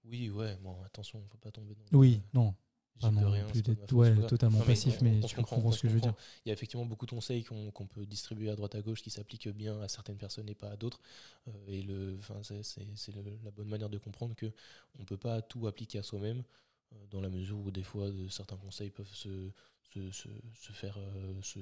[0.05, 1.99] Oui, ouais, bon, attention, faut pas tomber dans.
[1.99, 2.55] oui, le- non,
[2.99, 3.63] j'y pas peux non rien, plus
[3.93, 6.15] ouais, totalement Non, passif, mais, on tu comprends ce que je veux dire.
[6.45, 9.11] Il y a effectivement beaucoup de conseils qu'on peut distribuer à droite à gauche qui
[9.11, 11.01] s'appliquent bien à certaines personnes et pas à d'autres.
[11.49, 12.19] Euh, et le,
[12.63, 13.15] c'est
[13.45, 14.47] la bonne manière de comprendre que
[14.99, 16.43] on peut pas tout appliquer à soi-même
[16.93, 19.51] euh, dans la mesure où des fois de, certains conseils peuvent se,
[20.13, 21.61] se, faire euh, se,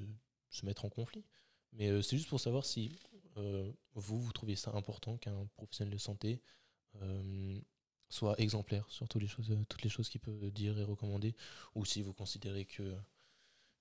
[0.51, 1.25] se mettre en conflit.
[1.73, 2.97] Mais euh, c'est juste pour savoir si
[3.37, 6.43] euh, vous, vous trouvez ça important qu'un professionnel de santé
[8.09, 11.35] soit exemplaire sur toutes les choses, toutes les choses qu'il peut dire et recommander,
[11.75, 12.95] ou si vous considérez que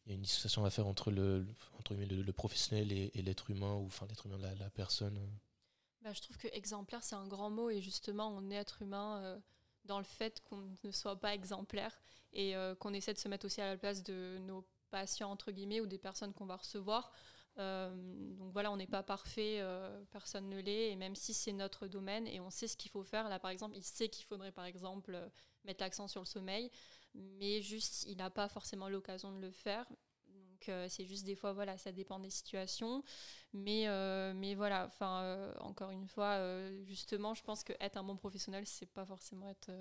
[0.06, 1.46] il y a une dissociation à faire entre le,
[1.78, 5.20] entre le, professionnel et, l'être humain, ou enfin l'être humain, la, la personne.
[6.02, 9.40] Bah, je trouve que exemplaire, c'est un grand mot et justement, on est être humain
[9.86, 12.02] dans le fait qu'on ne soit pas exemplaire
[12.34, 15.52] et euh, qu'on essaie de se mettre aussi à la place de nos patients, entre
[15.52, 17.12] guillemets, ou des personnes qu'on va recevoir.
[17.60, 17.94] Euh,
[18.36, 21.88] donc voilà, on n'est pas parfait, euh, personne ne l'est, et même si c'est notre
[21.88, 24.52] domaine et on sait ce qu'il faut faire, là par exemple, il sait qu'il faudrait
[24.52, 25.20] par exemple
[25.64, 26.72] mettre l'accent sur le sommeil,
[27.14, 29.86] mais juste il n'a pas forcément l'occasion de le faire.
[30.30, 33.04] Donc c'est juste des fois, voilà, ça dépend des situations.
[33.52, 33.86] Mais,
[34.34, 36.40] mais voilà, enfin, encore une fois,
[36.86, 39.72] justement, je pense que être un bon professionnel, c'est pas forcément être,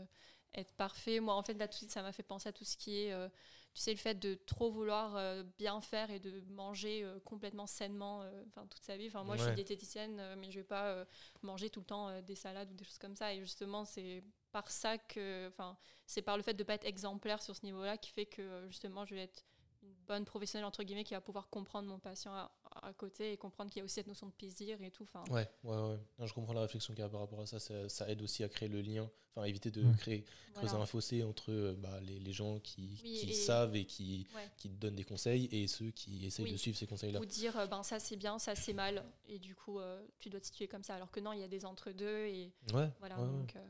[0.54, 1.20] être parfait.
[1.20, 3.02] Moi, en fait, là, tout de suite, ça m'a fait penser à tout ce qui
[3.02, 3.28] est, euh,
[3.74, 7.66] tu sais, le fait de trop vouloir euh, bien faire et de manger euh, complètement
[7.66, 9.06] sainement, enfin, toute sa vie.
[9.08, 11.04] Enfin, moi, je suis diététicienne, mais je vais pas
[11.42, 13.32] manger tout le temps des salades ou des choses comme ça.
[13.32, 15.76] Et justement, c'est par ça que, enfin,
[16.06, 19.04] c'est par le fait de pas être exemplaire sur ce niveau-là qui fait que, justement,
[19.04, 19.44] je vais être
[19.82, 23.36] une bonne professionnelle entre guillemets qui va pouvoir comprendre mon patient à, à côté et
[23.36, 25.04] comprendre qu'il y a aussi cette notion de plaisir et tout.
[25.04, 25.98] Enfin, Ouais, ouais, ouais.
[26.18, 27.58] Non, je comprends la réflexion qu'il y a par rapport à ça.
[27.58, 27.88] ça.
[27.88, 29.94] ça aide aussi à créer le lien, enfin éviter de Ouais.
[29.98, 30.24] créer,
[30.54, 30.84] creuser voilà.
[30.84, 34.26] un fossé entre euh, bah, les, les gens qui, Oui, qui et- savent et qui,
[34.34, 34.48] Ouais.
[34.56, 36.52] qui te donnent des conseils et ceux qui essayent Oui.
[36.52, 37.20] de suivre ces conseils-là.
[37.20, 40.30] Ou dire euh, ben ça c'est bien, ça c'est mal et du coup euh, tu
[40.30, 40.94] dois te situer comme ça.
[40.94, 43.18] Alors que non, il y a des entre-deux et Ouais, voilà.
[43.20, 43.38] ouais, ouais.
[43.40, 43.66] donc, euh,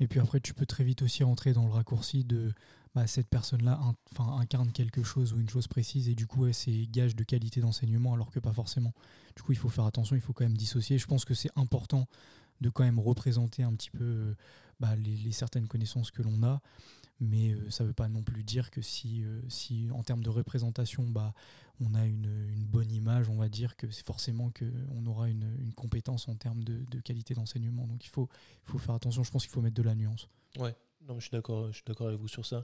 [0.00, 2.52] Et puis après, tu peux très vite aussi rentrer dans le raccourci de
[2.94, 3.80] bah, cette personne-là
[4.38, 7.60] incarne quelque chose ou une chose précise et du coup, ouais, c'est gage de qualité
[7.60, 8.94] d'enseignement alors que pas forcément.
[9.36, 10.98] Du coup, il faut faire attention, il faut quand même dissocier.
[10.98, 12.06] Je pense que c'est important
[12.60, 14.34] de quand même représenter un petit peu euh,
[14.80, 16.60] bah, les, certaines connaissances que l'on a,
[17.20, 20.22] mais euh, ça ne veut pas non plus dire que si, euh, si en termes
[20.22, 21.34] de représentation, bah,
[21.80, 22.28] on a une,
[22.64, 26.62] bonne image, on va dire que c'est forcément qu'on aura une, une compétence en termes
[26.64, 27.86] de, de qualité d'enseignement.
[27.86, 28.28] Donc il faut,
[28.64, 30.28] il faut faire attention, je pense qu'il faut mettre de la nuance.
[30.58, 32.62] Ouais, Non, mais je suis d'accord, je suis d'accord avec vous sur ça.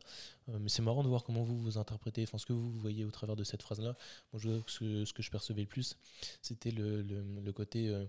[0.49, 3.05] Euh, mais c'est marrant de voir comment vous vous interprétez, enfin ce que vous voyez
[3.05, 3.97] au travers de cette phrase-là.
[4.33, 5.97] Moi, je, ce, que, ce que je percevais le plus,
[6.43, 8.05] c'était le, le, le côté, euh,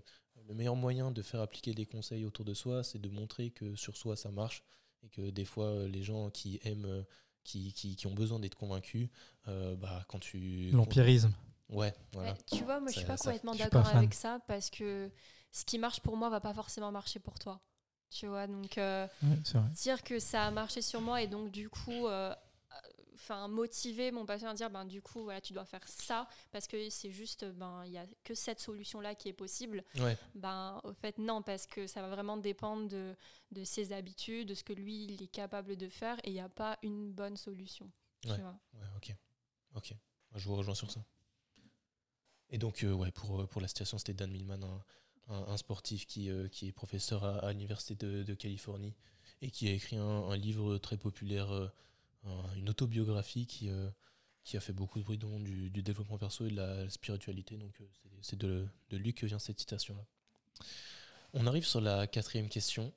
[0.48, 3.76] le meilleur moyen de faire appliquer des conseils autour de soi, c'est de montrer que
[3.76, 4.64] sur soi ça marche
[5.04, 7.04] et que des fois euh, les gens qui aiment,
[7.44, 9.08] qui, qui, qui ont besoin d'être convaincus,
[9.48, 11.32] euh, bah quand tu L'empirisme.
[11.68, 12.32] ouais, voilà.
[12.32, 15.10] Ouais, tu vois, moi je suis pas ça- complètement d'accord avec ça parce que
[15.52, 17.60] ce qui marche pour moi va pas forcément marcher pour toi.
[18.18, 19.68] Tu vois, donc euh, Ouais, c'est vrai.
[19.70, 22.34] dire que ça a marché sur moi et donc du coup euh,
[23.14, 26.66] enfin motiver mon patient à dire ben du coup voilà tu dois faire ça parce
[26.66, 30.16] que c'est juste ben il y a que cette solution là qui est possible Ouais.
[30.34, 33.14] ben au fait non parce que ça va vraiment dépendre de,
[33.52, 36.40] de ses habitudes de ce que lui il est capable de faire et il n'y
[36.40, 37.90] a pas une bonne solution
[38.22, 38.38] tu Ouais.
[38.38, 38.58] vois.
[38.74, 39.14] Ouais, ok.
[39.74, 39.94] Ok.
[40.34, 41.00] Je vous rejoins sur ça.
[42.50, 44.84] Et donc, euh, ouais, pour, pour la situation, c'était Dan Millman, un,
[45.28, 48.94] un- sportif qui, euh, qui est professeur à, l'Université de, Californie
[49.42, 51.68] et qui a écrit un, livre très populaire, euh,
[52.24, 53.90] un- une autobiographie qui, euh,
[54.44, 57.56] qui a fait beaucoup de bruit dans du, développement perso et de la spiritualité.
[57.56, 57.82] Donc,
[58.22, 60.04] c'est- de, lui que vient cette citation-là.
[61.34, 62.92] On arrive sur la quatrième question.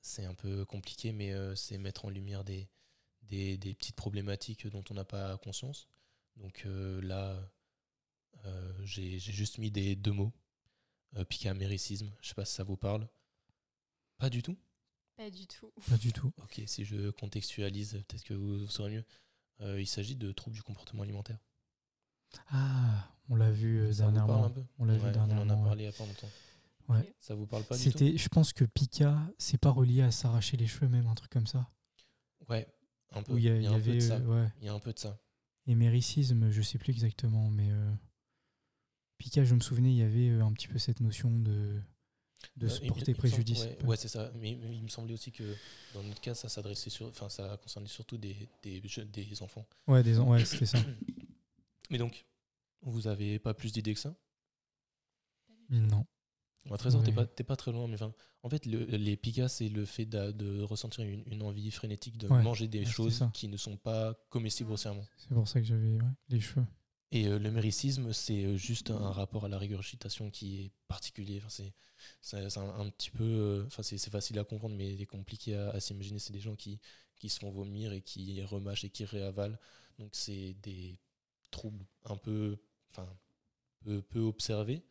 [0.00, 2.68] C'est un peu compliqué, mais c'est mettre en lumière des,
[3.22, 5.88] des, petites problématiques dont on n'a pas conscience.
[6.36, 7.40] Donc là,
[8.82, 10.32] j'ai j'ai juste mis des deux mots.
[11.16, 13.08] Euh, picaméricisme, je sais pas si ça vous parle.
[14.18, 14.56] Pas du tout?
[15.16, 16.32] Pas du tout Pas du tout.
[16.42, 19.04] Ok, si je contextualise, peut-être que vous, vous saurez mieux.
[19.60, 21.38] Euh, il s'agit de troubles du comportement alimentaire.
[22.48, 24.44] Ah, on l'a vu euh, Ça vous parle dernièrement.
[24.46, 24.64] un peu?
[24.78, 25.42] On l'a vu dernièrement.
[25.42, 25.64] On en a ouais.
[25.64, 26.30] parlé il y a pas longtemps.
[26.88, 27.14] Ouais.
[27.20, 27.90] Ça vous parle pas du tout?
[27.90, 31.30] C'était, je pense que Pika, c'est pas relié à s'arracher les cheveux, même un truc
[31.30, 31.70] comme ça.
[32.48, 32.66] Ouais,
[33.12, 33.38] un peu.
[33.38, 34.16] Il y, a- il y a il y un peu de avait, ça.
[34.16, 35.18] euh, ouais, Il y a un peu de ça.
[35.68, 37.92] éméricisme, je sais plus exactement, mais euh,
[39.18, 41.80] Pika, je me souvenais, il y avait euh, un petit peu cette notion de,
[42.56, 43.64] de Euh, se porter il me semble- préjudice.
[43.64, 44.30] Ouais, ouais, c'est ça.
[44.36, 45.44] Mais, mais il me semblait aussi que
[45.94, 49.66] dans notre cas, ça s'adressait sur, enfin, ça concernait surtout des, des, enfants.
[49.86, 50.78] Ouais, des, ouais, c'était ça.
[51.90, 52.24] Mais donc,
[52.82, 54.14] vous avez pas plus d'idées que ça?
[55.70, 56.06] Non.
[56.66, 57.14] Bon, à Trésor, t'es Ouais.
[57.14, 57.86] pas, t'es pas très loin.
[57.88, 61.70] Mais enfin, en fait, le- les pigas, c'est le fait de, ressentir une, une envie
[61.70, 65.04] frénétique de Ouais, manger des choses qui ne sont pas comestibles grossièrement.
[65.18, 66.66] C'est pour ça que j'avais ouais, les cheveux.
[67.14, 71.40] Et euh, le méricisme, c'est euh, juste un rapport à la régurgitation qui est particulier.
[72.20, 73.22] C'est un, un petit peu.
[73.22, 76.18] euh, Enfin, c'est facile à comprendre, mais c'est compliqué à, s'imaginer.
[76.18, 76.80] C'est des gens qui,
[77.14, 79.56] qui se font vomir et qui remâchent et qui réavalent.
[80.00, 80.98] Donc, c'est des
[81.52, 82.58] troubles un peu.
[82.90, 83.08] Enfin,
[83.84, 84.82] peu, observés,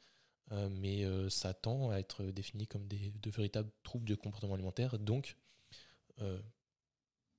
[0.51, 4.99] mais ça tend à être défini comme des, de véritables troubles de comportement alimentaire.
[4.99, 5.35] Donc,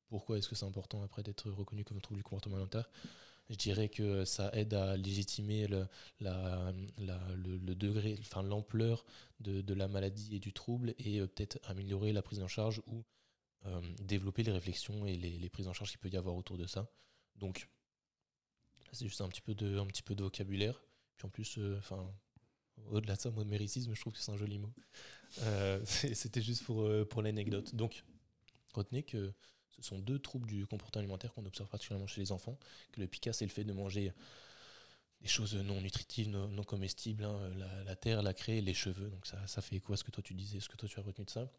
[0.09, 2.91] pourquoi est-ce que c'est important après d'être reconnu comme trouble du comportement alimentaire?
[3.51, 5.87] Je dirais que ça aide à légitimer le,
[6.21, 9.05] la, le, degré, enfin l'ampleur
[9.41, 13.05] de, la maladie et du trouble et euh, peut-être améliorer la prise en charge ou
[13.67, 16.67] euh, développer les réflexions et les, prises en charge qu'il peut y avoir autour de
[16.67, 16.91] ça.
[17.37, 17.69] Donc,
[18.93, 20.83] c'est juste un petit peu de, vocabulaire.
[21.17, 22.11] Puis en plus, euh, enfin,
[22.91, 24.73] au-delà de ça, moi, méricisme, je trouve que c'est un joli mot.
[25.85, 27.75] C'était juste pour, pour l'anecdote.
[27.75, 28.05] Donc,
[28.73, 29.35] retenez que
[29.77, 32.59] ce sont deux troubles du comportement alimentaire qu'on observe particulièrement chez les enfants
[32.93, 34.13] que le PICA, c'est le fait de manger
[35.25, 37.51] des choses non nutritives, non, comestibles, hein,
[37.87, 39.09] la, terre, la craie, les cheveux.
[39.09, 41.25] Donc ça, fait quoi ce que toi tu disais, ce que toi tu as retenu
[41.25, 41.51] de ça?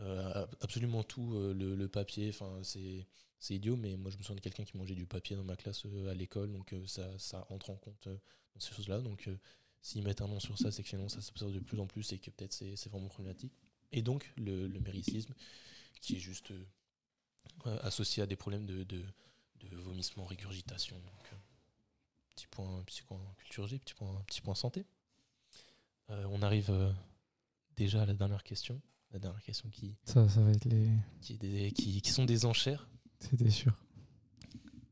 [0.00, 2.32] Euh, Absolument tout, euh, le, papier,
[2.62, 5.54] c'est idiot, mais moi je me souviens de quelqu'un qui mangeait du papier dans ma
[5.54, 9.00] classe euh, à l'école, donc ça, entre en compte dans ces choses-là.
[9.00, 9.30] Donc
[9.82, 12.12] s'ils mettent un nom sur ça, c'est que finalement ça s'observe de plus en plus
[12.12, 13.52] et que peut-être c'est vraiment problématique.
[13.92, 15.32] Et donc le, le méricisme,
[16.00, 16.52] qui est juste
[17.82, 19.04] associé à des problèmes de, de,
[19.60, 20.96] de vomissement, régurgitation.
[20.96, 21.36] Donc, euh,
[22.34, 24.84] petit point, petit point culture G, petit point, petit point santé.
[26.10, 26.92] Euh, on arrive euh,
[27.76, 28.80] déjà à la dernière question.
[29.12, 30.88] La dernière question qui, Ça, ça va être les.
[31.20, 32.88] qui, des- qui, qui sont des enchères.
[33.20, 33.72] C'était sûr.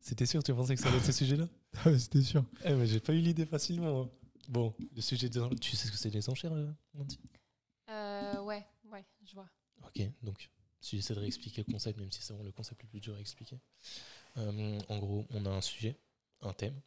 [0.00, 1.46] C'était sûr, tu pensais que ça allait être ce sujet-là?
[1.84, 2.44] Ah, c'était sûr.
[2.64, 4.02] Eh, mais j'ai pas eu l'idée facilement.
[4.02, 4.10] hein.
[4.48, 5.58] Bon, le sujet des enchères.
[5.60, 7.18] Tu sais ce que c'est des enchères, euh, Nancy?
[7.90, 9.48] Euh, ouais ouais je vois
[9.84, 10.50] Ok, donc
[10.80, 13.14] si j'essaie de réexpliquer le concept, même si c'est vraiment le concept le plus dur
[13.14, 13.58] à expliquer.
[14.36, 15.98] Euh, en gros, on a un sujet,
[16.42, 16.80] un thème.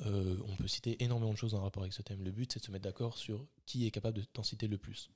[0.00, 2.22] Euh, on peut citer énormément de choses en rapport avec ce thème.
[2.22, 4.78] Le but, c'est de se mettre d'accord sur qui est capable de t'en citer le
[4.78, 5.10] plus.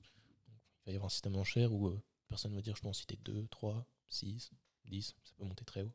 [0.49, 2.93] Il va y avoir un système d'enchères où euh, personne va dire je peux en
[2.93, 4.51] citer 2, 3, 6,
[4.85, 5.93] 10, ça peut monter très haut.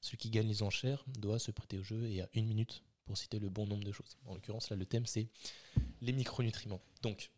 [0.00, 3.18] Celui qui gagne les enchères doit se prêter au jeu et a une minute pour
[3.18, 4.16] citer le bon nombre de choses.
[4.26, 5.28] En l'occurrence, là, le thème, c'est
[6.00, 6.80] les micronutriments.
[7.02, 7.30] Donc,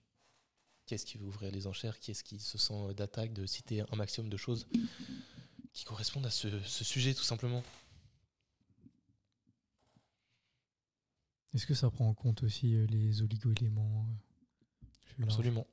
[0.87, 1.99] qui est-ce qui veut ouvrir les enchères?
[1.99, 4.67] Qui est-ce qui se sent d'attaque de citer un maximum de choses
[5.73, 7.63] qui correspondent à ce, ce sujet, tout simplement?
[11.55, 14.07] Est-ce que ça prend en compte aussi euh, les oligo-éléments
[15.19, 15.23] euh.
[15.23, 15.67] Absolument.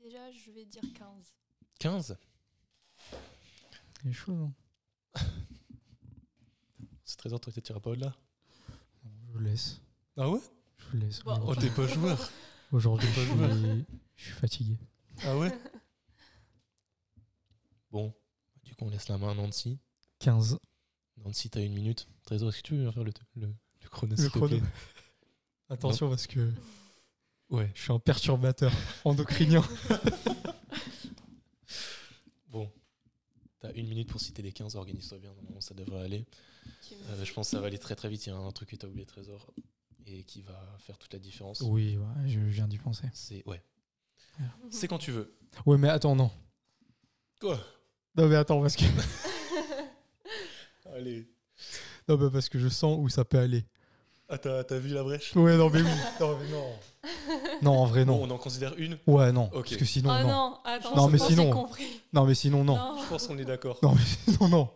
[0.00, 1.32] Déjà, je vais dire 15.
[1.78, 2.16] 15
[4.02, 4.34] C'est chaud,
[5.14, 5.20] hein.
[7.04, 8.14] C'est trésor, toi, tu t'iras pas au-delà
[9.32, 9.80] Je laisse.
[10.18, 10.40] Ah ouais?
[10.92, 11.22] Je laisse.
[11.22, 11.40] Bon.
[11.46, 12.30] Oh, t'es pas joueur
[12.72, 13.56] Aujourd'hui, je pas joueur.
[13.56, 13.84] suis,
[14.16, 14.76] je suis fatigué.
[15.22, 15.52] Ah ouais
[17.90, 18.12] Bon,
[18.64, 19.78] du coup, on laisse la main à Nancy.
[20.18, 20.58] 15.
[21.24, 22.08] Nancy, t'as une minute.
[22.24, 23.46] Trésor, est-ce que tu veux faire le, le,
[23.82, 24.58] le chrono Le chrono.
[25.68, 26.52] Attention parce que
[27.48, 27.70] Ouais.
[27.74, 28.72] je suis un perturbateur
[29.04, 29.62] endocrinien.
[32.48, 32.70] Bon,
[33.60, 36.26] t'as une minute pour citer les 15, organise-toi bien, normalement ça devrait aller.
[37.08, 38.70] Euh, je pense que ça va aller très très vite, il y a un truc
[38.70, 39.52] que t'as oublié, Trésor,
[40.06, 41.60] et qui va faire toute la différence.
[41.60, 43.06] Oui, ouais, je viens d'y penser.
[43.12, 43.62] C'est ouais.
[44.70, 45.32] C'est quand tu veux.
[45.64, 46.30] Ouais, mais attends, non.
[47.40, 47.58] Quoi?
[48.16, 48.84] Non, mais attends, parce que,
[50.94, 51.26] Allez.
[52.08, 53.64] non, mais parce que je sens où ça peut aller.
[54.28, 55.34] Ah, t'as t'as vu la brèche?
[55.36, 55.88] Ouais, non, mais oui.
[56.20, 56.72] Non, mais non.
[57.62, 58.24] Non, en vrai, Bon, non.
[58.32, 58.98] on en considère une?
[59.06, 59.44] Ouais, non.
[59.52, 59.66] Ok.
[59.68, 60.28] Parce que sinon, Ah non.
[60.28, 62.00] non, attends, Non, mais je pense que sinon- j'ai compris.
[62.12, 62.98] Non, mais sinon, non.
[63.02, 63.78] Je pense qu'on est d'accord.
[63.82, 64.02] Non, mais
[64.34, 64.70] sinon, non.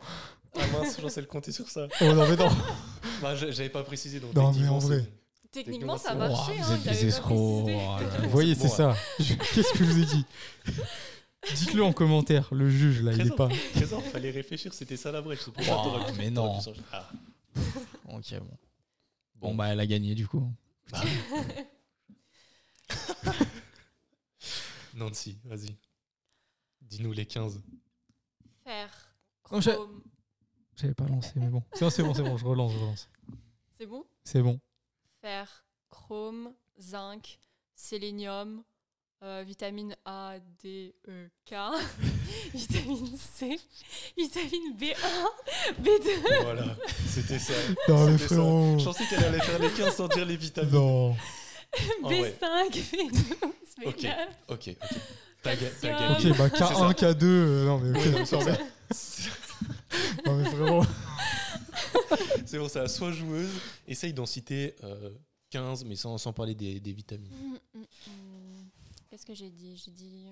[0.57, 1.87] Ah mince, j'en sais le compter sur ça.
[2.01, 2.49] Oh, non, mais non.
[3.23, 4.99] Bah, je- j'avais pas précisé, donc Non, mais techniquement, en vrai.
[5.01, 5.20] c'est-
[5.53, 6.53] Techniquement, ça marchait.
[6.59, 7.37] Oh, hein, vous êtes des escrocs.
[7.37, 7.69] Oh
[8.23, 8.97] Vous voyez, c'est ça.
[9.19, 10.25] Qu'est-ce que je vous ai dit
[11.57, 12.49] Dites-le en commentaire.
[12.53, 13.49] Le juge, là, il est pas.
[13.75, 15.41] Trésor, fallait réfléchir, c'était ça la brèche.
[16.17, 16.59] mais non.
[16.93, 17.09] Ah.
[18.13, 18.59] Ok, bon.
[19.37, 20.53] Bon, bah, elle a gagné, du coup.
[24.95, 25.77] Nancy, vas-y.
[26.83, 27.63] Dis-nous les 15.
[28.65, 29.15] Faire.
[29.43, 29.63] Chrome.
[30.77, 31.63] J'avais pas lancé, mais bon.
[31.73, 32.37] C'est bon, c'est bon, c'est bon.
[32.37, 33.09] Je relance, je relance.
[33.79, 34.05] C'est bon?
[34.25, 34.61] C'est bon.
[35.23, 35.47] Fer,
[35.91, 37.39] chrome, zinc,
[37.75, 38.63] sélénium,
[39.23, 41.55] euh, vitamine A, D, E, K,
[42.55, 43.59] vitamine C,
[44.17, 44.95] vitamine B1,
[45.83, 46.65] B2, Voilà,
[47.07, 47.53] c'était ça.
[47.89, 48.79] Non, mais frérot.
[48.79, 50.73] Je pensais qu'elle allait faire les 15 sans dire les vitamines.
[50.73, 51.17] Non.
[52.03, 52.37] Ah ouais.
[52.43, 53.13] B5, B12,
[53.79, 54.07] B9, Ok.
[54.49, 54.77] Ok, ok.
[55.43, 56.31] T'as gagné.
[56.33, 56.65] Ok, bah C'est ça.
[56.75, 57.25] K1, K2.
[57.25, 58.39] euh, non, mais, ok, non, ça.
[58.45, 60.85] mais- non, mais frérot.
[62.47, 62.89] C'est pour ça.
[62.89, 63.51] Sois joueuse,
[63.87, 65.11] essaye d'en citer euh,
[65.51, 67.33] 15, mais sans, sans parler des, des vitamines.
[67.33, 68.69] Hum, hum, hum.
[69.09, 69.77] Qu'est-ce que j'ai dit?
[69.85, 70.27] J'ai dit.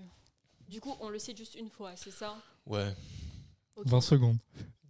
[0.68, 2.36] Du coup, on le sait juste une fois, c'est ça?
[2.66, 2.94] Ouais,
[3.76, 3.86] Ok.
[3.86, 4.38] 20 secondes.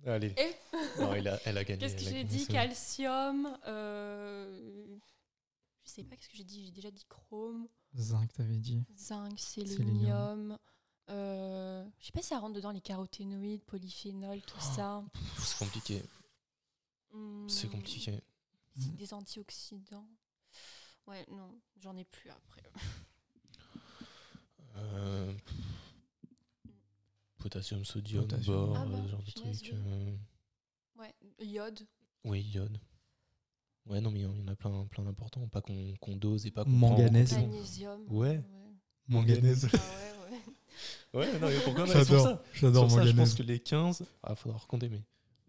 [0.07, 0.35] allez.
[0.37, 0.55] Et?
[1.01, 1.81] Non, elle a, elle a gagné.
[1.81, 2.47] Qu'est-ce que elle a j'ai dit?
[2.47, 3.57] Calcium.
[3.67, 4.97] Euh...
[5.85, 6.67] Je sais pas, qu'est-ce que j'ai dit?
[6.67, 7.67] J'ai déjà dit chrome,
[7.97, 8.85] Zinc, t'avais dit.
[8.97, 10.59] zinc, Sélénium.
[11.11, 11.85] Euh...
[12.01, 15.03] Je sais pas si ça rentre dedans les caroténoïdes, polyphénols, tout ça.
[15.39, 16.03] C'est compliqué.
[17.49, 18.21] C'est compliqué.
[18.77, 20.09] c'est Des antioxydants.
[21.07, 22.63] Ouais, non, j'en ai plus après.
[24.77, 25.33] Euh,
[27.39, 28.67] potassium, sodium, Potassium.
[28.67, 29.45] bore, Ah bah, ce genre de trucs.
[29.63, 29.71] oui.
[29.73, 30.17] euh,
[30.97, 31.81] Ouais, iode.
[32.25, 32.79] Oui, iode.
[33.87, 35.49] Ouais, non, mais il y en a plein, plein d'importants.
[35.49, 37.33] Pas qu'on dose et pas qu'on Manganèse.
[37.33, 38.05] Magnésium.
[38.09, 38.29] Ouais.
[38.39, 38.43] ouais.
[39.09, 39.69] Manganèse.
[39.73, 40.43] Ah ouais, ouais.
[41.15, 42.23] Ouais, non, mais pourquoi J'adore.
[42.23, 42.43] ça.
[42.53, 43.35] J'adore Sur ça, je pense manganèse.
[43.35, 45.03] que les 15, ah, faudra recompter, mais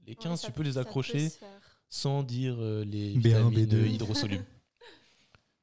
[0.10, 1.34] les 15, Ouais, ça tu peut- peux les accrocher
[1.90, 3.88] sans dire euh, les B1, vitamines B2.
[3.88, 4.45] hydrosolubles.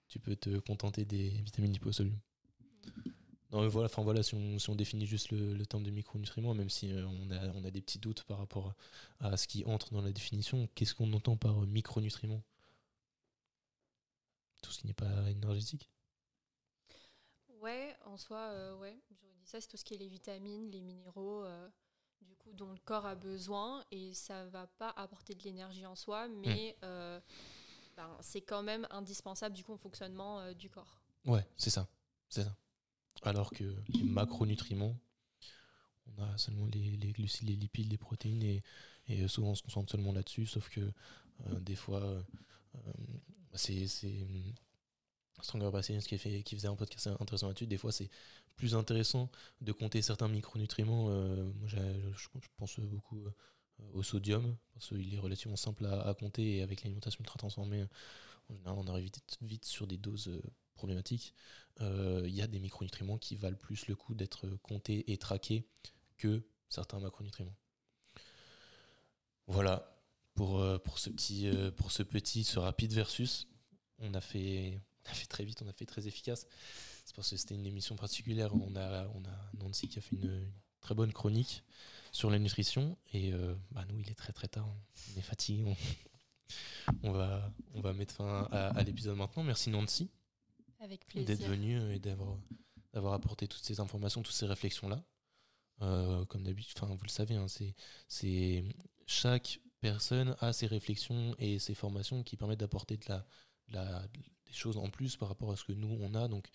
[0.09, 2.18] tu peux te contenter des vitamines liposolubles.
[3.52, 5.90] Non, mais voilà, enfin voilà, si on, si on définit juste le, le terme de
[5.90, 8.74] micronutriments, même si euh, on, a, on a des petits doutes par rapport
[9.20, 12.43] à, à ce qui entre dans la définition, qu'est-ce qu'on entend par euh, micronutriments?
[14.60, 15.89] Tout ce qui n'est pas énergétique?
[17.60, 20.70] Ouais, en soi, euh, ouais, j'aurais dit ça, c'est tout ce qui est les vitamines,
[20.70, 21.68] les minéraux, euh,
[22.23, 25.95] du coup, dont le corps a besoin, et ça va pas apporter de l'énergie en
[25.95, 27.21] soi, mais euh,
[27.97, 31.01] ben, c'est quand même indispensable du coup au fonctionnement euh, du corps.
[31.25, 31.89] Ouais, c'est ça.
[32.29, 32.57] C'est ça.
[33.23, 34.97] Alors que les macronutriments,
[36.07, 38.63] on a seulement les, les glucides, les lipides, les protéines, et,
[39.09, 42.23] et souvent on se concentre seulement là-dessus, sauf que euh, des fois,
[43.55, 43.87] c'est.
[45.43, 47.67] Stronger by Science qui, qui faisait un podcast intéressant là-dessus.
[47.67, 48.11] Des fois, c'est
[48.57, 49.31] plus intéressant
[49.61, 51.09] de compter certains micronutriments.
[51.11, 53.31] euh, moi, je, pense beaucoup euh,
[53.93, 57.87] au sodium, parce qu'il est relativement simple à, compter, et avec l'alimentation ultra transformée,
[58.49, 59.11] en général, on arrive
[59.43, 60.43] vite, sur des doses euh,
[60.75, 61.35] problématiques.
[61.81, 65.69] Il y a des micronutriments qui valent plus le coup d'être comptés et traqués
[66.17, 67.55] que certains macronutriments.
[69.47, 69.95] Voilà
[70.35, 70.59] pour,
[70.97, 73.47] ce petit, pour ce petit, ce rapide versus.
[73.99, 76.47] On a fait, on a fait très vite, on a fait très efficace.
[77.05, 78.55] C'est parce que c'était une émission particulière.
[78.55, 81.62] On a, on a Nancy qui a fait une, une très bonne chronique
[82.12, 82.97] sur la nutrition.
[83.12, 84.69] Et euh, bah, nous, il est très très tard.
[85.15, 85.65] On est fatigué.
[85.65, 85.77] On,
[87.03, 89.43] on va, on va mettre fin à, à l'épisode maintenant.
[89.45, 90.11] Merci Nancy
[90.81, 91.49] Avec d'être plaisir.
[91.49, 92.37] venu euh, et d'avoir
[92.93, 95.05] d'avoir apporté toutes ces informations, toutes ces réflexions là.
[96.28, 97.74] comme d'habitude, enfin vous le savez, hein, c'est
[98.09, 98.65] c'est
[99.07, 103.27] chaque personne a ses réflexions et ses formations qui permettent d'apporter de la
[103.69, 104.07] la,
[104.47, 106.28] des choses en plus par rapport à ce que nous on a.
[106.28, 106.48] Donc,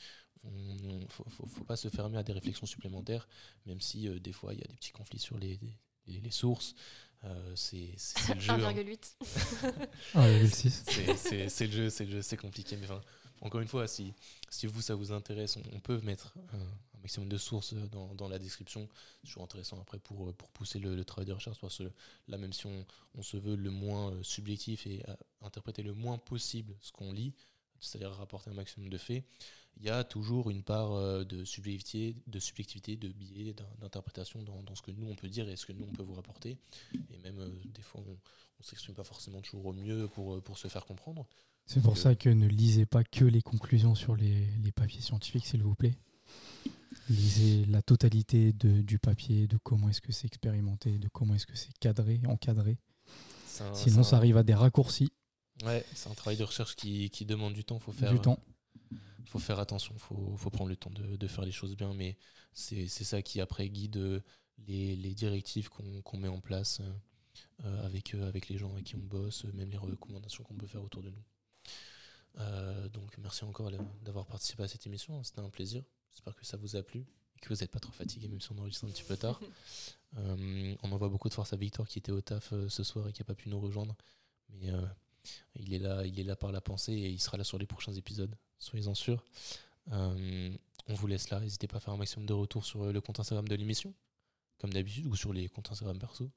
[0.44, 3.28] il ne faut, faut, pas se fermer à des réflexions supplémentaires,
[3.66, 5.60] même si euh, des fois il y a des petits conflits sur les,
[6.08, 6.76] les, les sources.
[7.24, 7.94] Euh, c'est
[8.34, 8.54] le jeu.
[8.54, 9.16] 1,8.
[10.16, 10.48] Hein.
[10.48, 12.78] c'est le jeu, c'est le jeu, c'est compliqué.
[12.78, 13.02] Mais enfin,
[13.42, 14.14] encore une fois, si,
[14.50, 18.40] si vous ça vous intéresse, on, peut mettre un, maximum de sources dans, dans, la
[18.40, 18.90] description.
[19.22, 21.60] C'est toujours intéressant après pour, pour pousser le, travail de recherche.
[21.62, 21.92] Parce que
[22.28, 25.04] là, même si on, on se veut le moins euh, subjectif et
[25.42, 27.36] interpréter le moins possible ce qu'on lit,
[27.82, 29.26] c'est-à-dire rapporter un maximum de faits,
[29.78, 34.62] il y a toujours une part euh, de subjectivité, de, subjectivité, de biais, d'interprétation dans,
[34.64, 36.58] dans, ce que nous on peut dire et ce que nous on peut vous rapporter.
[36.94, 40.42] Et même euh, des fois, on ne s'exprime pas forcément toujours au mieux pour, euh,
[40.42, 41.26] pour se faire comprendre.
[41.66, 45.46] C'est pour ça que ne lisez pas que les conclusions sur les, les papiers scientifiques,
[45.46, 45.96] s'il vous plaît.
[47.10, 51.48] Lisez la totalité de, du papier, de comment est-ce que c'est expérimenté, de comment est-ce
[51.48, 52.78] que c'est cadré, encadré.
[53.74, 55.12] Sinon, ça arrive à des raccourcis
[55.64, 57.80] Ouais, c'est un travail de recherche qui, qui demande du temps.
[57.80, 58.40] Faut faire, du temps.
[59.26, 62.18] faut faire attention, faut, faut prendre le temps de, de faire les choses bien, mais
[62.54, 64.22] c'est ça qui après guide
[64.68, 66.82] les, les directives qu'on met en place
[67.66, 70.68] euh, avec, euh, avec les gens avec qui on bosse, même les recommandations qu'on peut
[70.68, 71.24] faire autour de nous.
[72.40, 73.70] Euh, donc merci encore
[74.02, 75.84] d'avoir participé à cette émission, c'était un plaisir.
[76.12, 77.06] J'espère que ça vous a plu
[77.36, 79.40] et que vous n'êtes pas trop fatigué, même si on enregistre un petit peu tard.
[80.18, 83.22] on envoie beaucoup de force à Victor qui était au taf ce soir et qui
[83.22, 83.96] n'a pas pu nous rejoindre.
[84.50, 84.72] Mais
[85.56, 87.66] il est là, il est là par la pensée et il sera là sur les
[87.66, 89.24] prochains épisodes, soyez-en sûrs.
[89.92, 90.56] Euh,
[90.88, 93.20] on vous laisse là, n'hésitez pas à faire un maximum de retours sur le compte
[93.20, 93.94] Instagram de l'émission,
[94.60, 96.32] comme d'habitude, ou sur les comptes Instagram perso.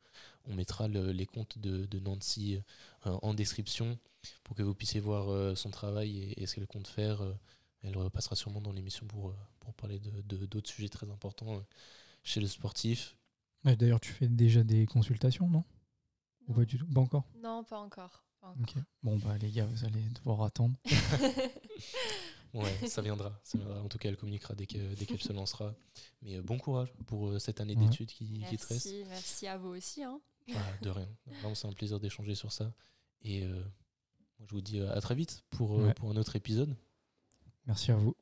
[0.47, 2.61] On mettra les comptes de, Nancy
[3.07, 3.99] euh, en description
[4.43, 7.23] pour que vous puissiez voir euh, son travail et, ce qu'elle compte faire.
[7.83, 11.65] elle repassera sûrement dans l'émission pour, pour parler de d'autres sujets très importants
[12.23, 13.17] chez le sportif.
[13.65, 15.65] D'ailleurs, tu fais déjà des consultations, non,
[16.49, 16.87] Ou pas du tout?
[16.87, 17.25] Pas encore?
[17.37, 18.24] Non, pas encore.
[19.03, 20.77] Bon, bah les gars, vous allez devoir attendre.
[22.55, 23.41] ouais, ça viendra,
[23.83, 25.75] En tout cas, elle communiquera dès qu'elle dès se lancera.
[26.23, 28.89] Mais euh, bon courage pour euh, cette année d'études qui, qui, te reste.
[29.09, 30.03] Merci à vous aussi.
[30.03, 30.21] Hein.
[30.49, 31.09] Bah, de rien.
[31.27, 32.73] Vraiment, c'est un plaisir d'échanger sur ça.
[33.23, 33.63] Et euh,
[34.47, 36.77] je vous dis à très vite pour, pour un autre épisode.
[37.67, 38.15] Merci à vous.